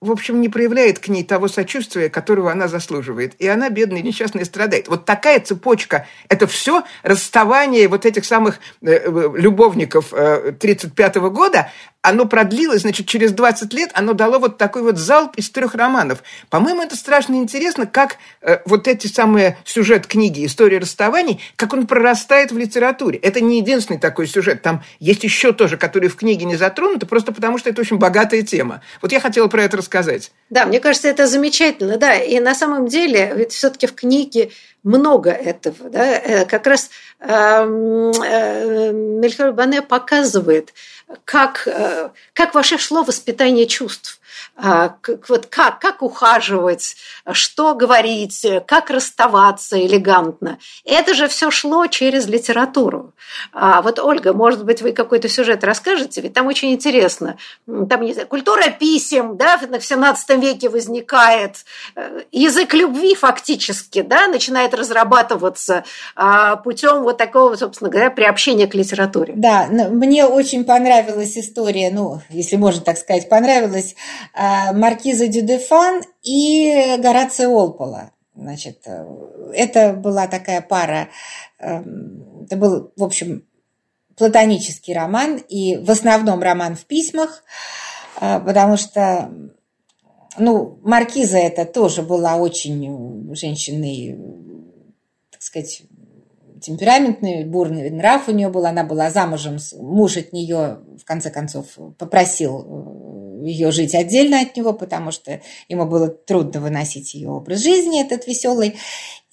в 0.00 0.10
общем, 0.10 0.40
не 0.40 0.48
проявляет 0.48 0.98
к 0.98 1.08
ней 1.08 1.24
того 1.24 1.48
сочувствия, 1.48 2.08
которого 2.08 2.52
она 2.52 2.68
заслуживает. 2.68 3.34
И 3.38 3.46
она, 3.46 3.70
бедная, 3.70 4.02
несчастная, 4.02 4.44
страдает. 4.44 4.88
Вот 4.88 5.04
такая 5.04 5.40
цепочка. 5.40 6.06
Это 6.28 6.46
все 6.46 6.84
расставание 7.02 7.88
вот 7.88 8.06
этих 8.06 8.24
самых 8.24 8.58
э, 8.82 8.92
э 8.92 9.30
любовников 9.36 10.12
э, 10.12 10.52
35 10.52 11.16
-го 11.16 11.30
года, 11.30 11.70
оно 12.06 12.24
продлилось, 12.26 12.82
значит, 12.82 13.08
через 13.08 13.32
20 13.32 13.72
лет 13.74 13.90
оно 13.92 14.12
дало 14.12 14.38
вот 14.38 14.58
такой 14.58 14.82
вот 14.82 14.96
залп 14.96 15.34
из 15.36 15.50
трех 15.50 15.74
романов. 15.74 16.22
По-моему, 16.50 16.82
это 16.82 16.94
страшно 16.94 17.34
интересно, 17.34 17.84
как 17.84 18.18
э, 18.42 18.58
вот 18.64 18.86
эти 18.86 19.08
самые 19.08 19.58
сюжет 19.64 20.06
книги 20.06 20.46
«История 20.46 20.78
расставаний», 20.78 21.40
как 21.56 21.72
он 21.72 21.88
прорастает 21.88 22.52
в 22.52 22.58
литературе. 22.58 23.18
Это 23.18 23.40
не 23.40 23.58
единственный 23.58 23.98
такой 23.98 24.28
сюжет. 24.28 24.62
Там 24.62 24.84
есть 25.00 25.24
еще 25.24 25.52
тоже, 25.52 25.76
которые 25.76 26.08
в 26.08 26.14
книге 26.14 26.44
не 26.44 26.54
затронуты, 26.54 27.06
просто 27.06 27.32
потому 27.32 27.58
что 27.58 27.70
это 27.70 27.80
очень 27.80 27.98
богатая 27.98 28.42
тема. 28.42 28.82
Вот 29.02 29.10
я 29.10 29.18
хотела 29.18 29.48
про 29.48 29.64
это 29.64 29.76
рассказать. 29.76 30.30
Да, 30.48 30.64
мне 30.64 30.78
кажется, 30.78 31.08
это 31.08 31.26
замечательно, 31.26 31.96
да. 31.96 32.14
И 32.14 32.38
на 32.38 32.54
самом 32.54 32.86
деле, 32.86 33.32
ведь 33.34 33.50
все-таки 33.50 33.88
в 33.88 33.94
книге 33.96 34.50
много 34.86 35.30
этого. 35.30 35.90
Да? 35.90 36.06
Э, 36.06 36.46
как 36.46 36.66
раз 36.66 36.90
эм, 37.18 38.12
э, 38.12 38.92
Мельхиор 38.92 39.52
Бане 39.52 39.82
показывает, 39.82 40.72
как, 41.24 41.66
э, 41.66 42.10
как 42.32 42.54
вообще 42.54 42.78
шло 42.78 43.02
воспитание 43.02 43.66
чувств. 43.66 44.20
А, 44.56 44.96
вот 45.28 45.46
как, 45.46 45.80
как 45.80 46.02
ухаживать, 46.02 46.96
что 47.32 47.74
говорить, 47.74 48.46
как 48.66 48.90
расставаться 48.90 49.80
элегантно. 49.80 50.58
Это 50.84 51.14
же 51.14 51.28
все 51.28 51.50
шло 51.50 51.86
через 51.86 52.26
литературу. 52.26 53.12
А 53.52 53.82
вот, 53.82 53.98
Ольга, 53.98 54.32
может 54.32 54.64
быть, 54.64 54.82
вы 54.82 54.92
какой-то 54.92 55.28
сюжет 55.28 55.64
расскажете? 55.64 56.20
Ведь 56.20 56.32
там 56.32 56.46
очень 56.46 56.72
интересно. 56.72 57.36
Там, 57.66 58.02
не 58.02 58.12
знаю, 58.12 58.28
культура 58.28 58.70
писем, 58.70 59.36
да, 59.36 59.58
в 59.58 59.62
XVII 59.62 60.40
веке 60.40 60.68
возникает. 60.68 61.64
Э, 61.94 62.22
язык 62.32 62.74
любви 62.74 63.14
фактически, 63.14 64.02
да, 64.02 64.28
начинает 64.28 64.74
разрабатываться 64.74 65.84
а, 66.14 66.56
путем 66.56 67.02
вот 67.02 67.18
такого, 67.18 67.56
собственно 67.56 67.90
говоря, 67.90 68.10
приобщения 68.10 68.66
к 68.66 68.74
литературе. 68.74 69.34
Да, 69.36 69.66
мне 69.70 70.24
очень 70.24 70.64
понравилась 70.64 71.36
история, 71.36 71.90
ну, 71.90 72.20
если 72.30 72.56
можно 72.56 72.82
так 72.82 72.98
сказать, 72.98 73.28
понравилась 73.28 73.94
Маркиза 74.34 75.28
Дюдефан 75.28 76.02
и 76.22 76.96
Горация 76.98 77.48
Олпола. 77.48 78.12
Значит, 78.34 78.86
это 79.54 79.92
была 79.94 80.26
такая 80.26 80.60
пара, 80.60 81.08
эм, 81.58 82.44
это 82.44 82.56
был, 82.56 82.92
в 82.96 83.02
общем, 83.02 83.46
платонический 84.16 84.94
роман, 84.94 85.36
и 85.36 85.76
в 85.78 85.90
основном 85.90 86.42
роман 86.42 86.76
в 86.76 86.84
письмах, 86.84 87.44
потому 88.18 88.76
что 88.76 89.30
ну, 90.38 90.78
Маркиза 90.82 91.38
это 91.38 91.64
тоже 91.64 92.02
была 92.02 92.36
очень 92.36 93.34
женщиной, 93.34 94.18
так 95.30 95.42
сказать, 95.42 95.82
темпераментный, 96.60 97.44
бурный 97.44 97.90
нрав 97.90 98.28
у 98.28 98.32
нее 98.32 98.48
был. 98.48 98.66
Она 98.66 98.84
была 98.84 99.10
замужем, 99.10 99.58
муж 99.78 100.16
от 100.16 100.32
нее, 100.32 100.78
в 101.00 101.04
конце 101.04 101.30
концов, 101.30 101.66
попросил 101.98 102.60
э, 102.60 103.25
ее 103.46 103.70
жить 103.70 103.94
отдельно 103.94 104.40
от 104.40 104.56
него, 104.56 104.72
потому 104.72 105.10
что 105.10 105.40
ему 105.68 105.86
было 105.86 106.08
трудно 106.08 106.60
выносить 106.60 107.14
ее 107.14 107.30
образ 107.30 107.60
жизни, 107.60 108.02
этот 108.02 108.26
веселый. 108.26 108.76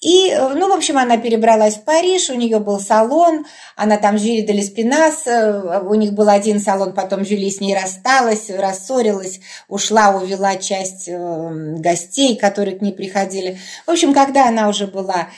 И, 0.04 0.28
э, 0.28 0.54
ну, 0.54 0.68
в 0.68 0.72
общем, 0.72 0.98
она 0.98 1.16
перебралась 1.16 1.76
в 1.76 1.84
Париж, 1.84 2.28
у 2.28 2.34
нее 2.34 2.58
был 2.58 2.78
салон, 2.78 3.46
она 3.74 3.96
там 3.96 4.18
Жюли 4.18 4.42
де 4.42 4.52
Леспинас, 4.52 5.26
э, 5.26 5.80
у 5.80 5.94
них 5.94 6.12
был 6.12 6.28
один 6.28 6.60
салон, 6.60 6.92
потом 6.92 7.24
Жюли 7.24 7.48
с 7.48 7.60
ней 7.60 7.74
рассталась, 7.74 8.50
рассорилась, 8.50 9.40
ушла, 9.66 10.10
увела 10.10 10.56
часть 10.56 11.08
э, 11.08 11.74
гостей, 11.78 12.36
которые 12.36 12.76
к 12.76 12.82
ней 12.82 12.92
приходили. 12.92 13.56
В 13.86 13.90
общем, 13.90 14.12
когда 14.12 14.46
она 14.46 14.68
уже 14.68 14.86
была 14.86 15.28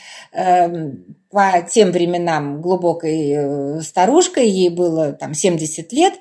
по 1.30 1.66
тем 1.70 1.92
временам 1.92 2.60
глубокой 2.60 3.82
старушкой, 3.82 4.50
ей 4.50 4.68
было 4.68 5.12
там 5.12 5.32
70 5.32 5.90
лет, 5.94 6.12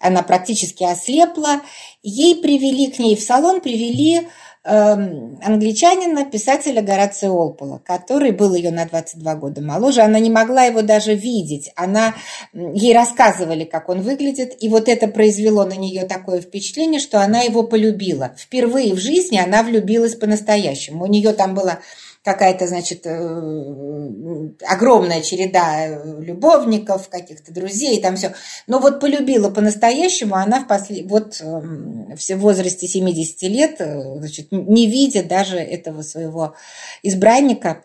она 0.00 0.22
практически 0.22 0.82
ослепла, 0.82 1.60
ей 2.02 2.42
привели 2.42 2.90
к 2.90 2.98
ней 2.98 3.14
в 3.14 3.20
салон, 3.20 3.60
привели 3.60 4.26
Эм, 4.62 5.38
англичанина, 5.42 6.26
писателя 6.26 6.82
Горация 6.82 7.30
Олпола, 7.30 7.78
который 7.78 8.30
был 8.30 8.54
ее 8.54 8.70
на 8.70 8.84
22 8.84 9.34
года 9.36 9.62
моложе. 9.62 10.02
Она 10.02 10.18
не 10.18 10.28
могла 10.28 10.64
его 10.64 10.82
даже 10.82 11.14
видеть. 11.14 11.72
Она, 11.76 12.14
ей 12.52 12.94
рассказывали, 12.94 13.64
как 13.64 13.88
он 13.88 14.02
выглядит, 14.02 14.62
и 14.62 14.68
вот 14.68 14.90
это 14.90 15.08
произвело 15.08 15.64
на 15.64 15.76
нее 15.76 16.04
такое 16.04 16.42
впечатление, 16.42 17.00
что 17.00 17.22
она 17.22 17.40
его 17.40 17.62
полюбила. 17.62 18.34
Впервые 18.36 18.92
в 18.92 18.98
жизни 18.98 19.38
она 19.38 19.62
влюбилась 19.62 20.14
по-настоящему. 20.14 21.04
У 21.04 21.08
нее 21.08 21.32
там 21.32 21.54
была 21.54 21.78
какая-то, 22.22 22.66
значит, 22.66 23.06
э, 23.06 24.50
огромная 24.66 25.22
череда 25.22 25.86
э, 25.86 26.20
любовников, 26.20 27.08
каких-то 27.08 27.52
друзей, 27.52 28.00
там 28.00 28.16
все. 28.16 28.34
Но 28.66 28.78
вот 28.78 29.00
полюбила 29.00 29.50
по-настоящему 29.50 30.34
она 30.34 30.60
в, 30.60 30.68
после... 30.68 31.02
вот, 31.04 31.40
эм, 31.40 32.14
в 32.14 32.36
возрасте 32.36 32.86
70 32.86 33.42
лет, 33.44 33.76
э, 33.80 34.18
значит, 34.18 34.52
не 34.52 34.86
видя 34.86 35.22
даже 35.22 35.56
этого 35.56 36.02
своего 36.02 36.54
избранника, 37.02 37.84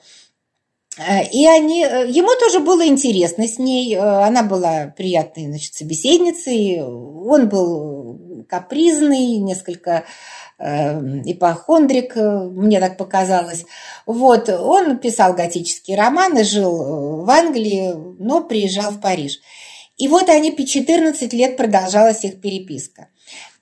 и 0.97 1.45
они, 1.45 1.81
ему 1.81 2.29
тоже 2.39 2.61
было 2.61 2.87
интересно 2.87 3.49
с 3.49 3.59
ней, 3.59 3.97
она 3.97 4.43
была 4.43 4.93
приятной 4.95 5.47
значит, 5.47 5.73
собеседницей, 5.73 6.81
он 6.81 7.49
был 7.49 7.94
капризный, 8.47 9.37
несколько 9.37 10.05
Эм, 10.57 11.21
ипохондрик, 11.25 12.15
э, 12.15 12.49
мне 12.49 12.79
так 12.79 12.95
показалось. 12.95 13.65
Вот, 14.05 14.47
он 14.47 14.99
писал 14.99 15.33
готические 15.33 15.97
романы, 15.97 16.45
жил 16.45 16.81
э, 16.81 17.25
в 17.25 17.29
Англии, 17.29 17.93
но 18.19 18.41
приезжал 18.41 18.91
в 18.91 19.01
Париж. 19.01 19.41
И 19.97 20.07
вот 20.07 20.29
они 20.29 20.55
14 20.55 21.33
лет 21.33 21.57
продолжалась 21.57 22.23
их 22.23 22.39
переписка. 22.39 23.09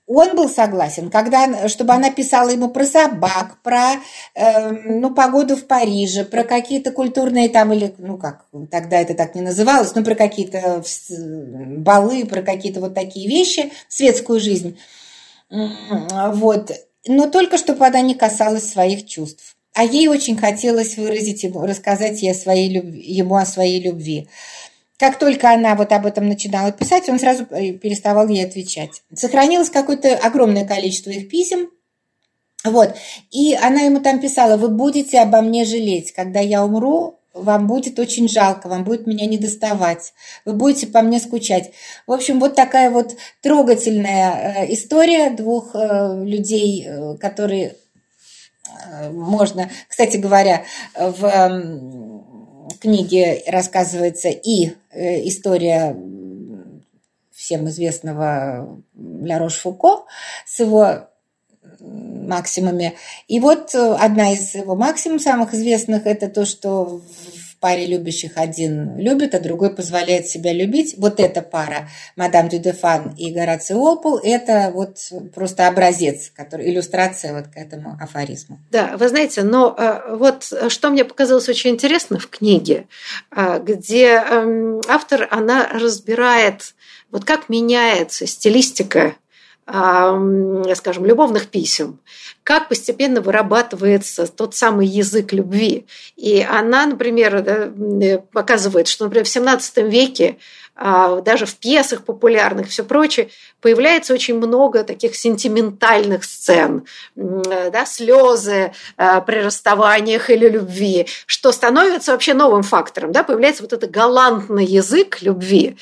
Он 0.06 0.36
был 0.36 0.50
согласен, 0.50 1.08
когда, 1.10 1.66
чтобы 1.68 1.94
она 1.94 2.10
писала 2.10 2.50
ему 2.50 2.68
про 2.68 2.84
собак, 2.84 3.56
про 3.62 3.94
э, 4.34 4.70
ну, 4.70 5.14
погоду 5.14 5.56
в 5.56 5.66
Париже, 5.66 6.24
про 6.24 6.44
какие-то 6.44 6.90
культурные 6.90 7.48
там, 7.48 7.72
или, 7.72 7.94
ну 7.96 8.18
как, 8.18 8.44
тогда 8.70 9.00
это 9.00 9.14
так 9.14 9.34
не 9.34 9.40
называлось, 9.40 9.94
ну 9.94 10.04
про 10.04 10.14
какие-то 10.14 10.82
балы, 11.08 12.26
про 12.26 12.42
какие-то 12.42 12.80
вот 12.80 12.94
такие 12.94 13.26
вещи, 13.28 13.72
светскую 13.88 14.40
жизнь. 14.40 14.78
Вот. 15.50 16.70
Но 17.06 17.30
только 17.30 17.56
чтобы 17.56 17.86
она 17.86 18.00
не 18.02 18.14
касалась 18.14 18.70
своих 18.70 19.06
чувств. 19.06 19.56
А 19.74 19.84
ей 19.84 20.06
очень 20.06 20.36
хотелось 20.36 20.96
выразить 20.96 21.42
ему, 21.42 21.66
рассказать 21.66 22.22
ей 22.22 22.30
о 22.30 22.34
своей 22.34 22.68
любви, 22.68 23.00
ему 23.00 23.36
о 23.36 23.44
своей 23.44 23.80
любви. 23.82 24.28
Как 24.98 25.18
только 25.18 25.50
она 25.50 25.74
вот 25.74 25.90
об 25.92 26.06
этом 26.06 26.28
начинала 26.28 26.70
писать, 26.70 27.08
он 27.08 27.18
сразу 27.18 27.46
переставал 27.46 28.28
ей 28.28 28.44
отвечать. 28.44 29.02
Сохранилось 29.12 29.70
какое-то 29.70 30.16
огромное 30.16 30.64
количество 30.64 31.10
их 31.10 31.28
писем. 31.28 31.70
Вот. 32.64 32.94
И 33.30 33.54
она 33.54 33.82
ему 33.82 34.00
там 34.00 34.20
писала, 34.20 34.56
вы 34.56 34.68
будете 34.68 35.20
обо 35.20 35.40
мне 35.40 35.64
жалеть. 35.64 36.12
Когда 36.12 36.40
я 36.40 36.64
умру, 36.64 37.18
вам 37.34 37.66
будет 37.66 37.98
очень 37.98 38.28
жалко, 38.28 38.68
вам 38.68 38.84
будет 38.84 39.06
меня 39.06 39.26
не 39.26 39.36
доставать, 39.36 40.14
вы 40.44 40.52
будете 40.52 40.86
по 40.86 41.02
мне 41.02 41.18
скучать. 41.18 41.72
В 42.06 42.12
общем, 42.12 42.38
вот 42.38 42.54
такая 42.54 42.90
вот 42.90 43.16
трогательная 43.42 44.66
э, 44.66 44.72
история 44.72 45.30
двух 45.30 45.74
э, 45.74 46.24
людей, 46.24 46.86
э, 46.86 47.16
которые 47.16 47.76
можно, 49.10 49.70
кстати 49.88 50.16
говоря, 50.16 50.64
в 50.94 52.13
книге 52.84 53.42
рассказывается 53.46 54.28
и 54.28 54.72
история 54.92 55.96
всем 57.32 57.66
известного 57.68 58.82
Ля 58.94 59.38
Рош-Фуко 59.38 60.04
с 60.44 60.60
его 60.60 61.08
максимуме. 61.80 62.94
И 63.26 63.40
вот 63.40 63.74
э, 63.74 63.94
одна 63.98 64.32
из 64.32 64.54
его 64.54 64.76
максимум 64.76 65.18
самых 65.18 65.54
известных– 65.54 66.04
это 66.06 66.28
то, 66.28 66.44
что 66.44 67.00
паре 67.64 67.86
любящих 67.86 68.32
один 68.34 68.98
любит, 68.98 69.34
а 69.34 69.40
другой 69.40 69.74
позволяет 69.74 70.28
себя 70.28 70.52
любить. 70.52 70.96
Вот 70.98 71.18
эта 71.18 71.40
пара, 71.40 71.88
мадам 72.14 72.50
Дюдефан 72.50 73.14
и 73.16 73.32
Гораций 73.32 73.74
Олпол, 73.74 74.20
это 74.22 74.70
вот 74.74 74.98
просто 75.34 75.66
образец, 75.66 76.30
который, 76.36 76.68
иллюстрация 76.68 77.32
вот 77.32 77.46
к 77.46 77.56
этому 77.56 77.96
афоризму. 77.98 78.60
Да, 78.70 78.98
вы 78.98 79.08
знаете, 79.08 79.44
но 79.44 79.74
э, 79.78 80.14
вот 80.14 80.52
что 80.68 80.90
мне 80.90 81.06
показалось 81.06 81.48
очень 81.48 81.70
интересно 81.70 82.18
в 82.18 82.28
книге, 82.28 82.86
э, 83.34 83.58
где 83.64 84.08
эм, 84.08 84.82
автор, 84.86 85.26
она 85.30 85.66
разбирает 85.72 86.74
вот 87.10 87.24
как 87.24 87.48
меняется 87.48 88.26
стилистика 88.26 89.14
скажем, 89.66 91.06
любовных 91.06 91.46
писем, 91.46 91.98
как 92.42 92.68
постепенно 92.68 93.20
вырабатывается 93.20 94.26
тот 94.26 94.54
самый 94.54 94.86
язык 94.86 95.32
любви. 95.32 95.86
И 96.16 96.42
она, 96.42 96.86
например, 96.86 97.72
показывает, 98.32 98.88
что, 98.88 99.04
например, 99.04 99.24
в 99.24 99.28
XVII 99.28 99.88
веке 99.88 100.36
а, 100.76 101.20
даже 101.20 101.46
в 101.46 101.54
пьесах 101.56 102.04
популярных, 102.04 102.68
все 102.68 102.84
прочее, 102.84 103.28
появляется 103.64 104.12
очень 104.12 104.36
много 104.36 104.84
таких 104.84 105.16
сентиментальных 105.16 106.24
сцен, 106.24 106.84
да, 107.16 107.86
слезы 107.86 108.74
а, 108.98 109.22
при 109.22 109.36
расставаниях 109.36 110.28
или 110.28 110.50
любви, 110.50 111.06
что 111.24 111.50
становится 111.50 112.12
вообще 112.12 112.34
новым 112.34 112.62
фактором. 112.62 113.10
Да, 113.10 113.22
появляется 113.22 113.62
вот 113.62 113.72
этот 113.72 113.90
галантный 113.90 114.66
язык 114.66 115.22
любви, 115.22 115.78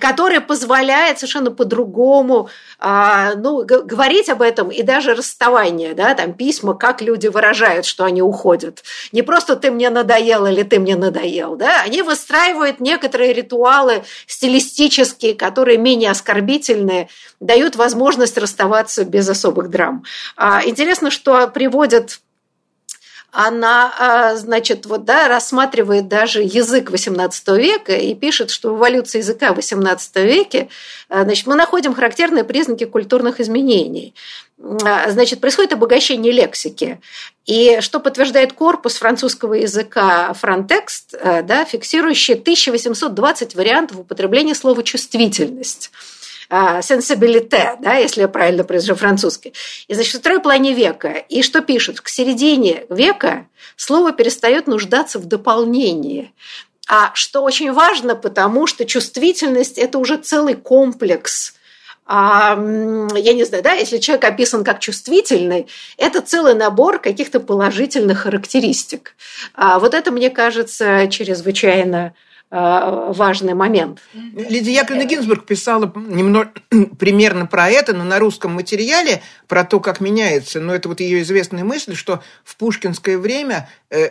который 0.00 0.40
позволяет 0.40 1.18
совершенно 1.18 1.50
по-другому 1.50 2.48
а, 2.78 3.34
ну, 3.34 3.64
говорить 3.64 4.28
об 4.28 4.42
этом 4.42 4.70
и 4.70 4.82
даже 4.82 5.14
расставание, 5.14 5.94
да, 5.94 6.14
там 6.14 6.34
письма, 6.34 6.74
как 6.74 7.00
люди 7.00 7.28
выражают, 7.28 7.86
что 7.86 8.04
они 8.04 8.20
уходят. 8.20 8.82
Не 9.12 9.22
просто 9.22 9.56
ты 9.56 9.70
мне 9.70 9.88
надоел 9.88 10.46
или 10.46 10.64
ты 10.64 10.78
мне 10.78 10.96
надоел, 10.96 11.56
да, 11.56 11.80
они 11.82 12.02
выстраивают 12.02 12.80
некоторые 12.80 13.32
ритуалы 13.32 14.04
стилистические, 14.26 15.34
которые 15.34 15.78
менее 15.78 16.10
оскорбительные, 16.10 17.03
дают 17.40 17.76
возможность 17.76 18.38
расставаться 18.38 19.04
без 19.04 19.28
особых 19.28 19.70
драм. 19.70 20.04
А, 20.36 20.62
интересно, 20.64 21.10
что 21.10 21.46
приводят 21.48 22.20
она, 23.34 23.92
а, 23.98 24.36
значит, 24.36 24.86
вот, 24.86 25.04
да, 25.04 25.26
рассматривает 25.26 26.06
даже 26.06 26.40
язык 26.40 26.90
XVIII 26.90 27.58
века 27.58 27.92
и 27.92 28.14
пишет, 28.14 28.50
что 28.50 28.72
в 28.72 28.78
эволюции 28.78 29.18
языка 29.18 29.52
в 29.52 29.58
XVIII 29.58 30.24
веке 30.24 30.68
а, 31.08 31.24
значит, 31.24 31.48
мы 31.48 31.56
находим 31.56 31.94
характерные 31.94 32.44
признаки 32.44 32.84
культурных 32.84 33.40
изменений. 33.40 34.14
Значит, 34.56 35.40
происходит 35.40 35.72
обогащение 35.72 36.32
лексики. 36.32 37.00
И 37.44 37.78
что 37.80 37.98
подтверждает 37.98 38.52
корпус 38.52 38.96
французского 38.98 39.54
языка 39.54 40.32
фронтекст, 40.34 41.12
да, 41.20 41.64
фиксирующий 41.64 42.34
1820 42.34 43.56
вариантов 43.56 43.98
употребления 43.98 44.54
слова 44.54 44.84
«чувствительность» 44.84 45.90
сенсибилите, 46.50 47.76
да, 47.80 47.94
если 47.94 48.22
я 48.22 48.28
правильно 48.28 48.64
произношу 48.64 48.98
французский. 48.98 49.54
И, 49.88 49.94
значит, 49.94 50.14
в 50.14 50.18
второй 50.20 50.40
половине 50.40 50.72
века. 50.74 51.10
И 51.28 51.42
что 51.42 51.60
пишут? 51.60 52.00
К 52.00 52.08
середине 52.08 52.84
века 52.88 53.46
слово 53.76 54.12
перестает 54.12 54.66
нуждаться 54.66 55.18
в 55.18 55.26
дополнении. 55.26 56.32
А 56.86 57.12
что 57.14 57.42
очень 57.42 57.72
важно, 57.72 58.14
потому 58.14 58.66
что 58.66 58.84
чувствительность– 58.84 59.78
это 59.78 59.98
уже 59.98 60.16
целый 60.18 60.54
комплекс 60.54 61.54
а, 62.06 62.52
я 63.14 63.32
не 63.32 63.44
знаю, 63.44 63.62
да, 63.62 63.72
если 63.72 63.98
человек 63.98 64.24
описан 64.24 64.62
как 64.62 64.80
чувствительный, 64.80 65.68
это 65.96 66.20
целый 66.20 66.54
набор 66.54 66.98
каких-то 66.98 67.40
положительных 67.40 68.20
характеристик. 68.20 69.14
А 69.54 69.78
вот 69.78 69.94
это, 69.94 70.10
мне 70.10 70.28
кажется, 70.28 71.08
чрезвычайно 71.08 71.98
а, 71.98 72.12
важный 72.54 73.54
момент. 73.54 74.00
Лидия 74.12 74.74
Яковлевна 74.74 75.06
Гинзбург 75.06 75.44
писала 75.44 75.92
немного, 75.96 76.52
примерно 76.98 77.46
про 77.46 77.68
это, 77.68 77.94
но 77.94 78.04
на 78.04 78.18
русском 78.20 78.52
материале, 78.52 79.22
про 79.48 79.64
то, 79.64 79.80
как 79.80 80.00
меняется. 80.00 80.60
Но 80.60 80.72
это 80.72 80.88
вот 80.88 81.00
ее 81.00 81.22
известная 81.22 81.64
мысль, 81.64 81.96
что 81.96 82.22
в 82.44 82.56
пушкинское 82.56 83.18
время 83.18 83.68
э, 83.90 84.10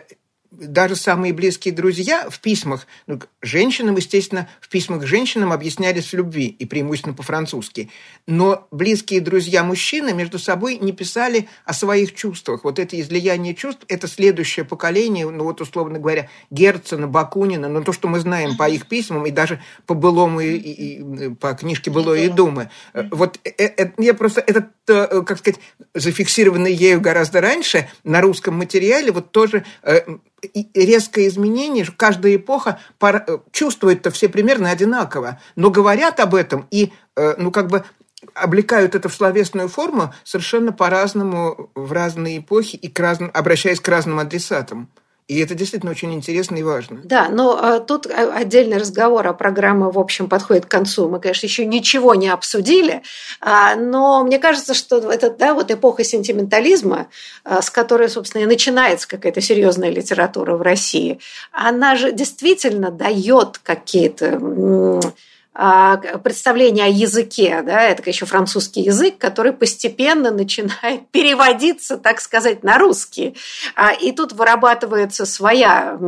даже 0.59 0.95
самые 0.95 1.33
близкие 1.33 1.73
друзья 1.73 2.29
в 2.29 2.39
письмах, 2.39 2.87
ну, 3.07 3.19
женщинам, 3.41 3.95
естественно, 3.95 4.47
в 4.61 4.69
письмах 4.69 5.05
женщинам 5.05 5.51
объяснялись 5.51 6.07
в 6.07 6.13
любви, 6.13 6.47
и 6.47 6.65
преимущественно 6.65 7.15
по-французски. 7.15 7.89
Но 8.27 8.67
близкие 8.71 9.21
друзья 9.21 9.63
мужчины 9.63 10.13
между 10.13 10.39
собой 10.39 10.77
не 10.77 10.91
писали 10.91 11.47
о 11.65 11.73
своих 11.73 12.13
чувствах. 12.13 12.63
Вот 12.63 12.79
это 12.79 12.99
излияние 12.99 13.55
чувств– 13.55 13.83
это 13.87 14.07
следующее 14.07 14.65
поколение, 14.65 15.29
ну 15.29 15.43
вот, 15.43 15.61
условно 15.61 15.99
говоря, 15.99 16.29
Герцена, 16.51 17.07
Бакунина, 17.07 17.67
но 17.67 17.81
то, 17.81 17.91
что 17.93 18.07
мы 18.07 18.19
знаем 18.19 18.55
по 18.57 18.69
их 18.69 18.87
письмам, 18.87 19.25
и 19.25 19.31
даже 19.31 19.61
по 19.85 19.93
былому, 19.93 20.39
и, 20.39 20.55
и, 20.55 21.29
по 21.35 21.53
книжке 21.53 21.91
«Былое 21.91 22.25
и 22.25 22.29
думы». 22.29 22.69
Вот 22.93 23.39
это, 23.43 23.83
э, 23.83 23.91
я 23.97 24.13
просто, 24.13 24.41
этот, 24.41 24.67
э, 24.87 25.21
как 25.25 25.39
сказать, 25.39 25.59
зафиксированный 25.93 26.73
ею 26.73 27.01
гораздо 27.01 27.41
раньше 27.41 27.89
на 28.03 28.21
русском 28.21 28.55
материале, 28.55 29.11
вот 29.11 29.31
тоже 29.31 29.65
э, 29.83 30.01
резкое 30.73 31.27
изменение, 31.27 31.85
каждая 31.95 32.35
эпоха 32.35 32.79
чувствует-то 33.51 34.11
все 34.11 34.29
примерно 34.29 34.69
одинаково, 34.69 35.39
но 35.55 35.69
говорят 35.69 36.19
об 36.19 36.35
этом 36.35 36.67
и, 36.71 36.91
э, 37.15 37.35
ну, 37.37 37.51
как 37.51 37.67
бы 37.67 37.83
облекают 38.33 38.95
это 38.95 39.09
в 39.09 39.13
словесную 39.13 39.67
форму 39.67 40.13
совершенно 40.23 40.71
по-разному 40.71 41.69
в 41.75 41.91
разные 41.91 42.39
эпохи 42.39 42.75
и 42.75 42.87
к 42.87 42.99
разным, 42.99 43.31
обращаясь 43.33 43.79
к 43.79 43.87
разным 43.87 44.19
адресатам. 44.19 44.89
И 45.27 45.39
это 45.39 45.55
действительно 45.55 45.91
очень 45.91 46.13
интересно 46.13 46.57
и 46.57 46.63
важно. 46.63 47.01
Да, 47.03 47.29
но 47.29 47.57
а, 47.57 47.79
тут 47.79 48.07
а, 48.07 48.35
отдельный 48.35 48.77
разговор, 48.77 49.25
а 49.25 49.33
программа, 49.33 49.89
в 49.89 49.97
общем, 49.97 50.27
подходит 50.27 50.65
к 50.65 50.71
концу. 50.71 51.07
Мы, 51.07 51.19
конечно, 51.19 51.45
еще 51.45 51.65
ничего 51.65 52.13
не 52.13 52.27
обсудили, 52.27 53.03
а, 53.39 53.75
но 53.75 54.23
мне 54.23 54.37
кажется, 54.37 54.73
что 54.73 54.97
это 55.11 55.29
да, 55.29 55.53
вот 55.53 55.71
эпоха 55.71 56.03
сентиментализма, 56.03 57.07
а, 57.45 57.61
с 57.61 57.69
которой, 57.69 58.09
собственно, 58.09 58.43
и 58.43 58.47
начинается 58.47 59.07
какая-то 59.07 59.39
серьезная 59.39 59.89
литература 59.89 60.55
в 60.57 60.61
России, 60.61 61.19
она 61.51 61.95
же 61.95 62.11
действительно 62.11 62.91
дает 62.91 63.59
какие-то 63.59 64.39
представление 65.53 66.85
о 66.85 66.89
языке, 66.89 67.61
да, 67.63 67.83
это 67.83 68.09
еще 68.09 68.25
французский 68.25 68.81
язык, 68.81 69.19
который 69.19 69.53
постепенно 69.53 70.31
начинает 70.31 71.07
переводиться, 71.11 71.97
так 71.97 72.21
сказать, 72.21 72.63
на 72.63 72.79
русский. 72.79 73.37
А, 73.75 73.91
и 73.91 74.11
тут 74.11 74.33
вырабатывается 74.33 75.25
своя 75.27 75.99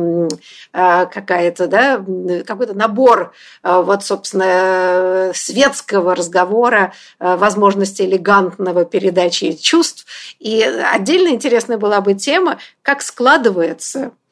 а, 0.72 1.06
какая-то, 1.06 1.68
да, 1.68 2.04
какой-то 2.44 2.74
набор, 2.74 3.32
вот, 3.62 4.04
собственно, 4.04 5.30
светского 5.34 6.14
разговора, 6.14 6.92
возможности 7.18 8.02
элегантного 8.02 8.84
передачи 8.84 9.52
чувств. 9.52 10.06
И 10.40 10.62
отдельно 10.62 11.28
интересная 11.28 11.78
была 11.78 12.00
бы 12.00 12.14
тема, 12.14 12.58
как 12.82 13.02
складывается 13.02 14.06
а, 14.06 14.25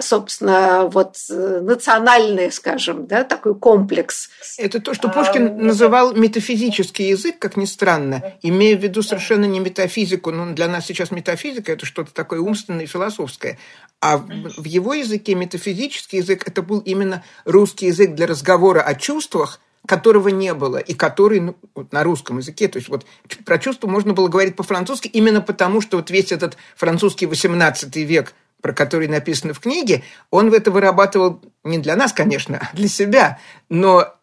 собственно, 0.00 0.86
вот 0.86 1.16
э, 1.28 1.60
национальный, 1.60 2.50
скажем, 2.50 3.06
да, 3.06 3.22
такой 3.22 3.54
комплекс. 3.54 4.30
Это 4.56 4.80
то, 4.80 4.94
что 4.94 5.08
Пушкин 5.08 5.58
называл 5.58 6.14
метафизический 6.14 7.10
язык, 7.10 7.38
как 7.38 7.56
ни 7.58 7.66
странно, 7.66 8.34
имея 8.42 8.78
в 8.78 8.82
виду 8.82 9.02
совершенно 9.02 9.44
не 9.44 9.60
метафизику, 9.60 10.30
но 10.30 10.52
для 10.54 10.68
нас 10.68 10.86
сейчас 10.86 11.10
метафизика– 11.10 11.72
это 11.74 11.84
что-то 11.84 12.14
такое 12.14 12.40
умственное 12.40 12.84
и 12.84 12.86
философское. 12.86 13.58
А 14.00 14.16
в 14.16 14.64
его 14.64 14.94
языке 14.94 15.34
метафизический 15.34 16.20
язык– 16.20 16.44
это 16.46 16.62
был 16.62 16.78
именно 16.78 17.22
русский 17.44 17.86
язык 17.86 18.14
для 18.14 18.26
разговора 18.26 18.80
о 18.80 18.94
чувствах, 18.94 19.60
которого 19.86 20.28
не 20.28 20.54
было, 20.54 20.78
и 20.78 20.94
который 20.94 21.40
ну, 21.40 21.56
вот 21.74 21.92
на 21.92 22.04
русском 22.04 22.38
языке, 22.38 22.68
то 22.68 22.78
есть 22.78 22.88
вот 22.88 23.06
про 23.44 23.58
чувства 23.58 23.86
можно 23.86 24.12
было 24.12 24.28
говорить 24.28 24.56
по-французски 24.56 25.08
именно 25.08 25.40
потому, 25.40 25.80
что 25.80 25.98
вот 25.98 26.10
весь 26.10 26.32
этот 26.32 26.56
французский 26.74 27.26
XVIII 27.26 28.02
век– 28.04 28.32
про 28.60 28.72
который 28.72 29.08
написано 29.08 29.54
в 29.54 29.60
книге, 29.60 30.02
он 30.30 30.50
в 30.50 30.54
это 30.54 30.70
вырабатывал 30.70 31.40
не 31.64 31.78
для 31.78 31.96
нас, 31.96 32.12
конечно, 32.12 32.58
а 32.60 32.76
для 32.76 32.88
себя, 32.88 33.38
но 33.68 34.14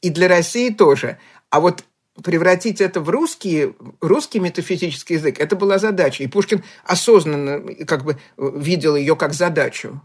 и 0.00 0.10
для 0.10 0.28
России 0.28 0.70
тоже. 0.70 1.18
А 1.50 1.60
вот 1.60 1.84
превратить 2.22 2.80
это 2.80 3.00
в 3.00 3.08
русский, 3.08 3.74
русский 4.00 4.40
метафизический 4.40 5.16
язык, 5.16 5.40
это 5.40 5.56
была 5.56 5.78
задача. 5.78 6.22
И 6.22 6.28
Пушкин 6.28 6.62
осознанно 6.84 7.62
как 7.86 8.04
бы 8.04 8.18
видел 8.36 8.96
ее 8.96 9.16
как 9.16 9.32
задачу 9.32 10.00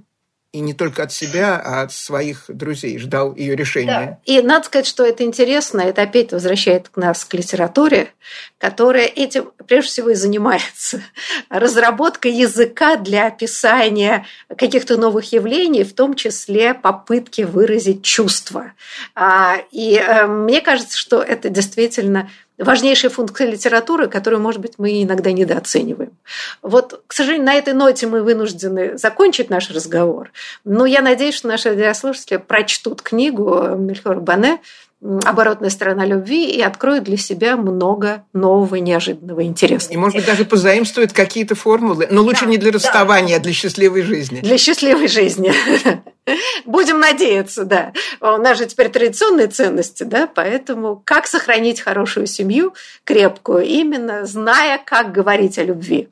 и 0.51 0.61
не 0.61 0.73
только 0.73 1.03
от 1.03 1.11
себя, 1.11 1.61
а 1.63 1.83
от 1.83 1.91
своих 1.91 2.45
друзей, 2.47 2.97
ждал 2.97 3.35
ее 3.35 3.55
решения. 3.55 4.19
Да. 4.25 4.33
И 4.33 4.41
надо 4.41 4.65
сказать, 4.65 4.87
что 4.87 5.05
это 5.05 5.23
интересно, 5.23 5.81
это 5.81 6.01
опять 6.01 6.31
возвращает 6.31 6.89
нас 6.95 7.23
к 7.23 7.35
литературе, 7.35 8.11
которая 8.57 9.05
этим 9.05 9.51
прежде 9.67 9.91
всего 9.91 10.09
и 10.09 10.15
занимается. 10.15 11.03
Разработка 11.49 12.29
языка 12.29 12.95
для 12.95 13.27
описания 13.27 14.25
каких-то 14.57 14.97
новых 14.97 15.31
явлений, 15.31 15.83
в 15.83 15.93
том 15.93 16.15
числе 16.15 16.73
попытки 16.73 17.43
выразить 17.43 18.03
чувства. 18.03 18.71
А, 19.13 19.57
и 19.71 19.95
э, 19.95 20.25
мне 20.25 20.61
кажется, 20.61 20.97
что 20.97 21.21
это 21.21 21.49
действительно 21.49 22.29
важнейшая 22.59 23.09
функция 23.09 23.49
литературы, 23.49 24.07
которую, 24.07 24.41
может 24.41 24.61
быть, 24.61 24.73
мы 24.77 25.03
иногда 25.03 25.31
недооцениваем. 25.31 26.11
Вот, 26.61 27.03
к 27.07 27.13
сожалению, 27.13 27.45
на 27.45 27.55
этой 27.55 27.73
ноте 27.73 28.07
мы 28.07 28.23
вынуждены 28.23 28.97
закончить 28.97 29.49
наш 29.49 29.69
разговор, 29.69 30.31
но 30.63 30.85
я 30.85 31.01
надеюсь, 31.01 31.35
что 31.35 31.47
наши 31.47 31.69
радиослушатели 31.69 32.37
прочтут 32.37 33.01
книгу 33.01 33.75
Мельхора 33.75 34.19
Бане 34.19 34.59
оборотная 35.01 35.69
сторона 35.69 36.05
любви 36.05 36.49
и 36.49 36.61
откроют 36.61 37.05
для 37.05 37.15
себя 37.15 37.55
много 37.55 38.25
нового, 38.33 38.75
неожиданного, 38.75 39.43
интересного. 39.43 39.93
И, 39.93 39.97
может 39.97 40.17
быть, 40.17 40.25
даже 40.25 40.43
позаимствуют 40.43 41.13
какие-то 41.13 41.55
формулы. 41.55 42.07
Но 42.11 42.21
лучше 42.21 42.45
да, 42.45 42.51
не 42.51 42.57
для 42.57 42.71
расставания, 42.71 43.35
да. 43.35 43.39
а 43.39 43.39
для 43.39 43.53
счастливой 43.53 44.01
жизни. 44.01 44.41
Для 44.41 44.57
счастливой 44.57 45.07
жизни. 45.07 45.53
Будем 46.65 46.99
надеяться, 46.99 47.63
да. 47.63 47.93
У 48.19 48.37
нас 48.37 48.57
же 48.57 48.65
теперь 48.65 48.89
традиционные 48.89 49.47
ценности, 49.47 50.03
да, 50.03 50.27
поэтому 50.27 51.01
как 51.05 51.27
сохранить 51.27 51.79
хорошую 51.79 52.27
семью, 52.27 52.73
крепкую, 53.05 53.63
именно 53.63 54.25
зная, 54.25 54.81
как 54.83 55.13
говорить 55.13 55.57
о 55.57 55.63
любви. 55.63 56.09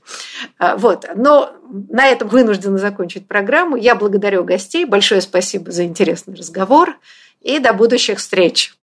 А, 0.59 0.77
вот. 0.77 1.05
Но 1.13 1.51
на 1.89 2.07
этом 2.07 2.29
вынуждены 2.29 2.77
закончить 2.77 3.27
программу. 3.27 3.75
Я 3.75 3.95
благодарю 3.95 4.45
гостей. 4.45 4.85
Большое 4.85 5.19
спасибо 5.19 5.71
за 5.71 5.83
интересный 5.83 6.35
разговор 6.35 6.95
и 7.41 7.59
до 7.59 7.73
будущих 7.73 8.19
встреч. 8.19 8.76